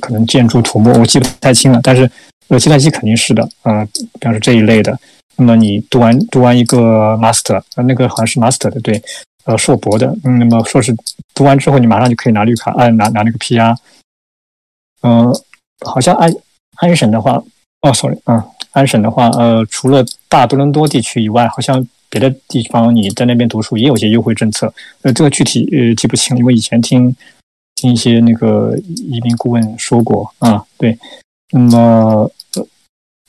[0.02, 1.80] 可能建筑、土木，我记不太清了。
[1.84, 2.10] 但是，
[2.48, 4.98] 呃，计算机肯定是的，呃，比方说这一类的。
[5.36, 9.00] 那么你读完读完一个 master，呃，那个好像是 master 的，对，
[9.44, 10.08] 呃，硕博的。
[10.24, 10.92] 嗯，那么硕士
[11.36, 13.76] 读完之后，你马上就可以拿绿卡，啊，拿拿那个 PR。
[15.04, 15.32] 嗯，
[15.86, 16.34] 好像安
[16.78, 17.40] 安省的话，
[17.82, 18.42] 哦，sorry，嗯，
[18.76, 21.86] 安省的话，呃，除了大多伦多地区以外，好像。
[22.08, 27.14] 别的地方你在那边读书也有些优惠政策，呃，这个具体呃记不清，因为以前听
[27.76, 30.98] 听一些那个移民顾问说过啊，对，
[31.52, 32.32] 那么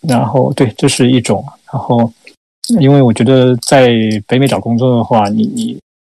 [0.02, 2.12] 然后对，这是一种，然后
[2.78, 3.88] 因为我觉得在
[4.28, 5.76] 北美找工作的话，你你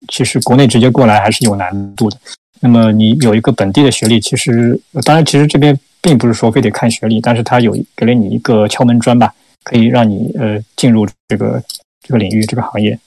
[0.10, 2.18] 其实国内直接过来还是有难度的，
[2.60, 11.62] 那么你有一个本地的学历，其实当然其实这边并不是说非得看学历，但是他有给了你一个敲门砖吧，可以让你呃进入这个。
[12.02, 12.98] 这个领域，这个行业，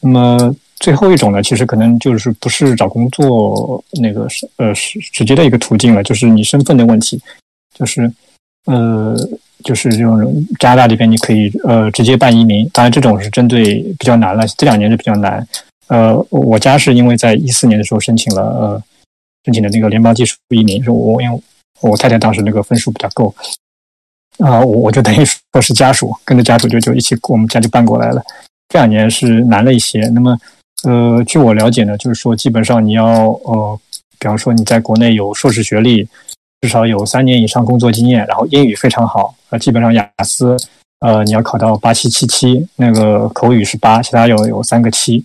[0.00, 7.20] 那么最后一种呢，其实可能就是不是找工作那个是呃是直接的一个途径了，就是你身份的问题，
[7.76, 8.08] 就是
[8.66, 9.16] 呃
[9.64, 15.44] 就是这种加拿大这边你可以呃直接办移民，当然这种是针对比较难了，这两年是比较难。
[15.88, 18.82] 呃，我家是因为在一四年的时候申请了呃
[19.46, 21.40] 申请的那个联邦技术移民，是我因为
[21.90, 23.34] 我太太当时那个分数比较够。
[24.38, 28.20] 啊，我我就等于说是家属，跟着家属就就一起，我们家就搬过来了。
[28.68, 30.00] 这两年是难了一些。
[30.08, 30.36] 那么，
[30.82, 33.78] 呃，据我了解呢，就是说基本上你要呃，
[34.18, 36.08] 比方说你在国内有硕士学历，
[36.62, 40.56] 至少有三年以上工作经验，然后英语非常好，呃，基本上雅思，
[40.98, 45.24] 呃，你要考到八七七七，那个口语是八，其他有有三个七。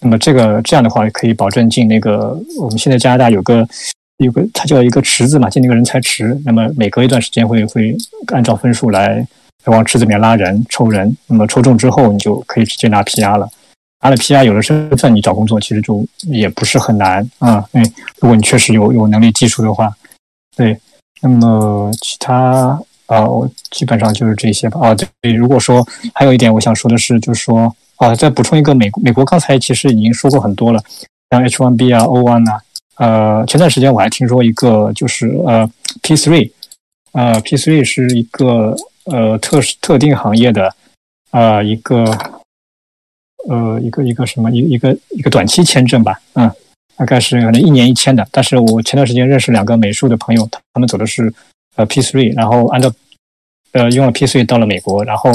[0.00, 3.64] 那么这个这样的话可以保证进那个我们现在加拿大有个。
[4.24, 6.36] 有个，它叫一个池子嘛，就那个人才池。
[6.44, 7.96] 那么每隔一段时间会会
[8.32, 9.26] 按照分数来
[9.66, 11.16] 往池子里面拉人抽人。
[11.26, 13.48] 那么抽中之后，你就可以直接拿 PR 了。
[14.02, 17.64] 拿了 PR，有了身份，你找工作其实就也不是很难啊。
[17.72, 17.82] 对，
[18.20, 19.92] 如果你确实有有能力、技术的话，
[20.56, 20.76] 对。
[21.20, 24.80] 那么其他啊，我基本上就是这些吧。
[24.80, 25.32] 啊，对。
[25.32, 30.82] 如果说还有一点我想说的是，就是说啊，再补充一个美美国，刚才其实已经说过很多了，
[31.30, 32.60] 像 H1B 啊、O1 啊。
[32.98, 35.70] 呃，前段时间我还听说一个，就是呃
[36.02, 36.50] ，P3，
[37.12, 40.74] 呃，P3 是一个呃特特定行业的
[41.30, 42.04] 呃一个
[43.48, 46.50] 呃一个一个什么一一个一个短期签证吧，嗯，
[46.96, 48.26] 大概是可能一年一签的。
[48.32, 51.32] 但是我前段时间认识两个美术的朋友，他们走的是
[51.76, 52.92] 呃 P3，然后按照
[53.72, 55.30] 呃用了 P3 到了美国，然后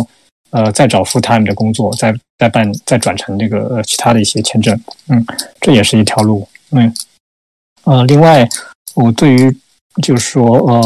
[0.52, 4.77] 呃再找 full time 的工作，再再办再转成这个呃其他的一些签证，
[5.07, 5.26] 嗯，
[5.61, 6.94] 这也是一条路，嗯。
[7.85, 8.47] 呃，另外，
[8.95, 9.55] 我对于
[10.01, 10.81] 就是说，呃，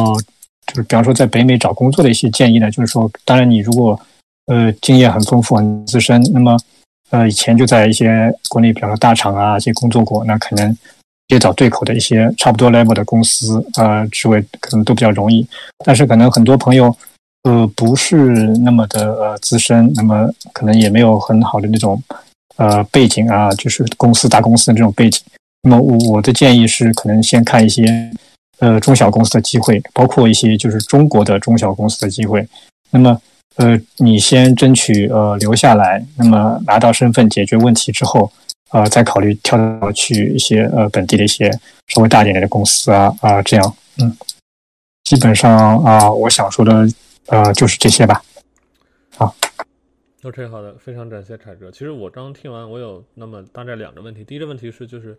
[0.67, 3.99] 就是比方说在北美找工作的一些建议呢，就是说，当然你如果
[4.47, 6.57] 呃经验很丰富、很资深，那么
[7.11, 10.75] 呃以前就在一些国内，比方说大厂啊这些工作过，那可能
[11.27, 15.47] 也找对口的一些差不多 level 的公司，呃职位可能都比较容易。
[15.85, 16.95] 但是可能很多朋友
[17.43, 18.17] 呃不是
[18.57, 22.01] 那么的呃资深，那么可能也没有很好的那种
[22.55, 25.21] 呃背景啊，就是公司大公司的这种背景。
[25.63, 28.11] 那么我我的建议是，可能先看一些
[28.59, 32.47] 呃中小公司的机会，包括一些就是中国的中小公司的机会。
[32.91, 33.21] 那么
[33.57, 38.31] 呃，你先争取呃留下来，那么拿到身份解决问题之后，
[38.69, 41.51] 呃，再考虑跳到去一些呃本地的一些
[41.87, 43.75] 稍微大一点的公司啊啊这样。
[43.97, 44.15] 嗯，
[45.03, 46.87] 基本上啊，我想说的
[47.25, 48.23] 呃就是这些吧。
[49.17, 49.35] 好。
[50.23, 51.69] OK，好的，非常感谢凯哥。
[51.71, 54.23] 其实我刚听完，我有那么大概两个问题。
[54.23, 55.17] 第一个问题是就是。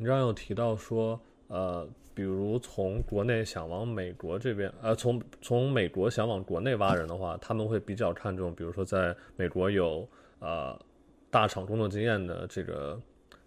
[0.00, 10.08] 你刚刚有提到说，呃，比如从国内想往美国这边，呃，从从美国想往国内挖人的话，他们会比较看重，比如说在美国有
[10.38, 10.74] 呃
[11.28, 12.98] 大厂工作经验的这个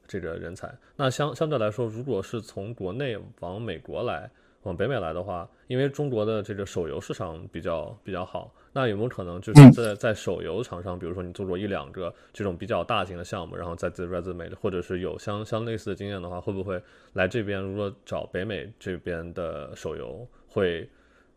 [0.05, 0.71] 这个人才。
[0.95, 4.29] 那相相对来说，如果是从国内往美国来，
[4.63, 8.51] 往北美来的话，因为中国的这个手游市场比较比较好。
[8.75, 16.81] 那有没有可能就是在在手游厂商，比如说你做过一两个这种比较大型的项目，然后在自 resume 或者是有相相类似的经验的话，会不会
[17.13, 17.59] 来这边？
[17.59, 20.89] 如果找北美这边的手游会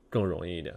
[0.08, 0.74] 更容易一点？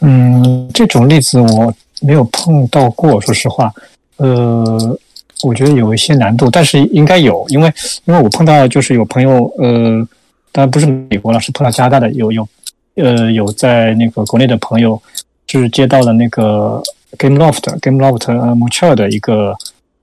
[0.00, 3.72] 嗯，这种例子我没有碰到过，说实话，
[4.18, 4.98] 呃，
[5.42, 7.72] 我觉得有一些难度，但是应该有，因为
[8.04, 10.08] 因为我碰到就是有朋友，呃，
[10.54, 12.48] 当然不是美国了，是碰到加大的，有有
[12.94, 15.02] 呃有在那个国内的朋友
[15.48, 16.80] 是接到了那个
[17.18, 19.52] GameLoft GameLoft 呃 m o c h e r 的一个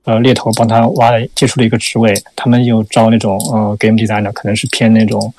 [0.04, 5.34] 呃猎头帮他挖了接触了一个职位，他们有招那种呃 Game Designer，可能是偏那种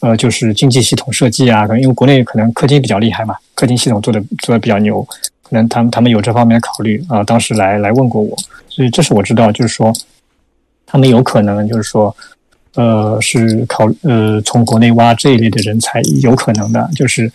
[0.00, 5.06] 呃就是经济系统设计啊，可能因为国内可能氪金比较厉害嘛，氪金系统做的做的比较牛，
[5.44, 8.36] 可能他们他们有这方面的考虑啊，当时来来问过我，
[8.68, 9.92] 所以这是我知道，就是说
[10.84, 12.12] 他们有可能就是说。
[12.74, 17.30] 呃，是考呃从国内挖这一类的人才，有可能的，就是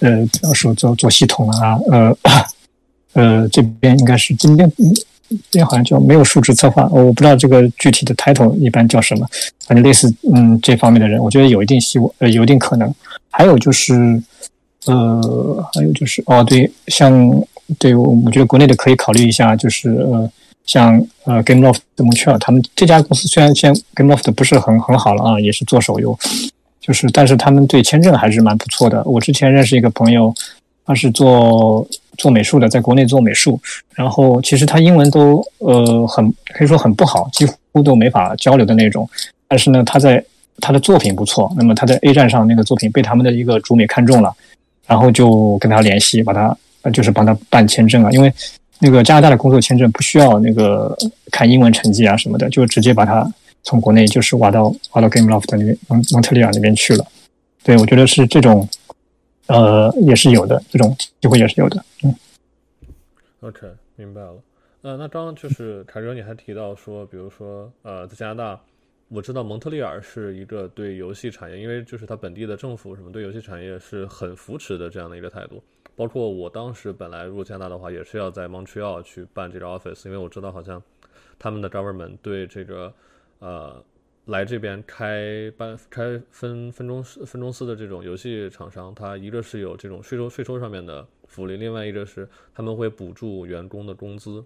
[0.00, 2.16] 呃，比方说做做系统啊，呃
[3.12, 4.70] 呃，这边应该是今天
[5.28, 9.26] 这边好像叫没有数值策划，我不知道这个具体的 title 一般叫什么，
[9.66, 12.92] 反正类似嗯这方面的人，我觉得有一定希望，呃，有一定可能。
[13.30, 14.20] 还有就是
[14.86, 17.30] 呃，还有就是哦，对，像
[17.78, 20.30] 对我我觉得国内的可以考虑一下，就是呃。
[20.68, 26.16] 像呃，GameLoft、Montreal，他们这家公司虽然现在 GameLoft 不是很很好了啊，也是做手游，
[26.78, 29.02] 就是但是他们对签证还是蛮不错的。
[29.04, 30.32] 我之前认识一个朋友，
[30.84, 31.88] 他是做
[32.18, 33.58] 做美术的，在国内做美术，
[33.94, 39.08] 然后其实他英文都呃很可以说很不好，几乎都没法交流的那种。
[39.48, 40.22] 但是呢，他在
[40.60, 44.30] 他的作品不错，那么他在 A 站上那个作品被他们的一个主美看中了，
[44.86, 46.54] 然后就跟他联系，把他
[46.92, 48.30] 就是帮他办签证啊，因为。
[48.80, 50.96] 那个加拿大的工作签证不需要那个
[51.32, 53.28] 看英文成绩啊什么的，就直接把它
[53.62, 57.04] 从国内就是挖到挖到 GameLoft 那边蒙蒙特利尔那边去了。
[57.64, 58.66] 对我觉得是这种，
[59.46, 61.84] 呃，也是有的，这种机会也是有的。
[62.02, 62.14] 嗯。
[63.40, 64.36] OK，明白了。
[64.82, 68.60] 呃，那刚刚就是凯哥，你还提到说，比如说呃，在加拿大，
[69.08, 75.62] 我知道蒙特利尔是一个对游戏产业，因为就是它本地的政府什么对游戏产业是很扶持的这样的一个态度。
[75.98, 80.80] 包括我当时本来入加拿大的话，也是要在 Montreal 去办这个 office，因为我知道好像
[81.40, 82.94] 他们的 government 对这个
[83.40, 83.84] 呃
[84.26, 94.44] 来这边开办开分分公司分公司的这种游戏厂商，它一个是有这种税收税收上面的福利，另外一个是他们会补助员工的工资。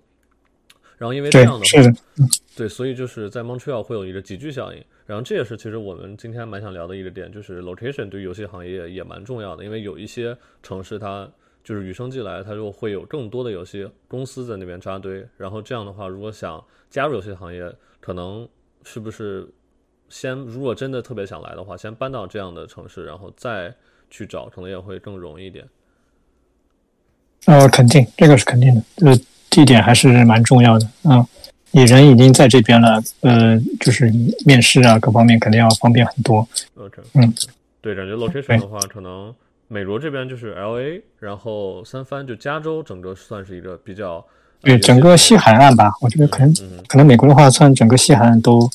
[0.96, 2.26] 然后因为这样的话，
[2.56, 4.82] 对，所以就是在 Montreal 会有一个集聚效应。
[5.04, 11.30] 然后这也是其实我们今天蛮想聊的一个点，就是 location 对游戏行业也蛮重要的，因为有一些城市它。
[11.64, 15.24] 就是与生俱来，它就会有更多的游戏公司在那边扎堆。
[15.36, 18.48] 然后这样的话，如果想加入游戏行业，可能
[18.82, 19.48] 是不是
[20.08, 23.72] 先如果真的特别想来的话，先搬到这样的城市，然后再
[24.10, 25.64] 去找，可能也会更容易一点。
[27.46, 28.82] 呃，肯定，这个是肯定的。
[29.06, 29.16] 呃，
[29.48, 30.86] 地点还是蛮重要的。
[31.04, 31.24] 嗯，
[31.70, 34.12] 你人已经在这边了，呃，就是
[34.44, 36.46] 面试啊，各方面肯定要方便很多。
[36.74, 37.32] OK，嗯，
[37.80, 39.34] 对，感觉 location 的话，可能。
[39.72, 44.22] 美国这边就是 L A，然后三藩就加州，整个算是一个比较
[44.60, 45.90] 对整个西海岸吧。
[46.02, 46.54] 我觉得可能
[46.86, 48.68] 可能美国的话，算整个西海岸都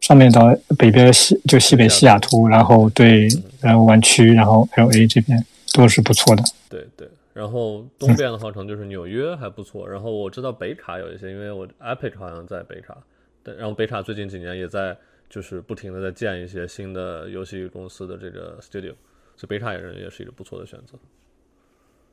[0.00, 3.28] 上面到北边西就西北西雅图，然后对
[3.60, 5.40] 然后湾区，然后 L A 这边
[5.72, 6.42] 都是不错的。
[6.68, 9.88] 对对，然后东边的话可能就是纽约还不错。
[9.88, 12.96] 然后我知道北卡有一些，因为我 Epic 好像在北卡，
[13.44, 14.96] 对，然后北卡最近几年也在
[15.30, 18.92] 就是不停的在建一些新的游戏公司的这个 studio。
[19.36, 20.98] 这北卡也是也是一个不错的选择。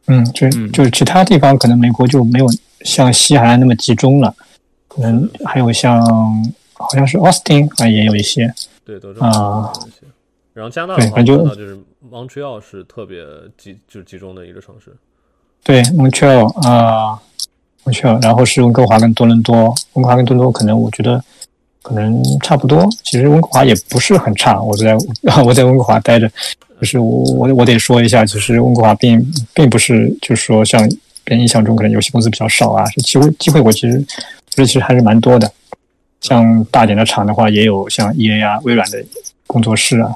[0.07, 2.47] 嗯，就就是其他地方可能美国就没有
[2.81, 4.35] 像西海岸那么集中了，
[4.87, 6.03] 可能还有像
[6.73, 8.51] 好像是奥斯汀啊也有一些。
[8.83, 9.71] 对，德州啊。
[10.53, 11.79] 然后加拿大的话，就是
[12.11, 13.23] Montreal 是特别
[13.57, 14.91] 集就是集中的一个城市。
[15.63, 17.21] 对，Montreal 啊
[17.85, 21.23] ，Montreal，然后是温哥华跟多伦多，温哥华跟多伦多可能我觉得
[21.83, 22.89] 可能差不多。
[23.03, 24.97] 其实温哥华也不是很差，我在
[25.45, 26.29] 我在温哥华待着。
[26.81, 30.81] 就是我我我得说一下，就是温哥华并并不是就是说像
[31.23, 35.51] 别人印象中可能游戏公司比较少啊，机会机会我其实觉得其实还是蛮多的。
[36.21, 39.05] 像大点的厂的话，也有像 E A 啊、微软的
[39.45, 40.11] 工作室啊，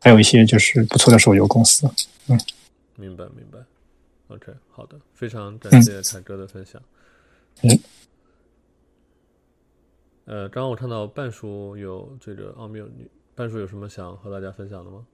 [0.00, 1.88] 还有一些就是不错的手游公司。
[2.26, 2.36] 嗯，
[2.96, 3.58] 明白明白。
[4.26, 6.82] OK，好的，非常感谢凯哥的分享。
[7.62, 7.78] 嗯。
[10.26, 15.04] 呃，刚刚我看到半叔有这个奥妙女，半叔有什么想和大家分享的吗？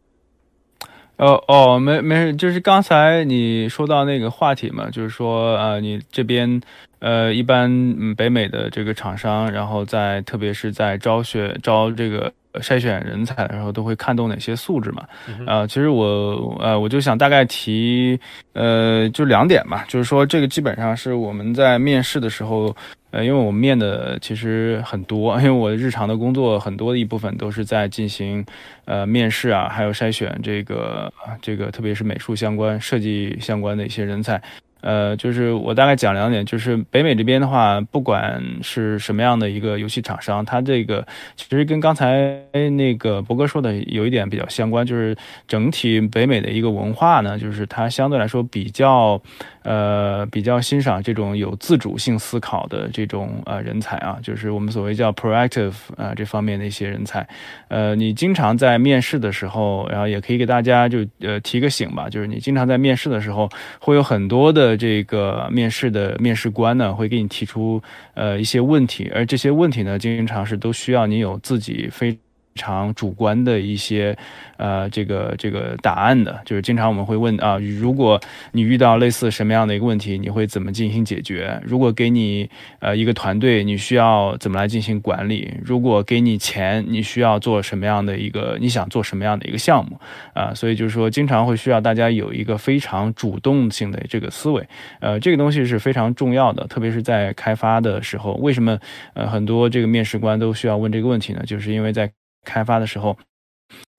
[1.17, 6.61] 哦哦，没没事，就是刚才你说到那个话题嘛，就是说呃，你这边
[6.99, 15.05] 呃，一般嗯，北美的这个厂商，然后在特别是在招学招这个筛选人才的时候，都会看重哪些素质嘛？
[15.47, 18.19] 啊，其实我呃，我就想大概提
[18.53, 22.75] 呃，就两点吧，就是说这个基本上是我们在面试的时候。
[23.15, 28.45] 呃，因为我面的其实很多， 因为我日常的工作很多的一部分都是在进行，
[28.87, 34.43] 呃，面试啊，还有筛选这个这个，特别是美术相关、设计相关的一些人才，
[34.85, 41.05] 呃，就是我大概讲两点，就是北美这边的话，不管是什么样的一个游戏厂商，它这个
[41.35, 42.39] 其实跟刚才
[42.77, 45.17] 那个博哥说的有一点比较相关，就是
[45.49, 49.21] 整体北美的一个文化呢，就是它相对来说比较。
[49.65, 57.27] 呃，比较欣赏这种有自主性思考的这种呃人才啊，就是我们所谓叫 proactive 啊这方面的一些人才。
[57.69, 63.49] 呃，你经常在面试的时候，然后也可以给大家就呃提个醒吧，就是你经常在面试的时候，
[63.79, 67.83] 会有很多的这个面试的面试官呢，会给你提出
[68.15, 72.17] 呃一些问题，而这些问题呢，经常是都需要你有自己非。
[72.55, 74.17] 常主观的一些，
[74.57, 78.21] 呃，这个这个答案的，就是经常我们会问啊，如果
[78.53, 81.61] 你遇到类似什么样的一个问题，你会怎么进行解决？
[81.65, 82.49] 如果给你
[82.79, 85.53] 呃一个团队，你需要怎么来进行管理？
[85.65, 88.57] 如果给你钱，你需要做什么样的一个？
[88.61, 89.99] 你想做什么样的一个项目？
[90.33, 94.67] 啊，所以就是说，经常会需要大家有一个非常主动性的这个思维，
[95.01, 98.35] 呃，这个东西是非常重要的，特别是在开发的时候。
[98.35, 98.79] 为什么
[99.15, 101.43] 呃很多这个面试官都需要问这个问题呢？
[101.47, 102.11] 就是因为在
[102.45, 103.17] 开发的时候。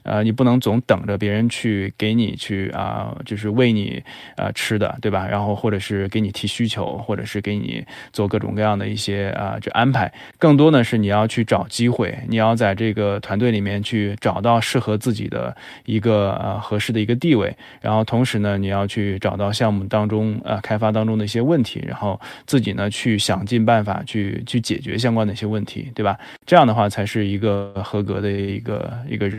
[0.06, 4.02] 呃，你不能总等着别人去给你去啊，就是喂你
[4.38, 5.28] 呃吃的，对吧？
[5.28, 7.84] 然后或者是给你提需求，或者是给你
[8.14, 10.14] 做各种各样的一些啊这安排。
[10.38, 15.56] 更多呢是你要去找机会，你要在这个团队里面去找到适合自己的
[15.86, 17.52] 一个呃合适的一个地位。
[17.82, 26.16] 然后同时呢，你要去找到项目当中呃开发当中的一些问题，然后自己呢去想尽办法去去解决相关的一些问题，对吧？
[26.46, 29.32] 这样的话才是一个合格的一个一个。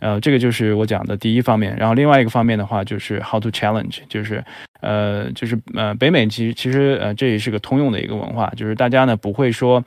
[0.00, 1.76] 呃，这个就是我讲的第一方面。
[1.76, 4.44] 然后另外一个方面的话，就是 how to challenge，就是
[4.80, 9.84] 呃，就是呃，北美其实其实呃，这也是个通用的一个文化，就是大家呢不会说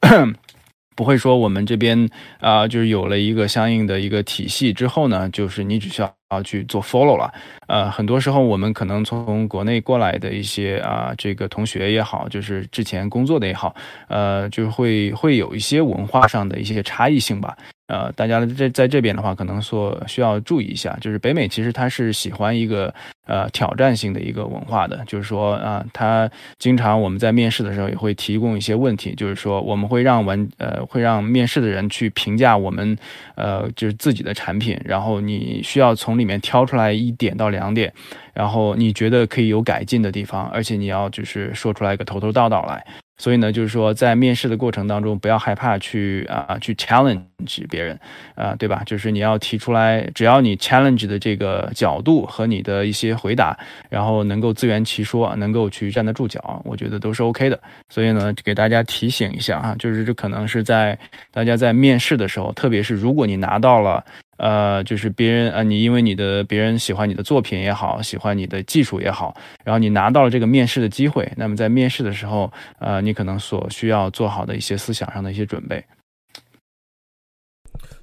[0.96, 2.08] 不会说我们这边
[2.40, 7.30] 啊，就是有了一个相应的一个体系之后呢，就是你只需要要去做 follow 了。
[7.68, 13.74] 呃，很多时候我们可能从国内过来的一些啊，这个同学也好，就是之前工作的也好，
[14.08, 17.54] 呃，就会会有一些文化上的一些差异性吧。
[17.88, 22.92] 呃，大家在在这边的话，可能说需要注意一下，就是北美其实它是喜欢一个
[23.26, 32.96] 呃挑战性的一个文化的，就是说啊，他经常我们在面试的时候也会提供一些问题，就是说我们会让完呃会让面试的人去评价我们
[33.36, 37.92] 呃就是自己的产品，然后你需要从里面挑出来一点到两点，
[38.34, 42.84] 然后你觉得可以有改进的地方，而且你要就是说出来一个头头道道来。
[43.18, 47.98] 所以呢，就是说，在面试的过程当中，不要害怕去啊，去 challenge 别人，
[48.34, 48.82] 啊，对吧？
[48.84, 53.56] 就是你要提出来，只要你 challenge 的这个角度和你的一些回答，
[53.88, 57.58] 然后能够自圆其说，能够去站得住脚，我觉得都是 OK 的。
[57.88, 60.98] 所以呢，给大家提醒一下啊，就是这可能是在
[61.30, 64.04] 大家在面试的时候，特别是如果你拿到了。
[64.36, 75.84] 呃，就是别人呃，你因为你的别人喜欢你的作品也好，喜欢你的技术也好，然后你拿到了这个面试的机会，那么在面试的时候，呃，你可能所需要做好的一些思想上的一些准备。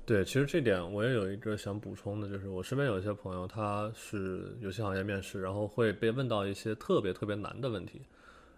[0.05, 8.01] 对，其实这点我也有一个想补充的，就是我身边有一些朋友，他是游戏行业面试，然后会被问到一些特别特别难的问题。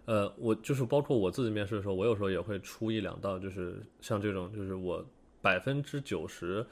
[0.06, 5.04] 呃，我就是包括我自己面试的时候，我有时候也会出一两道，就是像这种，就是我
[5.40, 6.66] 百分之九十。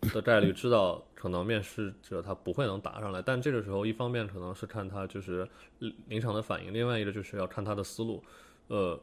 [0.00, 5.48] 的概率知道可能面试者他不会能答上来，但这个时候一方面可能是看他就是
[6.06, 8.22] 临场的反应，另外一个就是要看他的思路。
[8.68, 8.98] 呃，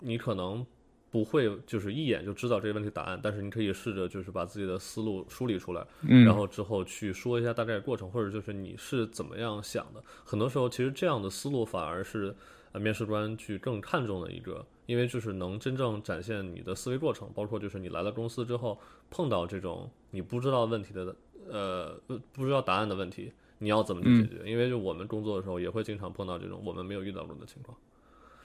[0.00, 0.66] 你可能
[1.10, 5.86] 不会就是一眼就知道这个问题答案，但是你可以试着就是把自己的思路梳理出来，
[6.24, 10.02] 然后之后去说一下大概过程，或者就是你是怎么样想的。
[10.24, 12.34] 很多时候其实这样的思路反而是
[12.72, 14.66] 呃面试官去更看重的一个。
[14.86, 18.76] 因为就是能真正展现你的思维过程，包括就是你来了公司之后
[19.10, 21.14] 碰到这种你不知道问题的，
[21.48, 22.00] 呃，
[22.32, 24.50] 不知道答案的问题，你要怎么去解决？
[24.50, 27.76] 因为就我们工作的时候也会经常碰到这种我们没有遇到过的情况。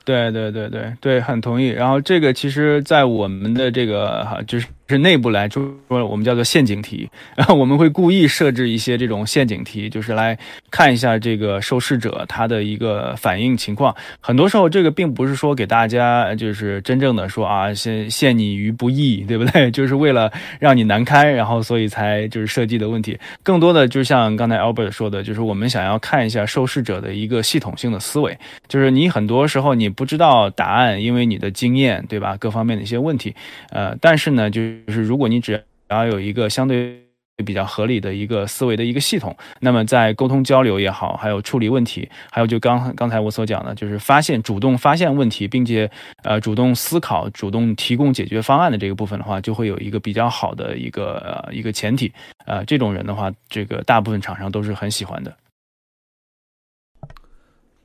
[0.06, 1.68] 对对对对对，很同意。
[1.68, 7.10] 然后这个其实，在我们的这个哈，就是是内部来说，我们叫做陷阱题。
[7.36, 10.38] 然后我们会故意设置一些这种陷阱题，就是来
[10.70, 13.96] 看一下这个受试者他的一个反应情况。
[14.22, 19.72] 很多时候，这个并不是说给大家就是真正的说啊，陷陷你于不义，对不对？
[19.74, 23.18] 就是为了让你难堪，然后所以才就是设计的问题。
[23.42, 28.38] 更多的就像刚才 Albert 说的，就是我们想要看一下受试者的一个系统性的思维。
[28.68, 29.95] 就是你很多时候你。
[29.96, 32.38] 不知道答案，因为你的经验，对吧？
[32.38, 33.34] 各方面的一些问题，
[33.72, 37.02] 呃，但是呢，就是如果你只要有一个相对
[37.46, 45.90] 比较合理的一个思维的一个系统，那么在沟通交流也好，还有处理问题，还有就刚刚才我所讲的，就是发现主动发现问题，并且
[46.24, 52.12] 呃主动思考、主动提供解决方案的这个部分的话，就会有一个比较好的一个呃一个前提。
[52.46, 55.36] 呃，这种人的话，这个大部分厂商都是很喜欢的。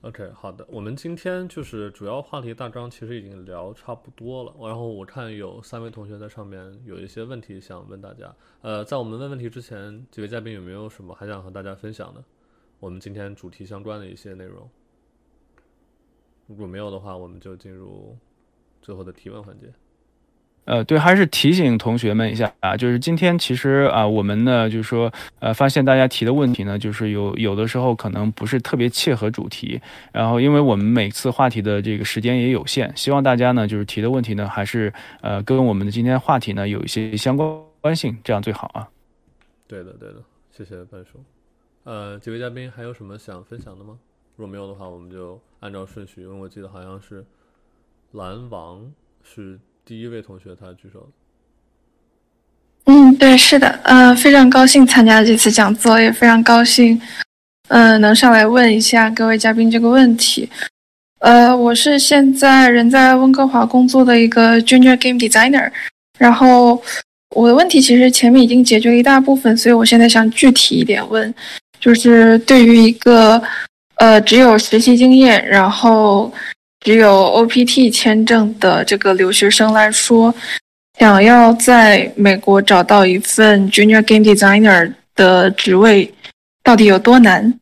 [0.02, 8.34] OK，好的，我们今天就是主要话题大纲其实已经聊差不多了，然后我看有三位同学在上面有一些问题想问大家。
[8.62, 12.24] 呃，在我们问问题之前，几位嘉宾有没有什么还想和大家分享的？
[12.78, 14.66] 我们今天主题相关的一些内容。
[16.46, 18.16] 如果没有的话，我们就进入
[18.80, 19.70] 最后的提问环节。
[20.66, 29.80] 呃，对，还是提醒同学们一下啊，就是今天其实啊，我们呢，就是说，呃，发现大家提的问题呢，就是有有的时候可能不是特别切合主题，
[30.12, 34.92] 然后因为我们每次话题的这个时间也有限，希望大家呢，就是提的问题呢，还是
[35.22, 38.88] 呃，跟我们的今天话题呢有一些相关性，这样最好啊。
[39.66, 40.22] 对的，对的，
[40.52, 41.18] 谢谢半叔。
[41.82, 43.98] 呃，几位嘉宾还有什么想分享的吗？
[44.36, 47.24] 如果没有的话，我们就按照顺序，因为我记得好像是
[48.12, 48.88] 蓝王
[49.24, 49.58] 是。
[49.90, 51.10] 第一位同学，他举手。
[52.84, 57.02] 嗯，对，是的，呃，非常高兴参加这次讲座，也非常高兴，
[57.66, 60.48] 呃，能上来问一下各位嘉宾这个问题。
[61.18, 65.68] 呃，我是现在人在温哥华工作的一个 Junior Game Designer，
[66.20, 66.80] 然后
[67.34, 71.34] 我的问题其实前面已经解决了一大部分，所以我现在想具体一点问，
[71.80, 73.42] 就是对于一个
[73.96, 76.32] 呃只有实习经验，然后。
[76.80, 80.34] 只有 OPT 签证的这个留学生来说，
[80.98, 86.12] 想要在美国找到一份 Junior Game Designer 的职位，
[86.62, 87.60] 到底有多难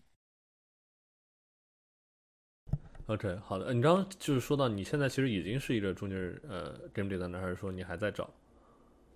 [3.07, 3.75] ？OK，好的。
[3.75, 8.29] 你刚刚就是说到你现在其实已经是一个 Junior 呃 Game Designer，还是说你还在找？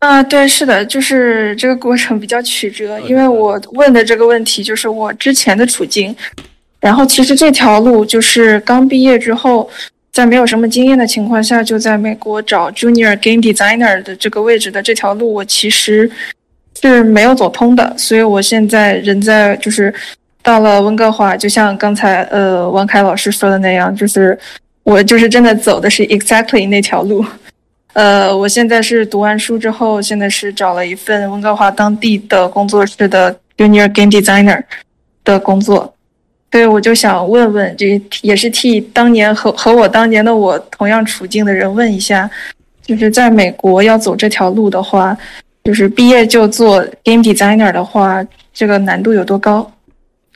[0.01, 6.13] 啊，对，是的，就是这个过程比较曲折，因为我问的这个问题就是我之前的处境，
[6.83, 9.71] 然后其实这条路就是刚毕业之后。
[10.15, 16.11] 在没有什么经验的情况下，就在美国找 Junior Game Designer 的这个位置的这条路，我其实
[16.79, 17.95] 是没有走通的。
[17.97, 19.91] 所以我现在人在就是
[20.43, 24.39] 到了温哥华，就像刚才呃王凯老师说的那样，就是
[24.83, 27.25] 我就是真的走的是 exactly 那条路。
[27.95, 34.63] 呃，我现在是读完书之后，现在是找了一份温哥华当地的工作室的 Junior Game Designer
[35.25, 35.95] 的工作。
[36.53, 42.31] 所以我就想问问，这也是替当年和和我当年的我同样处境的人问一下，
[42.83, 45.17] 就是在美国要走这条路的话，
[45.65, 48.23] 就是毕业就做 game designer 的话，
[48.53, 49.73] 这个难度有多高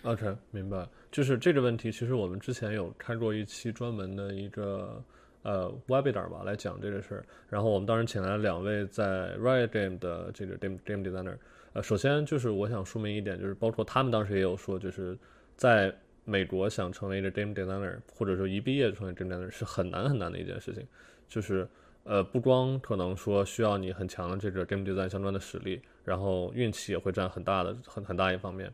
[0.05, 0.79] ？OK，明白。
[1.13, 5.03] 就是这个问题，其实我们之前有开过一期专门的一个
[5.43, 7.25] 呃 webinar 吧，来讲这个事儿。
[7.49, 11.37] 然后我们当时请来了两位在 Riot Game 的这个 game game designer。
[11.73, 15.17] 呃，首先就是我想说明一点，就是包括他们当时也有说，就是
[15.57, 15.91] 在
[16.27, 20.85] 美国想成为一个 game designer，或者说一毕业就成为 game designer 是很难很难的一件事情。
[21.29, 21.67] 就是，
[22.03, 28.69] 呃，不光可能说需要你很强的这个 game design 相关的实力，然后运气也会占很大的很很大一方面。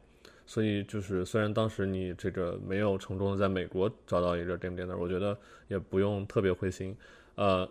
[0.46, 5.38] 所以就是，虽然当时你这个没有成功的在美国找到一个 game designer，我觉得
[5.68, 6.96] 也不用特别灰心。
[7.34, 7.68] 呃，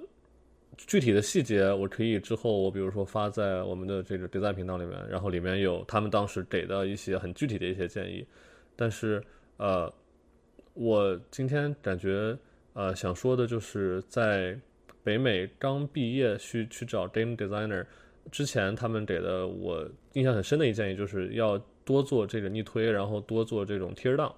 [0.77, 8.23] 具体的细节我可以之后我比如说发在我们的这个 design 频道里面，然后里面有他们当时给的一些很具体的一些建议，
[8.75, 9.23] 但是。
[9.61, 9.93] 呃，
[10.73, 12.35] 我今天感觉
[12.73, 14.59] 呃想说的就是在
[15.03, 17.85] 北美刚毕业去去找 game designer
[18.31, 24.33] 之前，他们给的我印象很深的一建议就是要多做这个逆推，然后多做这种 tear down，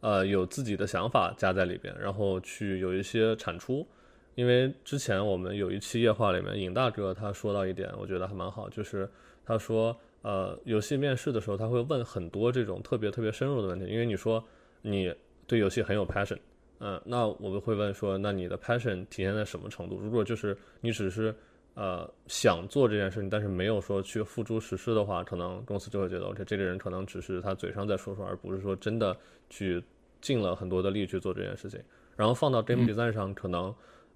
[0.00, 3.88] 呃，有自己的想法加在里边，然后去有一些产出。
[4.34, 9.08] 因为之前我们有一期夜话里面，尹大哥他说到一点，我觉得还蛮好，就是
[9.46, 9.98] 他说。
[10.24, 14.42] 呃，游戏面试的时候，他会问很多这种特别特别深入的问题，因为你说
[14.80, 15.14] 你
[15.46, 16.38] 对游戏很有 passion，
[16.80, 19.98] 嗯，那我们会问说，那你的 passion 体现在什么程度？
[20.00, 21.34] 如果就是你只是
[21.74, 29.14] 呃想做这件事情，但是没有说去付诸实施的话，可能公司就会觉得，OK，这个人可能只是他嘴上在说说，而不是说真的
[29.50, 29.84] 去
[30.22, 31.78] 尽了很多的力去做这件事情。
[32.16, 33.74] 然后放到 game design 上，可能。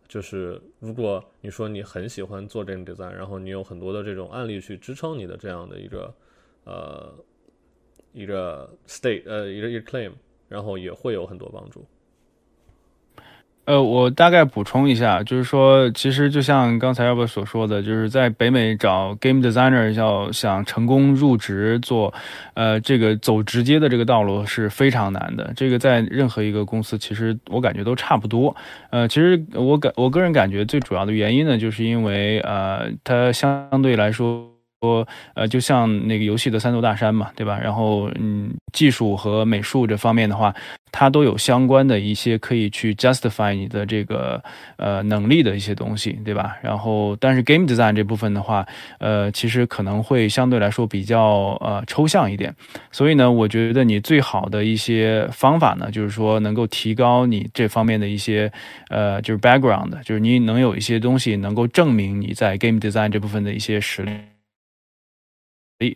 [0.09, 6.15] 就是如果你说你很喜欢做这个 design，然后你有很多的这种案例去支撑你的这样的一个
[6.65, 7.15] 呃
[8.13, 10.13] 一个 state 呃一个一个 claim，
[10.49, 11.87] 然后也会有很多帮助。
[13.69, 22.15] 呃，我大概补充一下，就是说，其实就像刚才要不所说的，就是在北美找 game designer 要想成功入职做，
[22.55, 25.53] 呃，这个走直接的这个道路是非常难的。
[25.55, 28.57] 这个在任何一个公司，其实我感觉都差不多。
[28.89, 34.49] 呃，其实我感我个人感觉最主要的原因呢，就是因为呃，它相对来说
[34.81, 37.59] 说，呃，就像那个游戏的三座大山嘛，对吧？
[37.61, 40.55] 然后，嗯，技术和美术这方面的话，
[40.93, 44.41] 它都有相关的一些可以去 justify 你的这个
[44.77, 46.57] 呃能力的一些东西，对吧？
[46.63, 48.65] 然后，但是 game design 这部分的话，
[49.01, 52.55] 呃，其实可能会相对来说比较呃抽象一点。
[52.93, 58.51] 所以呢，我觉得你最好的一些方法呢，就是说能够提高你这方面的一些
[58.91, 64.13] 呃，就是 background，就是你能有一些东西能够证明你在 game design 这部分的一些实力。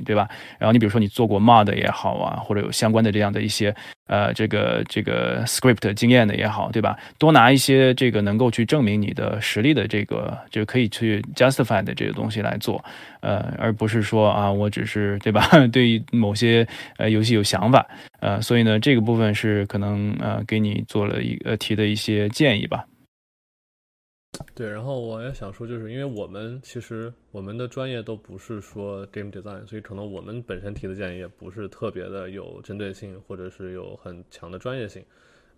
[0.05, 0.29] 对吧？
[0.61, 3.75] 然后你比如说你做过 mod 也好啊，或者有相关的这样的一些
[4.07, 6.97] 呃这个这个 script 经验的也好，对吧？
[7.19, 12.83] 多拿一些这个能够去证明你的实力的这个就可以去 justify 的这个东西来做，
[13.23, 15.43] 呃，而不是说啊我只是对吧？
[15.73, 16.65] 对于某些
[16.99, 17.85] 呃游戏有想法，
[18.21, 22.85] 呃，所以呢这个部分是可能呃给你做了一呃提的一些建议吧。
[24.55, 35.03] 对，然后我也想说，就是因为我们其实我们的专业都不是说 game design，所以可能我们本身提的建议也不是特别的有针对性，或者是有很强的专业性。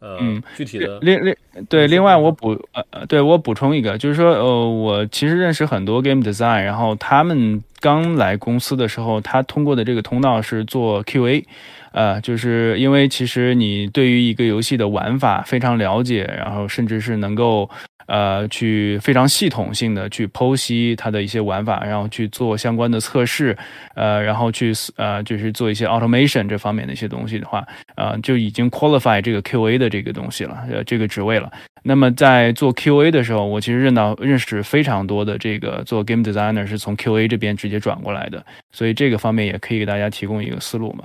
[0.00, 0.18] 呃，
[0.56, 1.34] 具体的另另
[1.68, 2.60] 对，另外我补
[2.90, 11.44] 呃，对我补充一个，就是说呃，我其实认识很多 game design，然后他们刚来公司的时候，他通过的这个通道是做 QA，
[11.92, 17.70] 呃，就是因为其实你对于一个游戏的玩法非常了解，然后甚至是能够。
[18.06, 23.56] 呃，去非常系统性的去剖析它的一些玩法，然后去做相关的测试，
[23.94, 27.66] 呃，然后去呃，就是做一些 automation 这方面的一些东西的话，
[27.96, 31.50] 呃，就已经 qualify 这个 QA 的这个东西了，呃，这个职位了。
[31.82, 41.04] 那么在做 QA 的时候，我其实认到认识非常多的这个做 game designer 是从 QA 这边直接转过来的，所以这个方面也可以给大家提供一个思路嘛。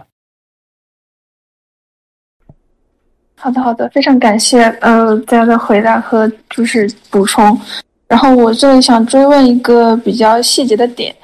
[3.42, 7.58] 好的，好的，非常感谢呃大家的回答和就是补充。
[8.06, 11.16] 然后我这里想追问一个比较细节的点，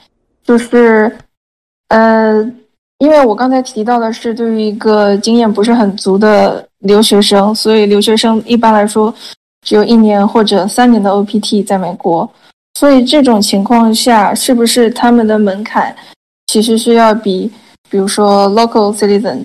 [0.46, 1.14] 就是
[1.90, 2.42] 呃，
[3.00, 9.14] 因为我刚才提到的是对于一个经验不是很足的留学生，所以留学生一般来说
[9.66, 12.30] 只有一年或者三年的 OPT 在美国，
[12.76, 15.94] 所以这种情况下，是不是他们的门槛
[16.48, 17.52] 其实是要比
[17.90, 19.44] 比如说 local citizen？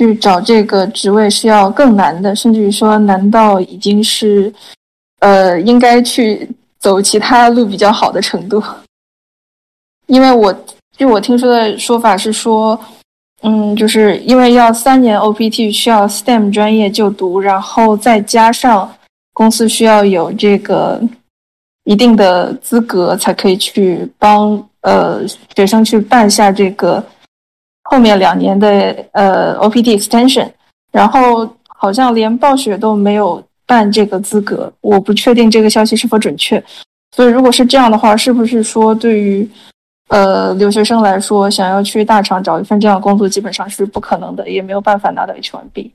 [0.00, 4.50] 去找这个职位是要更难的，甚至于说难到已经是，
[5.18, 6.48] 呃，应该去
[6.78, 8.62] 走其他路比较好的程度。
[10.08, 10.64] 因为我
[10.96, 12.80] 据我听说的说法是说，
[13.42, 18.90] 嗯，就是因为要三年 OPT 需要 STEM 专业就读，然后再加上
[19.34, 20.98] 公司需要有这个
[21.84, 25.20] 一定的资格，才可以去帮呃
[25.54, 27.04] 学生去办下这个。
[27.90, 30.48] 后面两年的呃 OPD extension，
[30.92, 36.62] 然后好像连暴雪都没有办这个资格，我不确定这个消息是否准确。
[37.16, 39.48] 所以如果是这样的话，是不是说对于
[40.06, 45.90] 呃留学生来说，想要去大厂找一份这样的工作，基本上是不可能的，也没有办法拿到 H1B？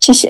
[0.00, 0.28] 谢谢。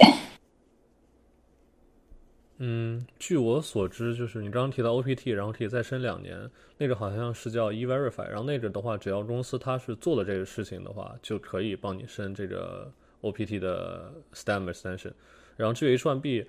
[2.61, 15.13] 嗯，据我所知，就是你刚刚提到 OPT，然后可以再申两年，那个好像是叫 E-Verify，然后那个的话，只要公司它是做了这个事情的话，就可以帮你申这个 OPT 的 STEM extension。
[15.57, 16.47] 然后至于 H1B，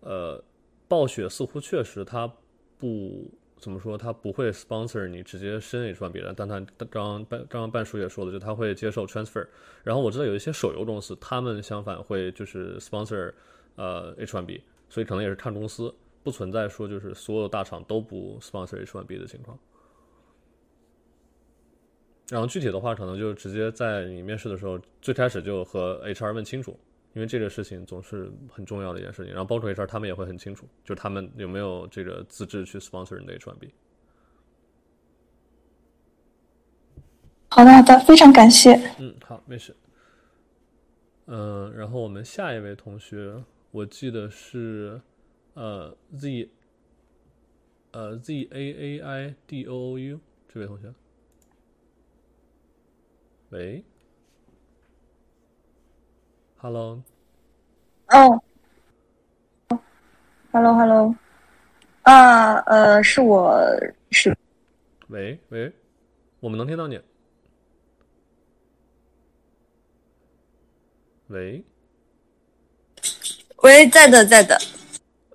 [0.00, 0.40] 呃，
[0.86, 2.32] 暴雪似乎确实它
[2.78, 3.28] 不
[3.58, 9.44] 怎么说，它不会 sponsor 你直接申 H1B 的，但它刚刚半刚刚半叔也说了，就他会接受 transfer。
[9.82, 13.32] 然后我知道有一些手游公司，他们相反会就是 sponsor
[13.74, 14.60] 呃 H1B。
[14.88, 19.58] 所以可能也是看公司，不存在说就是所有大厂都不 sponsor H1B 的情况。
[22.30, 26.78] 然后具体的话，可能就直接在你面试的时候，最开始就和 HR 问清楚，
[27.14, 29.32] 因为这个事情总是很重要的一件事情。
[29.32, 33.70] 然后包括 HR 他们也会很清楚，就是他们有没有这个资质去 sponsor 你的 H1B。
[37.50, 38.74] 好的，好的，非常感谢。
[38.98, 39.74] 嗯，好，没事。
[41.26, 43.42] 嗯，然后我们下一位同学。
[43.70, 45.00] 我记得是，
[45.54, 46.48] 呃，z，
[47.92, 50.18] 呃，z a a i d o o u
[50.48, 50.92] 这位同学，
[53.50, 53.84] 喂
[56.56, 57.02] ，hello，
[58.08, 58.42] 哦
[60.50, 61.14] ，hello，hello，
[62.02, 63.54] 啊，呃，是我
[64.10, 64.34] 是，
[65.08, 65.70] 喂喂，
[66.40, 66.98] 我们能听到你，
[71.26, 71.62] 喂。
[73.62, 74.56] 喂，在的，在的。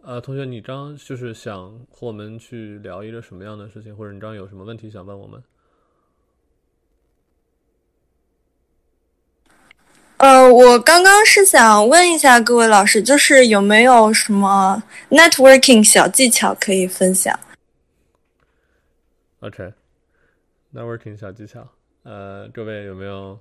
[0.02, 5.44] 呃，同学，你刚就是想和我们去聊一个什么样的事情，或者你刚有什么问题想问我们？
[10.18, 17.38] 呃，我刚刚是想问一下各位老师，就是有没有什么 networking 小技巧可以分享
[19.42, 21.68] ？OK，networking 小技巧，
[22.04, 23.38] 呃，各位有没有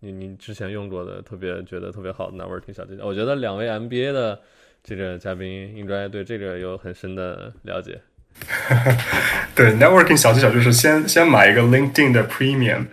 [0.00, 3.06] 你你之前用过的特别觉得特别好的 networking 小技巧？
[3.06, 4.40] 我觉得两位 MBA 的
[4.82, 8.00] 这个嘉宾应该对这个有很深的了解。
[9.54, 12.86] 对 networking 小技巧就是先先买一个 LinkedIn 的 Premium。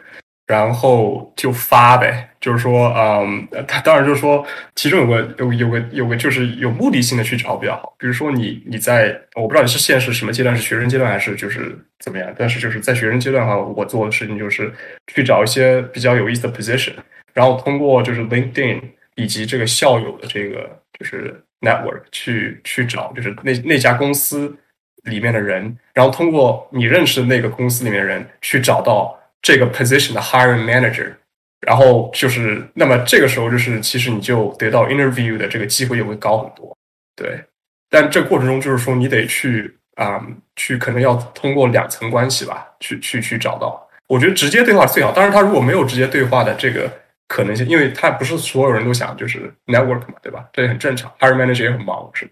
[0.48, 7.94] 然后就发呗，就是说，嗯，他当然就是说，其中有个有有个有个就是有目的性的去找比较好。
[8.00, 12.34] 比如说你你在我不知道你是现在是什么阶段，是学生阶段还是就是怎么样？
[12.38, 14.72] 但是就是在学生阶段的话，我做的事情就是
[15.08, 16.94] 去找一些比较有意思的 position，
[17.34, 18.82] 然后通过就是 LinkedIn
[19.16, 24.56] 以及这个校友的这个就是 network 去去找就是那那家公司
[25.04, 29.14] 里面的人，然后通过你认识的那个公司里面的人去找到。
[29.40, 31.14] 这个 position 的 hiring manager，
[31.62, 36.78] 然后就是那么这个时候就是其实你就得到 interview 的这个机会就会高很多，
[37.16, 37.44] 对。
[37.90, 40.22] 但这过程中就是说你得去啊，
[40.56, 43.90] 去可能要通过两层关系吧，去去去找到。
[44.08, 46.92] 我觉得直接对话最好，当然他如果没有直接对话的这个
[47.28, 50.48] 可能性，因为他不是所有人都想就是 network 嘛，对吧？
[50.54, 52.30] 这也很正常，hiring manager 也很忙，是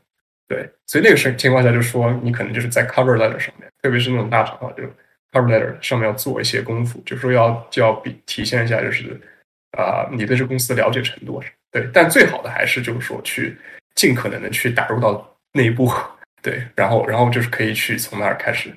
[0.48, 0.70] 对。
[0.86, 4.84] 所以那个时情况下就是说你可能就是在 cover letter 上面，特别是那种大厂的话就。
[5.36, 9.20] Cover letter 上面要做一些功夫，就是说要就要比体现一下，就是
[9.78, 11.90] 啊，你对这公司的了解程度，对。
[11.94, 13.58] 但最好的还是就是说去
[13.96, 15.92] 尽可能的去打入到内部，
[16.42, 16.66] 对。
[16.76, 18.74] 然后然后就是可以去从那儿开始。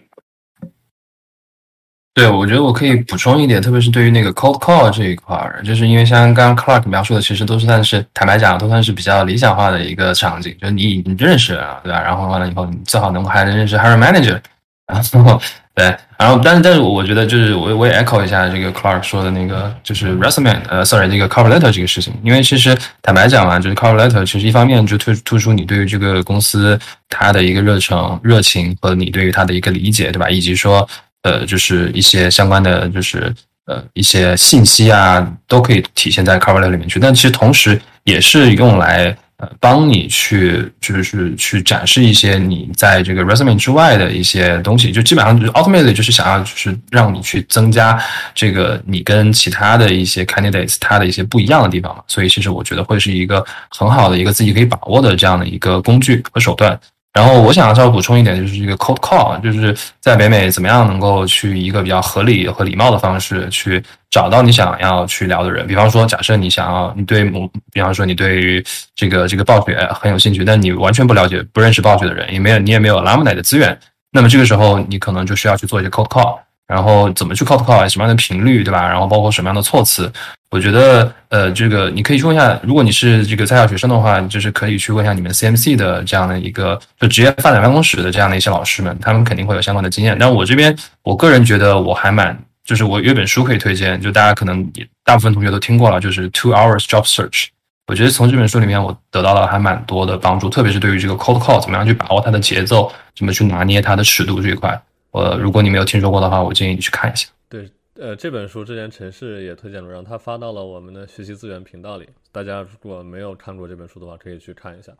[2.14, 12.02] 对，我觉得我可以补充一点，特别是对于那个 cold call 这一块儿，就是因为像刚刚 Clark 描述的，其实都是算是坦白讲，都算是比较理想化的一个场景，就是你你认识了，对吧？
[12.02, 14.40] 然后完了以后，你最好能够还能认识 hiring manager，
[14.88, 15.40] 然后。
[15.78, 26.76] 对，然后但是但是我觉得就是我我也 echo 一下这个 Clark 说的那个就是 resume 呃 sorry 这个 cover letter 这个事情，因为其实坦白讲嘛，就是 cover letter 其实一方面就突突出你对于这个公司
[27.08, 30.28] 它的一个热诚热情和你对于它的一个理解，对吧？
[30.28, 30.88] 以及说
[31.22, 33.32] 呃就是一些相关的就是
[33.66, 39.16] 呃一些信息啊都可以体现在 cover letter 里面去，但其实同时也是用来。
[39.38, 47.96] 呃，帮你去就是去展示一些你在这个 resume 之外的一些东西，就基本上就是 ultimately 就是想要就是让你去增加
[48.34, 52.02] 这个你跟其他的一些 candidates 它的一些不一样的地方嘛。
[52.08, 56.76] 所以其实我觉得会是一个很好的一个自己可以把握的这样的一个工具和手段。
[57.14, 65.66] 然后我想稍微补充一点，就是这个 cold call，就是在北美怎么样能够去一个比较合理和礼貌的方式去找到你想要去聊的人。
[65.66, 68.64] 比方说，假设你想要你对某，比方说你对于
[68.94, 73.76] 这个这个暴雪很有兴趣，但你完全不了解、不认识暴雪的人，也没有你也没有 l a m n a 的资源，
[74.12, 76.38] 那么这个时候你可能就需要去做一些 cold call。
[76.68, 78.86] 然后怎么去 cold call，什么样的频率，对吧？
[78.86, 80.12] 然后包括什么样的措辞，
[80.50, 90.14] 我觉得，呃，这个你可以去问一下，如果你是这个在校学生的话，就是可以去问一下你们 CMC 的这样的一个就职业发展办公室的这样的一些老师们，他们肯定会有相关的经验。
[90.20, 97.46] 但我这边，我个人觉得我还蛮，就是我有本书可以推荐，就大家可能也大部分同学都听过了，就是 Two Hours Job Search。
[97.86, 104.78] 我觉得从这本书里面，我得到了还蛮多的帮助，特别是对于这个 cold call 怎么样去把握它的节奏，怎么去拿捏它的尺度这一块。
[105.10, 107.28] 呃，如果你没有听说过的话，我建议你去看一下。
[107.48, 112.08] 对，呃，这本书之前陈氏也推荐了，然后他发到了我们的学习资源频道里。
[112.30, 114.92] 大家如果没有看过这本书的话，可以去看一下。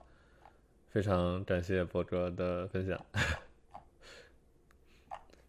[0.91, 2.99] 非常感谢博哥的分享。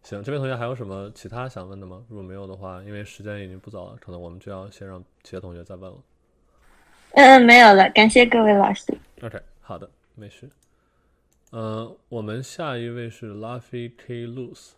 [0.02, 2.04] 行，这位同学还有什么其他想问的吗？
[2.08, 5.96] 如果没有的话，因为时间已经不早了，可能我们就要先让其他同学再问了。
[7.12, 8.96] 嗯，没有了，感谢各位老师。
[9.22, 10.48] OK，好的，没事。
[11.50, 14.70] 呃，我们下一位是 Luffy K Lose，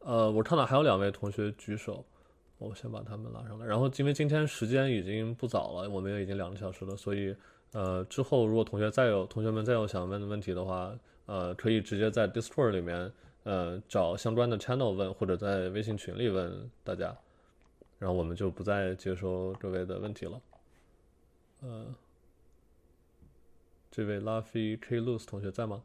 [0.00, 2.04] 呃，我看到还有两位同学举手，
[2.58, 3.64] 我先把他们拉上来。
[3.64, 7.34] 然后因为今天时间已经不早了，我们也已经两个小时了，所以
[7.72, 10.94] 呃，之后如果同学再有同学们再有想问的问题的话，
[11.24, 13.10] 呃，可以直接在 Discord 里面
[13.44, 17.16] 呃找相关的 channel 问，或者在微信群里问大家，
[17.98, 20.40] 然后我们就不再接收各位的问题了，
[21.62, 21.86] 呃。
[23.96, 25.82] 这位 Luffy K Lose 同学在吗？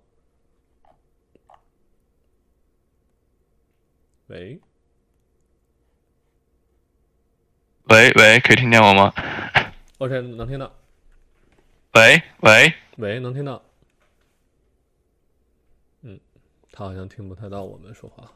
[4.28, 4.60] 喂，
[7.86, 9.14] 喂喂，可以听见我吗
[10.00, 10.76] ？OK，能听到。
[11.94, 13.64] 喂喂喂，能听到。
[16.02, 16.20] 嗯，
[16.70, 18.30] 他好像听不太到我们说话。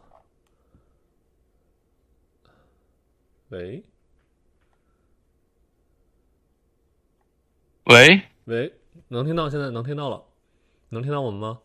[3.49, 3.83] 喂
[7.83, 8.73] 喂喂。
[9.09, 10.23] 能听到，现在能听到了，
[10.89, 11.59] 能听到我们吗？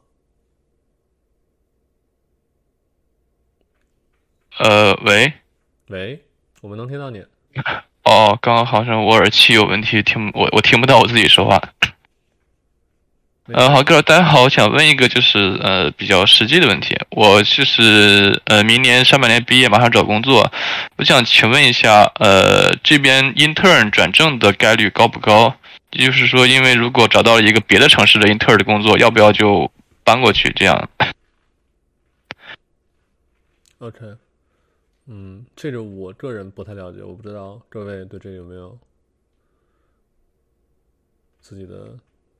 [4.58, 5.32] 呃，喂，
[5.86, 6.22] 喂，
[6.60, 7.24] 我们能听到你。
[8.04, 11.62] 哦，刚刚好像我耳机有问题，听我我听不到我自己说话。
[13.52, 16.96] 呃，好，各位大家好，我想问一个就是呃比较实际的问题。
[17.10, 20.52] 我就是呃明年上半年毕业，马上找工作。
[20.96, 25.56] 我想请问一下，呃这边 intern 转正的概率高不高？
[25.92, 29.70] 也就是说，因为如果找到了一个别的城市的 intern 的工作，要不要就
[30.04, 30.50] 搬过去？
[30.52, 30.88] 这样。
[33.78, 33.98] OK，
[35.06, 38.78] 嗯，这个我个人不太了解，我不知道各位对这个有没有
[41.40, 41.96] 自己的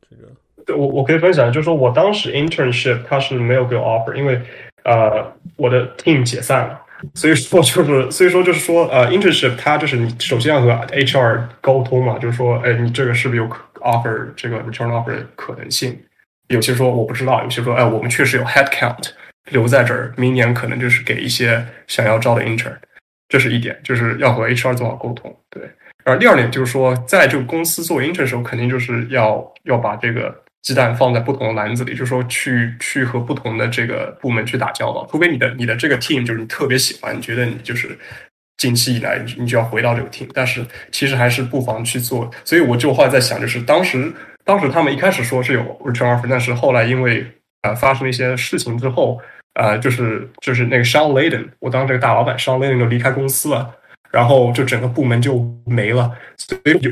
[0.09, 0.31] 这个。
[0.67, 4.41] 对我我可以分享，就是说我当时 internship 他是没有给我 offer，因为
[4.85, 6.83] 呃我的 team 解散了，
[7.15, 13.49] 所以说就是所以说就是说呃 internship 它就是你首先要和 HR 沟通嘛，就是说哎你这个是不是有
[13.81, 15.99] offer 这个 return offer 的可能性？
[16.49, 19.11] 有些说我不知道，有些说哎我们确实有 head count
[19.51, 22.77] 留在这儿，明年可能就是给一些想要招的 intern，
[23.29, 25.63] 这是一点，就是要和 HR 做好沟通，对。
[26.05, 35.07] 然后第二点就是说，在这个公司做 intern 的时候，肯定就是要要把这个鸡蛋放在不同的篮子里，就是说去去和不同的这个部门去打交道。
[35.11, 37.99] 除非你的你的这个 team 就是你特别喜欢，你觉得你就是
[38.59, 42.31] 近期以来你就要回到这个 team，但是其实还是不妨去做。
[42.45, 44.13] 所以我就后来在想，就是当时
[44.45, 47.27] 当时他们一开始说是有 return offer，但是后来因为
[47.63, 49.19] 呃发生了一些事情之后，
[49.55, 53.77] 呃就是就是那个 Sean Layden，我当这个大老板 Sean Layden 就离开公司了。
[54.13, 56.91] 然后就整个部门就没了，所以有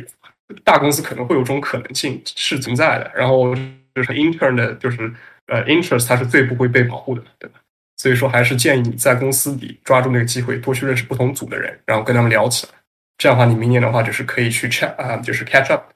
[0.64, 3.10] 大公司可能会有这种可能性是存在的。
[3.14, 3.54] 然后
[3.94, 5.12] 就是 intern 的，就是
[5.46, 7.60] 呃 interest 它是最不会被保护的，对吧？
[7.96, 12.72] 所以说还是建议你在公司里抓住那个机会，多去认识不同组的人，然后跟他们聊起来。
[13.18, 15.90] 这样的话，你明年的话就是可以去 check 啊，就是 catch up，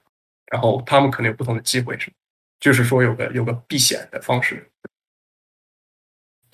[0.51, 2.11] 然后他们可能有不同的机会，是
[2.59, 4.69] 就是说有个有个避险的方式。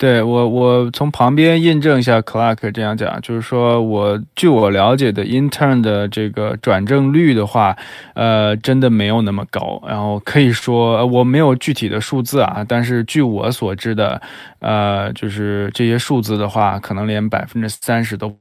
[0.00, 7.76] 对我，我从旁边印证一下 Clark 这样讲，就是说我据我了解的 intern 的这个转正率的话，
[8.14, 9.78] 呃，真的没有那么高。
[9.86, 14.18] 然后可以说我没有具体的数字啊，但是据我所知的，
[14.60, 18.39] 呃，就是这些数字的话，可能连百分之三十都。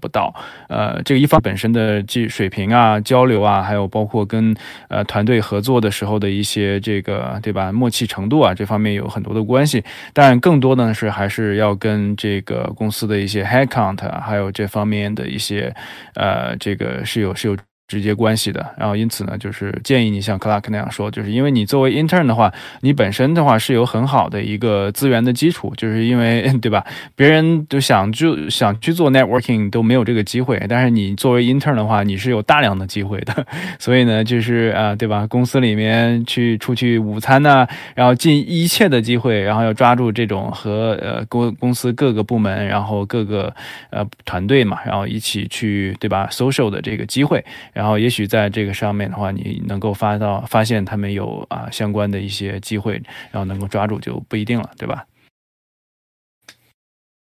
[0.00, 0.34] 不到，
[0.68, 4.54] 呃，这个一方本身的技水平啊、交流啊，还有包括跟
[4.88, 9.82] 呃团队合作的时候的一些这个对吧默契程度啊，这方面有很多的关系。
[10.12, 15.74] 但更多的呢是还是要跟这个公司的一些 head count，还有这方面的一些
[16.14, 17.56] 呃这个是有是有。
[17.90, 22.52] 直接关系的，然后因此呢，就是建议你像克拉克那样说，就是因为你作为 intern 的话，
[22.82, 26.86] 你本身的话是有很好的一个资源的基础，就是因为 对吧？
[27.16, 33.44] 别人都想就想去做 networking 都没有这个机会，但是你作为 intern 的话，你是有大量的机会的。
[33.80, 35.26] 所以呢，就是啊，对吧？
[35.26, 43.52] 公司里面去出去午餐呐、然后尽一切的机会，然后要抓住这种和呃公公司各个部门，然后各个
[43.90, 47.44] 呃团队嘛，然后一起去对吧 social 的这个机会。
[47.86, 52.94] 后也许在这个上面的话，你能够发到发现他们有啊相关的一些机会，
[53.30, 55.06] 然后能够抓住就不一定了，对吧？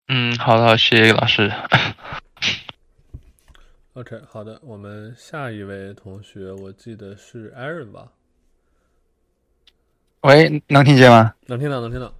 [0.08, 1.50] 嗯，好的，谢谢老师。
[3.94, 8.08] OK，好的，我们下一位同学，我记得是 Aaron 吧？
[10.22, 11.34] 喂，能听见吗？
[11.46, 12.12] 能听到，能听到。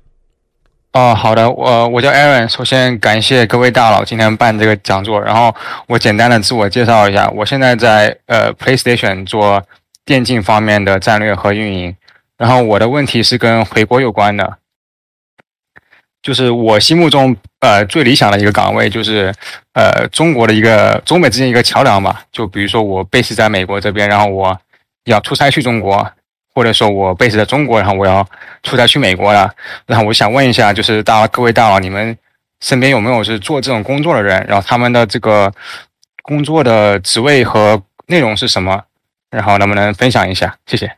[0.94, 2.46] 哦，好的，我我叫 Aaron。
[2.46, 5.52] 首先感谢各位大佬今天办这个讲座，然后
[5.88, 9.60] 我简单的自我介绍一下，我现在在呃 PlayStation 做
[10.04, 11.96] 电竞方面的战略和运营，
[12.38, 14.58] 然后我的问题是跟回国有关的，
[16.22, 19.34] 就是我心目中呃最理想的一个岗位就是
[19.72, 24.56] 呃中国的一个中美之间一个桥梁吧，就比如说我 base 在美国这边，然后我
[25.06, 26.08] 要出差去中国。
[26.54, 28.26] 或者说我 base 在中国，然后我要
[28.62, 29.52] 出差去美国了，
[29.86, 32.16] 然后我想问一下，就是大各位大佬，你们
[32.60, 34.46] 身边有没有是做这种工作的人？
[34.46, 35.52] 然后他们的这个
[36.22, 38.84] 工作的职位和内容是什么？
[39.30, 40.56] 然后能不能分享一下？
[40.64, 40.96] 谢谢。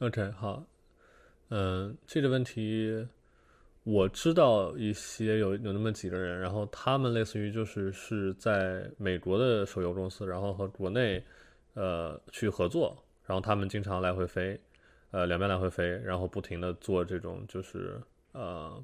[0.00, 0.62] OK，好，
[1.50, 3.06] 嗯，这个问题
[3.84, 11.22] 我知道一些有有那么几个人，然后他们类似于就是是在美国的手游公司，然后和国内
[11.74, 12.96] 呃去合作。
[13.28, 14.58] 然后他们经常来回飞，
[15.10, 18.00] 呃，两边来回飞，然后不停的做这种就是
[18.32, 18.82] 呃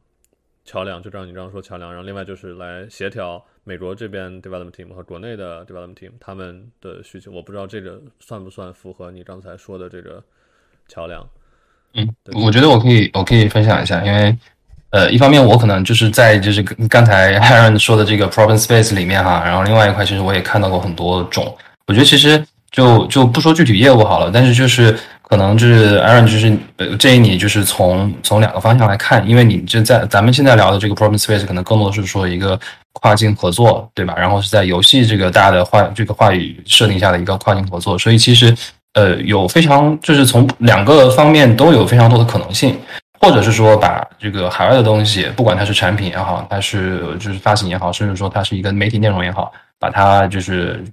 [0.67, 1.91] 桥梁，就像你刚刚说桥梁。
[1.91, 7.33] 然后另外就是来协调美国这边 development team 和国内的 development team 他们的需求。
[7.33, 10.23] 我不知道这个算不算符合你刚才说的这个
[10.89, 11.27] 桥梁。
[11.95, 14.37] 嗯，我觉得我可以我可以分享一下，因为
[14.91, 21.57] 呃，一方面我可能就是在就是刚才 Aaron 说的这个 problem space 里面哈，然后另外一块其实我也看到过很多种，
[21.87, 22.47] 我觉得其实。
[22.75, 32.59] 就就不说具体业务好了，但是就是可能就是 Aaron 就是呃建议你就是从从两个方向来看，因为你就在咱们现在聊的这个 problem space 可能更多是说一个
[32.95, 34.17] 跨境合作，对吧？
[34.19, 38.53] 然后是在游戏这个大的话这个话语设定下的一个跨境合作，所以其实
[38.95, 42.77] 呃有非常就是从两个方面都有非常多的可能性，
[43.21, 50.85] 或者是说把这个海外的东西，不管它是产品也好，它是就是发行也好，甚至说它是一个媒体内容也好，把它就是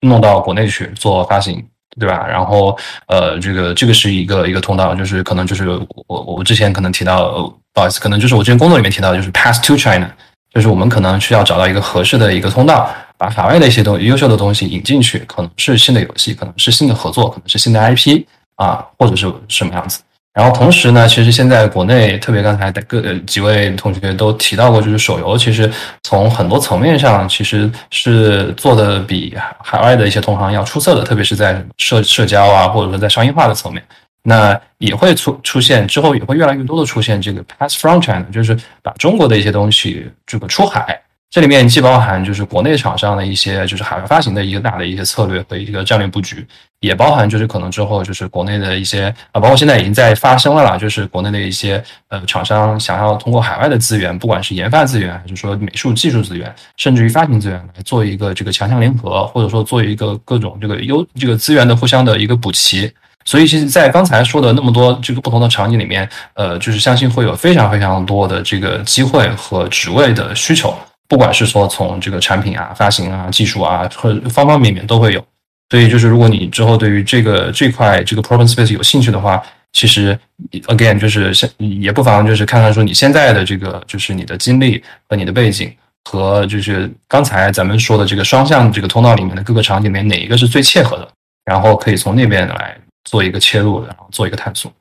[0.00, 1.64] 弄到国内去做发行。
[1.98, 2.24] 对吧？
[2.28, 5.68] 然后，呃，这个这个是一个一个通道，就是可能就是
[6.06, 10.08] 我我之前可能提到，不好意思，可能就是我之前工作里面提到，就是 pass to China，
[10.54, 20.00] 就是我们可能需要找到一个合适的一个通道，把海外的一些东优秀的东西引进去，可能是新的游戏，可能是新的合作，可能是新的 IP 啊，或者是什么样子。
[20.34, 25.68] 然后同时呢，其实现在国内，特别刚才的各几位同学都提到过，就是手游，其实
[26.04, 33.82] 从很多层面上，其实是做的比海外的一些同行要出色的，特别是在社社交啊，或者说在商业化的层面，
[34.22, 41.00] 那也会出出现之后，也会越来越多的出现这个 pass from China，就是把中国的一些东西这个出海。
[41.30, 46.46] 这里面既包含就是国内厂商的一些就是海外发行的一个大的一些策略和一个战略布局，
[46.80, 62.90] 也包含就是可能之后就是国内的一些啊，包括现在已经在发生了啦，就是国内的一些呃厂商想要通过海外的资源，不管是研发资源还是说美术技术资源，甚至于发行资源来做一个这个强强联合，或者说做一个各种这个优这个资源的互相的一个补齐。
[63.26, 70.74] 所以其实，在刚才说的那么多这个不同的场景里面，呃，就是相信会有非常非常多的这个机会和职位的需求。
[71.08, 75.24] 不管是说从这个产品啊、发行啊、技术啊，和方方面面都会有。
[75.70, 80.18] 所以就是，如果你之后对于这个这块这个 problem space 有兴趣的话，其实
[80.66, 85.70] again 就是现也不妨就是看看说你现在的这个就是你的经历和你的背景，
[86.04, 91.06] 和就是刚才咱们说的这个双向这个通道里面的各个场景里面哪一个是最切合的，
[91.44, 92.74] 然后可以从那边来
[93.04, 94.72] 做一个切入，然后做一个探索。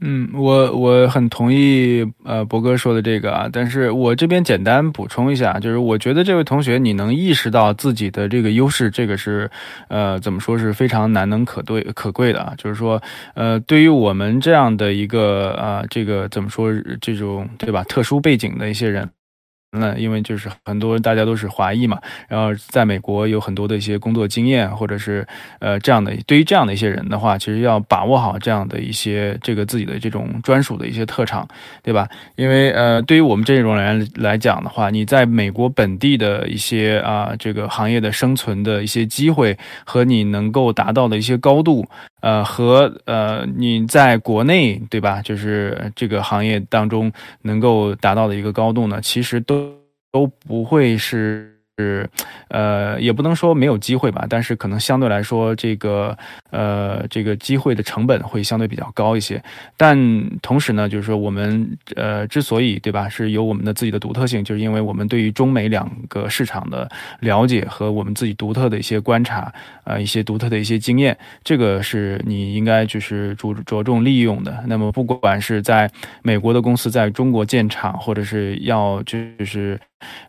[0.00, 9.50] 嗯，我我很同意呃博哥说的这个啊，但是我这边简单补充一下，就是我觉得这位同学你能意识到自己的这个优势，这个是
[9.88, 13.02] 呃怎么说是非常难能可对可贵的啊，就是说
[13.34, 16.70] 呃对于我们这样的一个啊这个怎么说
[17.00, 19.08] 这种对吧特殊背景的一些人。
[19.72, 25.26] 那因为就是很多大家都是华裔嘛，然后在美国有很多的一些工作经验，或者是
[25.58, 31.46] 呃这样的，对于这样的一些人的话，其实要把握好这样的一些这个自己的这种专属的一些特长，
[31.82, 32.08] 对吧？
[32.36, 41.86] 因为呃对于我们这种人来讲的话，你在美国本地的一些啊这个行业的生存的一些机会和你能够达到的一些高度。
[42.20, 45.22] 呃，和呃，你在国内对吧？
[45.22, 47.12] 就是这个行业当中
[47.42, 49.72] 能够达到的一个高度呢，其实都
[50.12, 51.55] 都不会是。
[51.78, 52.08] 是，
[52.48, 56.16] 呃，也不能说没有机会吧，但是可能相对来说，这个，
[56.50, 59.42] 呃，这个机会的成本会相对比较高一些。
[59.76, 59.94] 但
[60.40, 66.90] 同时呢，就是说我们，呃，之所以对吧，是有我们的自己的独特性，就是因为我们对于中美两个市场的
[67.20, 69.52] 了解和我们自己独特的一些观察，
[69.84, 74.64] 呃，一些独特的一些经验，这个是你应该就是着着重利用的。
[74.66, 75.90] 那么，不管是在
[76.22, 79.78] 美国的公司在中国建厂，或者是要就是。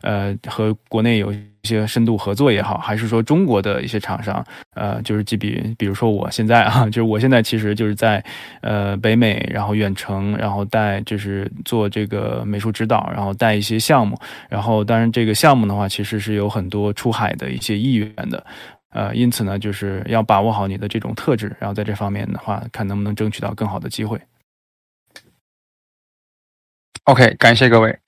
[0.01, 4.43] 呃，和国内有一些深度合作也好，还是说中国的一些厂商，
[4.75, 8.23] 呃，就是即比，比如说我现在啊， 就是我现在其实就是在
[8.61, 14.17] 呃北美，然后远程，然后带就是做这个美术指导，然后带一些项目，
[14.49, 18.45] 然后当然这个项目的话，其实是有很多出海的一些意愿的，
[18.91, 24.19] 呃，因此呢，就是要把握好你的这种特质，然后在这方面的话，看能不能争取到更好的机会。
[27.03, 28.06] OK，感谢各位。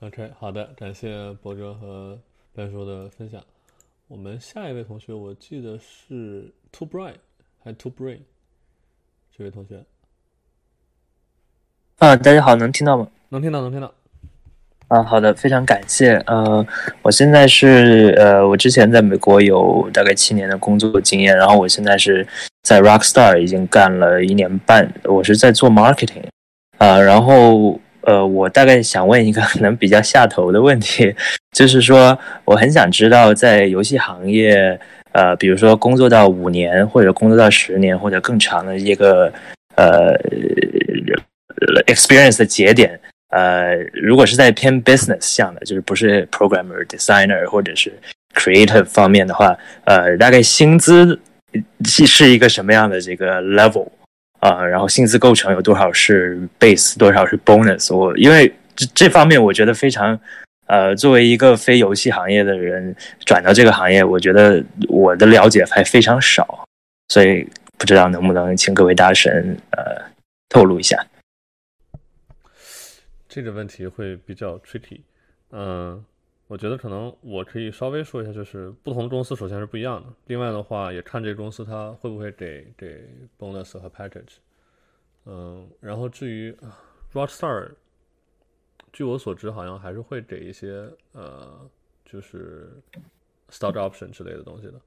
[0.00, 2.18] OK，好的，感谢博哲和
[2.54, 3.42] 白叔的分享。
[4.08, 7.14] 我们下一位同学，我记得是 Too Bright
[7.64, 8.18] 还是 Too Brain？
[9.34, 9.82] 这位同学。
[11.96, 13.08] 啊，大家好，能听到吗？
[13.30, 13.90] 能听到，能听到。
[14.88, 16.16] 啊，好的，非常感谢。
[16.26, 16.64] 呃，
[17.00, 22.24] 我现在是呃，我之前在美国有大概七年的工作经验，然后我现在是
[22.64, 26.28] 在 Rockstar 已经干了一年半，我是在做 marketing
[26.76, 27.80] 啊，然后。
[28.06, 31.12] 呃，我大概想问一个可能比较下头的问题，
[31.50, 34.78] 就是说，我很想知道，在游戏行业，
[35.10, 39.32] 呃，比如说工作到五年，或者工作到十年，或者更长的一个
[39.74, 40.14] 呃
[41.88, 42.96] experience 的节点，
[43.30, 47.92] 呃，如果是在偏 business 向的，就是不是 programmer、designer 或者是
[48.36, 51.18] creative 方面的话，呃，大概薪资
[51.84, 53.88] 是是一个什么样的这个 level？
[54.40, 57.94] 啊，然后薪资构成有多少是 base，多少是 bonus？
[57.94, 60.18] 我因为这这方面我觉得非常，
[60.66, 62.94] 呃，作为一个非游戏行业的人
[63.24, 66.66] 转到这个行业，我觉得我的了解还非常少，
[67.08, 67.48] 所以
[67.78, 70.02] 不知道能不能请各位大神呃
[70.48, 71.04] 透露一下。
[73.28, 75.00] 这个问题会比较 tricky，
[75.52, 76.02] 嗯，
[76.48, 83.08] 我觉得可能我可以稍微说一下，就是不同公司首先是不一样的，另外的话也看这个公司它会不会给给
[83.38, 84.36] bonus 和 package。
[85.24, 86.56] 嗯，然后至于
[87.12, 87.72] Rockstar，
[88.92, 91.68] 据我所知好像还是会给一些呃，
[92.04, 92.68] 就是
[93.50, 94.80] stock option 之类的东西的。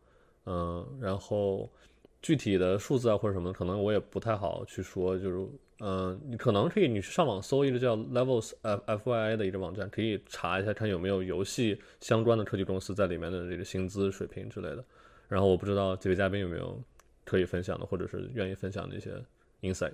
[0.45, 1.69] 嗯，然后
[2.22, 5.48] 具体的数字啊或者什么，可能我也不太好去说，就是。
[5.81, 14.84] 嗯，你可能可以，你去上网搜一个叫 Levels F F Y I 的一个网站，可以查一下，看有没有游戏相关的科技公司在里面的这个薪资水平之类的。
[15.27, 16.81] 然后我不知道几位嘉宾有没有
[17.23, 19.11] 可以分享的，或者是愿意分享的一些
[19.61, 19.93] insight。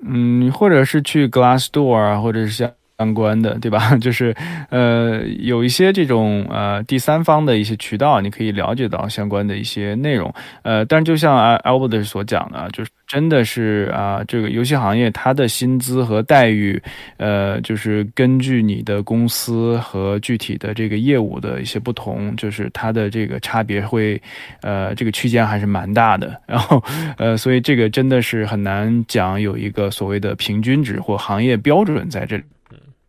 [0.00, 2.72] 嗯，或者是去 Glassdoor 啊，或者是像。
[3.00, 3.96] 相关的，对吧？
[3.96, 4.36] 就是，
[4.68, 10.30] 呃，有一些这种呃第三方的一些渠道，你可以了解到相关的一些内容。
[10.60, 16.80] 呃，但就像 Albert 所讲的，就是真的是啊，这个游戏行业它的薪资和待遇，
[17.16, 24.20] 呃，就是根据你的公司和具体的这个业务的一些不同，就是它的这个差别会，
[24.62, 26.40] 呃，这个区间还是蛮大的。
[26.46, 26.80] 然后，
[27.18, 32.44] 呃，所以这个真的是很难讲有一个所谓的平均值或行业标准在这里。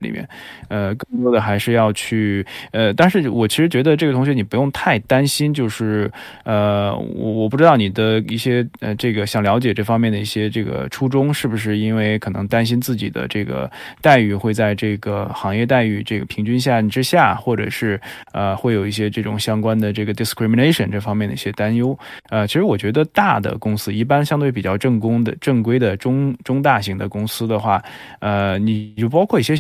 [0.02, 0.28] 里面，
[0.68, 6.12] 呃，更多的还是要去，呃，但是我其实觉得这个同学你不用太担心，就是，
[6.44, 13.70] 呃，我我不知道你的一些，呃，这个想了解这方面的一些这个初衷是不是因为可能担心自己的这个
[14.02, 18.00] 待遇会在这个行业待遇这个平均线之下，或者是
[18.34, 21.98] 呃会有一些这种相关的这个 discrimination 这方面的一些担忧，
[22.30, 27.82] 呃，其实我觉得大的公司一般相对比较正宫的正规的中中大型的公司的话，
[28.20, 29.56] 呃，你就包括一些。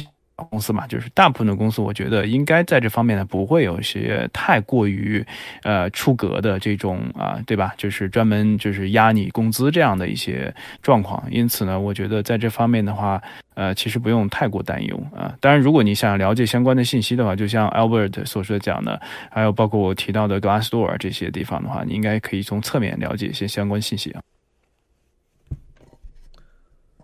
[0.49, 5.25] 公司嘛，就是大部分的公司，我觉得应该在这方面呢，不会有一些太过于
[5.63, 7.73] 呃出格的这种啊，对吧？
[7.77, 11.23] 就是专门就是压你工资这样的一些状况。
[11.29, 13.21] 因此呢，我觉得在这方面的话，
[13.53, 15.35] 呃，其实不用太过担忧啊。
[15.39, 18.99] 当然，如果你想了解相关的信息的话，就像 Albert 所说讲的，
[19.29, 24.21] 还有包括我提到的 Glassdoor 这些地方的话，你应该可以从侧面了解一些相关信息啊。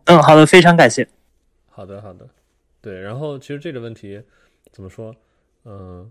[0.05, 1.07] 嗯，好的，非常感谢。
[1.69, 2.27] 好的，好的。
[2.81, 4.21] 对，然后其实这个问题
[4.71, 5.15] 怎么说？
[5.65, 6.09] 嗯，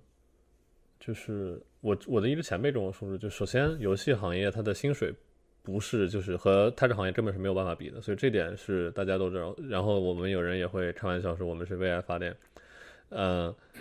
[1.01, 5.14] 就是我我的一个前辈跟我说的，就首先游戏行业它的薪水
[5.62, 9.56] 不是就是和泰式行业根本是没有办法比的，所以这点是大家都知道。
[9.68, 12.36] 然后我们有人也会开玩笑说我们是为爱发电，
[13.09, 13.55] 嗯，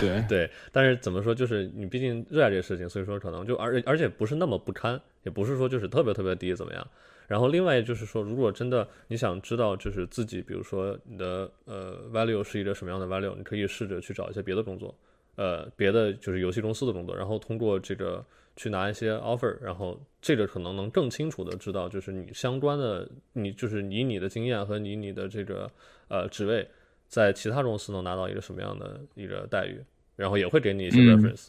[0.00, 0.50] 对对。
[0.70, 6.86] 但是怎么说，就是你毕竟热爱这个事情，所以说可能就而而且不是那么不堪，也不是说就是特别特别低怎么样。
[7.28, 14.92] 然后另外就是说，如果真的你想知道，就是自己，比如说你的呃 value 是一个什么样的 value，你可以试着去找一些别的工作，
[15.36, 18.24] 呃，别的就是游戏公司的工作，然后通过这个
[18.56, 25.70] 去拿一些 offer，然后这个可能能更清楚的知道，就是你相关的，你就是以你的经验和你你的这个
[26.08, 26.66] 呃职位，
[27.08, 29.78] 在其他公司能拿到一个什么样的一个待遇，
[30.16, 31.48] 然后也会给你一些 reference。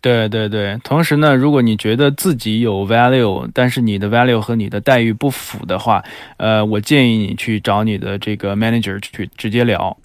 [0.00, 6.02] 对对对，同时呢，如果你觉得自己有 value，但是你的 value 和你的待遇不符的话，
[6.36, 9.96] 呃，我建议你去找你的这个 manager 去直接聊。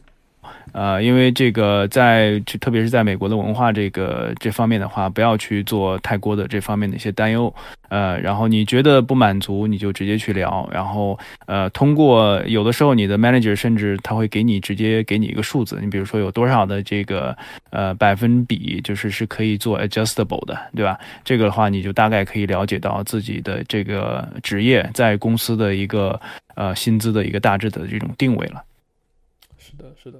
[0.73, 7.53] 呃，因为这个在，特别是在美国的文化这个这方面的话，不要去做太过的这方面的一些担忧。
[7.89, 10.67] 呃，然后你觉得不满足，你就直接去聊。
[10.73, 17.37] 然后，呃，通过有的时候你的 manager 甚至他会给你直接给你一个数字，你比如说有多少的这个
[17.69, 20.99] 呃百分比，就是是可以做 adjustable 的，对吧？
[21.23, 26.19] 这个的话，你就大概可以了解到自己的这个职业在公司的一个
[26.55, 28.63] 呃薪资的一个大致的这种定位了。
[29.59, 30.19] 是的，是的。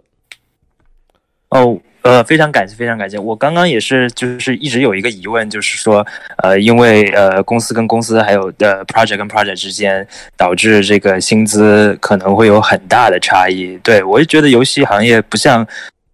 [1.53, 3.17] 哦，呃，非常感谢，非常感谢。
[3.17, 6.05] 我刚刚也是，就是一直有一个疑问，就是说，
[6.43, 10.05] 呃，因为呃，公司跟公司还有的 project 跟 project 之间，
[10.35, 13.77] 导致这个薪资可能会有很大的差异。
[13.83, 15.65] 对我就觉得游戏行业不像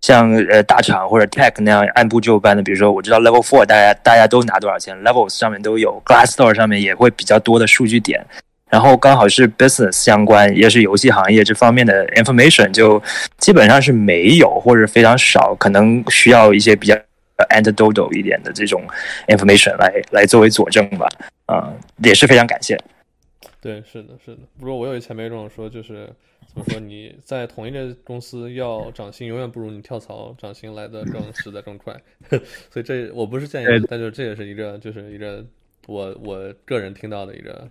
[0.02, 8.24] 像呃大厂或者 tech 那样按部就班的，比如说我知道 level four 大家大家都拿多少钱，levels 上面都有，Glassdoor 上面也会比较多的数据点。
[8.70, 13.02] 然后刚好是 business 相关，也是游戏行业这方面的 information，就
[13.38, 16.96] 基本上是没有或者非常少，可能需要一些比较
[17.50, 18.84] anecdotal 一点的这种
[19.28, 21.08] information 来来作为佐证吧。
[21.48, 21.74] 啊，
[22.04, 22.78] 也是非常感谢。
[23.60, 24.42] 对，是的，是的。
[24.60, 26.08] 不过我有一前辈跟我说，就是
[26.54, 31.94] 怎么说，你在同一个公司要涨薪，永远不如你跳槽涨薪来的更实在更快。
[32.72, 35.44] 所以这我不是建议，但就这也是一个，就是一个
[35.88, 37.68] 我我个人听到的一个。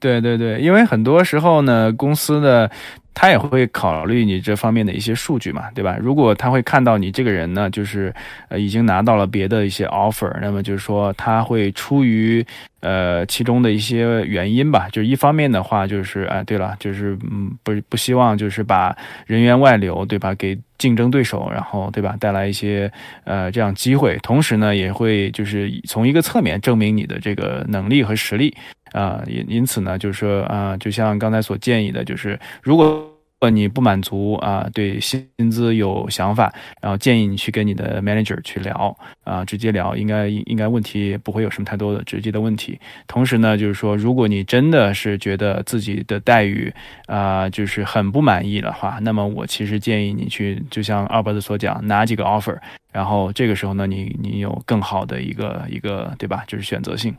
[0.00, 2.68] 对对对，因为很多时候呢，公司的
[3.14, 5.96] 他也会考虑你这方面的一些数据嘛，对吧？
[6.00, 8.12] 如果他会看到你这个人呢，就是
[8.48, 12.44] 呃已经拿到了别的一些 offer，那么就是说他会出于
[12.80, 20.34] 呃其中的一些原因吧，就是一方面的话就是哎，对了，就是嗯不不希望就是把人员外流，对吧？
[20.34, 22.90] 给竞争对手，然后对吧带来一些
[23.24, 28.56] 呃这样机会，同时呢也会就是从一个侧面证明你的这个能力和实力。
[28.92, 33.01] 啊，因因此呢，就是说啊，就像刚才所建议的，就是如果
[33.42, 42.78] 如果你不满足啊，对薪资有想法，然后建议你去跟你的 manager 去聊啊，直接聊，应该应该问题不会有什么太多的直接的问题。
[43.08, 46.72] 同时呢，就是说，如果你真的是觉得自己的待遇
[47.06, 52.56] 啊，就是很不满意的话，那么我其实建议你去，就像二伯子所讲，拿几个 offer，
[52.92, 56.44] 然后这个时候呢，你你有更好的一个一个，对吧？
[56.46, 57.12] 就是选择性。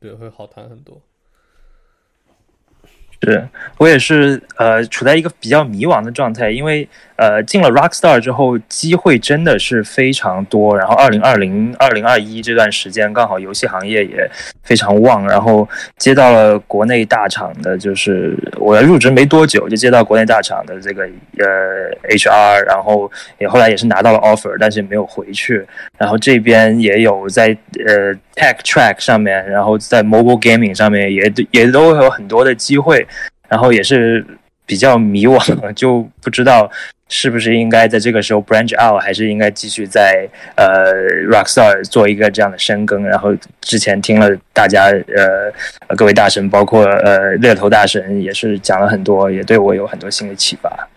[0.00, 0.98] 对，会好谈很多。
[3.22, 3.48] 是
[3.78, 6.86] 我也是呃，处在一个比较迷茫的状态，因为
[7.16, 10.76] 呃，进了 Rockstar 之后，机会真的是非常多。
[10.76, 14.30] 然后二零二零、二零二一这段时间，刚好游戏行业也
[14.62, 15.66] 非常旺，然后
[15.96, 21.04] 接到了国内大厂的，就是我要入职没多久就接到国内大厂的这个
[21.38, 25.66] 呃 HR，然后也后来也是拿到了 offer，但是没有回去。
[25.98, 27.56] 然后这边也有在
[27.86, 33.05] 呃 Tech Track 上面，然后在 Mobile Gaming 上面也也都有很多的机会。
[33.48, 34.24] 然后也是
[34.64, 35.40] 比较迷惘，
[35.74, 36.70] 就不知道
[37.08, 40.92] 是不是应该在这个时候 branch out，还是应该继续在呃
[41.30, 43.04] Rockstar 做一个这样的深耕。
[43.04, 50.88] 然后之前听了大家呃各位大神，包括呃猎头大神，也是讲了很多，也对我有很多新的启发。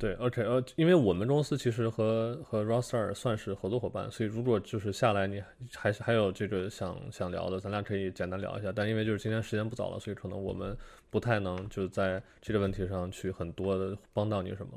[0.00, 5.42] 对，OK，呃，因为我们公司其实和和 Rockstar 算是合作伙伴，所以如果就是下来你
[5.74, 8.72] 还是还有这个想想聊的，咱俩可以简单聊一下。
[8.74, 10.74] 但因为就是今天时间不早了，所以可能我们
[11.10, 14.72] 不太能就在这个问题上去很多的帮到你什么。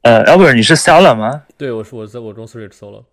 [0.00, 1.46] 呃，Albert，你是 Seller 吗？
[1.56, 3.04] 对，我是我在我公司是 Seller。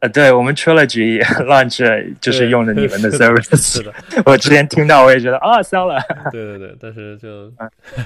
[0.00, 3.54] 呃，对我们 Trilogy launch 就是用的你们的 service。
[3.60, 3.92] 是的，
[4.24, 6.00] 我之前听到我也觉得啊，Seller。
[6.30, 7.52] 对对对，但是就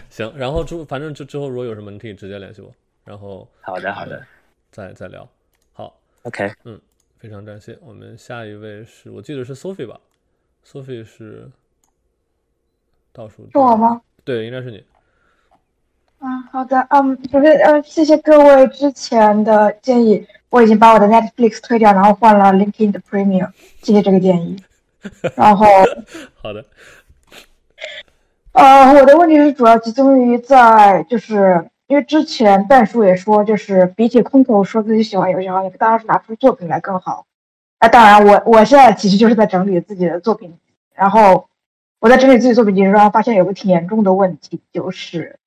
[0.09, 0.32] 行。
[0.36, 2.73] 然后之反正之之后如果有什么，你可以直接联系我。
[3.05, 4.24] 然后好的好的，
[4.70, 5.28] 再再聊。
[5.74, 6.81] 好，OK，嗯，
[7.19, 7.77] 非常感谢。
[7.82, 10.01] 我们下一位是我记得是 Sophie 吧
[10.66, 11.51] ？Sophie 是
[13.12, 14.01] 倒数是我吗？
[14.24, 14.82] 对，应该是你。
[16.20, 20.27] 嗯，好的，嗯，首先呃，谢谢各位之前的建议。
[20.52, 23.48] 我已经把我的 Netflix 退掉，然后换了 LinkedIn 的 Premium，
[23.80, 24.62] 谢谢这个建议。
[25.34, 25.66] 然后，
[26.42, 26.62] 好的。
[28.52, 37.24] 呃，我的问题是主要集中于在，就是因为之前半叔也说，就是比起空口说自己喜欢游戏行业，当然是拿出作品来更好。
[37.80, 40.54] 那当然，我我现在其实就是在整理自己的作品，
[40.94, 41.48] 然后
[41.98, 45.38] 我在整理自己作品集中，发现有个挺严重的问题，就是。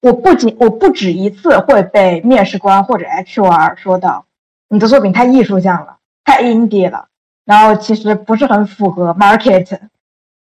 [0.00, 4.24] 我不仅我不止一次会被面试官或者 HR 说到，
[4.68, 7.08] 你的作品太艺术向了，太 indie 了，
[7.44, 9.78] 然后其实不是很符合 market。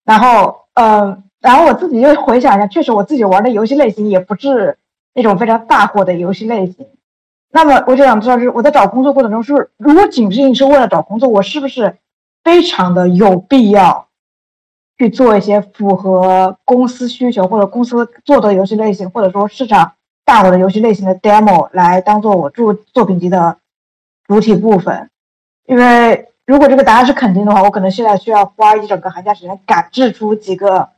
[0.03, 4.77] 然后，嗯，然后我自己又回想一下，确实我自己玩的游戏类型也不是
[5.13, 6.87] 那种非常大火的游戏类型。
[7.51, 11.97] 那么我就想知道，是我在找工作过程中，是如果仅仅是为了找工作，我是不是
[12.43, 14.07] 非常的有必要？
[15.01, 23.57] 去做一些符合公司需求或者公司做的游戏类型，或者说市场大火的游戏类型的 demo 来当做我做作品集的
[24.27, 25.09] 主体部分。
[25.65, 30.89] 因为如果这个答案是肯定的话，我可能现在需要花一整个寒假时间赶制出几个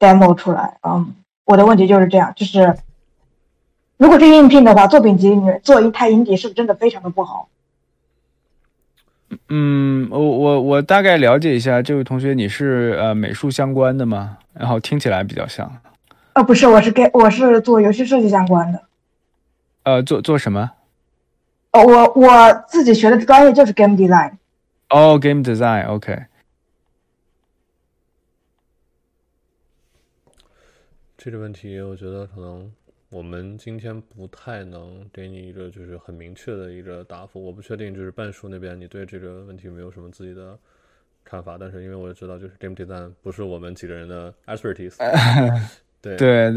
[0.00, 0.78] demo 出来。
[0.82, 1.14] 嗯，
[1.44, 2.76] 我的问题就是这样，就是
[3.96, 7.46] 如果是应聘的话，作品集里面做一太阴底是不是真的非常的不好？
[9.48, 14.38] 嗯，我我我大概了解一下，这位同学你是呃美术相关的吗？
[14.52, 15.80] 然后听起来比较像。
[16.34, 18.82] 哦，不是，我是跟我是做游戏设计相关的。
[19.84, 20.72] 呃，做做什么？
[21.72, 24.32] 哦，我我自己学的专业就是 game design。
[24.90, 26.24] 哦，game design，OK。
[31.16, 32.70] 这个问题，我觉得可能。
[33.14, 40.58] 我们今天不太能给你一个就是很明确的一个答复，我不确定就是半叔那边你对这个问题有没有什么自己的
[41.22, 44.96] 看法，但是因为我也知道就是 game design 不是我们几个人的 expertise，
[46.02, 46.16] 对。
[46.16, 46.52] 对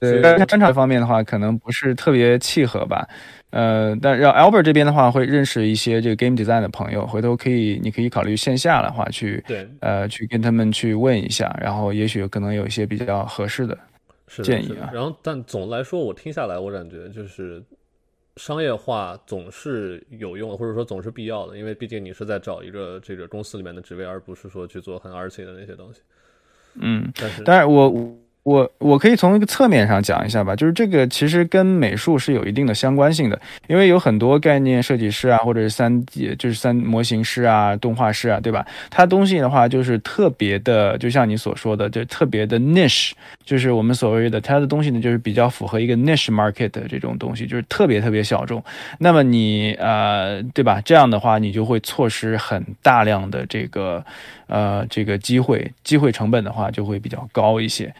[0.00, 3.06] 对，在专场方面的话，可能不是特别契合吧，
[3.50, 9.68] 呃，但让 Albert 这边的话会认识一些这个 game design 的朋友，回头可以你可以考虑线下的话去对。
[9.80, 13.76] 呃去跟他们去问一下，然后也许可能有一些比较合适的。
[14.42, 17.62] 建议啊，然后但总的来说，我听下来，我感觉就是
[18.36, 26.00] 商业化总是有用的，或者说总是必要的，因为毕竟你是在找一个这个公司里面的职位，而不是说去做很 R C 的那些东西。
[26.74, 28.18] 嗯，但是但是我我。
[28.44, 38.66] 我我可以从一个侧面上讲一下吧，就是这个其实跟美术是有一定的相关性的，因为有很多概念设计师啊，或者是三 D 就是三模型师啊、动画师啊，对吧？
[38.90, 43.12] 他东西的话就是特别的，就像你所说的，就特别的 niche，
[43.46, 48.62] 就是我们所谓的他的东西呢，就是比较符合一个 niche market 的这种东西，就是特别特别小众。
[48.98, 50.82] 那么你呃，对吧？
[50.84, 54.04] 这样的话，你就会错失很大量的这个
[54.48, 57.94] 呃这个机会，机会成本的话就会比较高一些。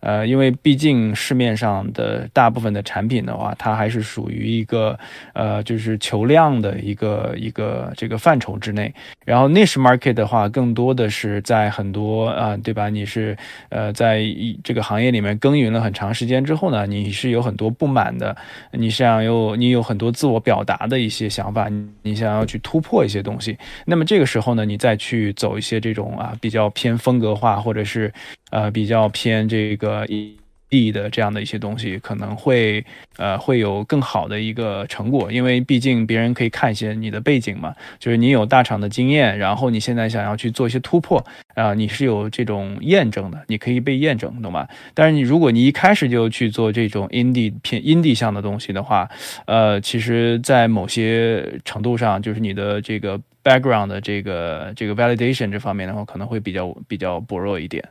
[0.00, 4.98] 呃，因为毕竟市面上的大部分的产品的话，它还是属于一个
[5.32, 8.92] 呃，就是求量的一个一个这个范畴之内。
[9.24, 12.88] 然后 niche market 的话，更多的是在很多啊，对吧？
[12.88, 13.36] 你是
[13.68, 14.22] 呃，在
[14.62, 18.36] 这个行业里面耕耘了很长时间之后呢，你是有很多不满的，
[18.72, 21.68] 你想有你有很多自我表达的一些想法，
[22.02, 23.56] 你想要去突破一些东西。
[23.84, 28.12] 那么这个时候呢，你再去走一些这种啊比较偏风格化，或者是
[28.50, 29.98] 呃比较偏这个。
[30.00, 30.36] 呃，一
[30.70, 32.84] 地的这样的一些东西，可能会
[33.16, 44.68] 呃会有更好的一个成果，因为毕竟别人可以看一些你的背景嘛，就是你有大厂的经验，然后你现在想要去做一些突破啊，你是有这种验证的，你可以被验证，懂吗？
[44.92, 49.08] 但是你如果你一开始就去做这种 indie 偏 indie 向的东西的话，
[49.46, 57.82] 呃，其实，在某些程度上，就是你的这个 background 的这个这个 validation 这方面的话，可能会比较比较薄弱一点。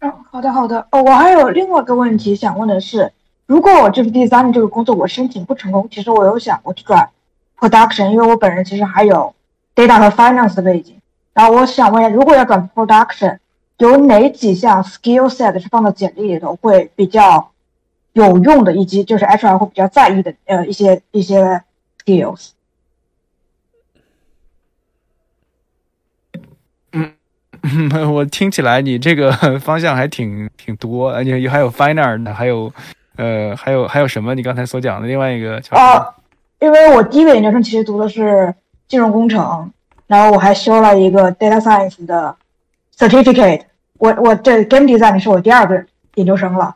[0.00, 0.86] 嗯，好的好的。
[0.90, 3.12] 哦，我还有另外一个问题想问的是，
[3.46, 7.08] 如果我这个第三的这个工作我申请不成功，其实我有想过去转
[7.58, 9.34] production，因为我本人其实还有
[9.74, 10.96] data 和 finance 的背景。
[11.32, 13.38] 然后我想问一下，如果要转 production，
[13.78, 17.50] 有哪几项 skill set 是放到简历里头会比较
[18.12, 21.62] 有用的，以及就是 HR 会比较在意的呃一些一些
[22.04, 22.50] skills？
[28.12, 29.30] 我听起来你这个
[29.60, 32.72] 方向还挺挺多，而且还有 finer，还有
[33.16, 34.34] 呃还有还有什么？
[34.34, 36.06] 你刚才所讲的另外一个啊，
[36.60, 38.54] 因为我第一个研究生其实读的是
[38.88, 39.70] 金融工程，
[40.06, 42.34] 然后我还修了一个 data science 的
[42.96, 43.62] certificate。
[43.98, 45.82] 我我这 game design 是我第二个
[46.16, 46.74] 研究生了，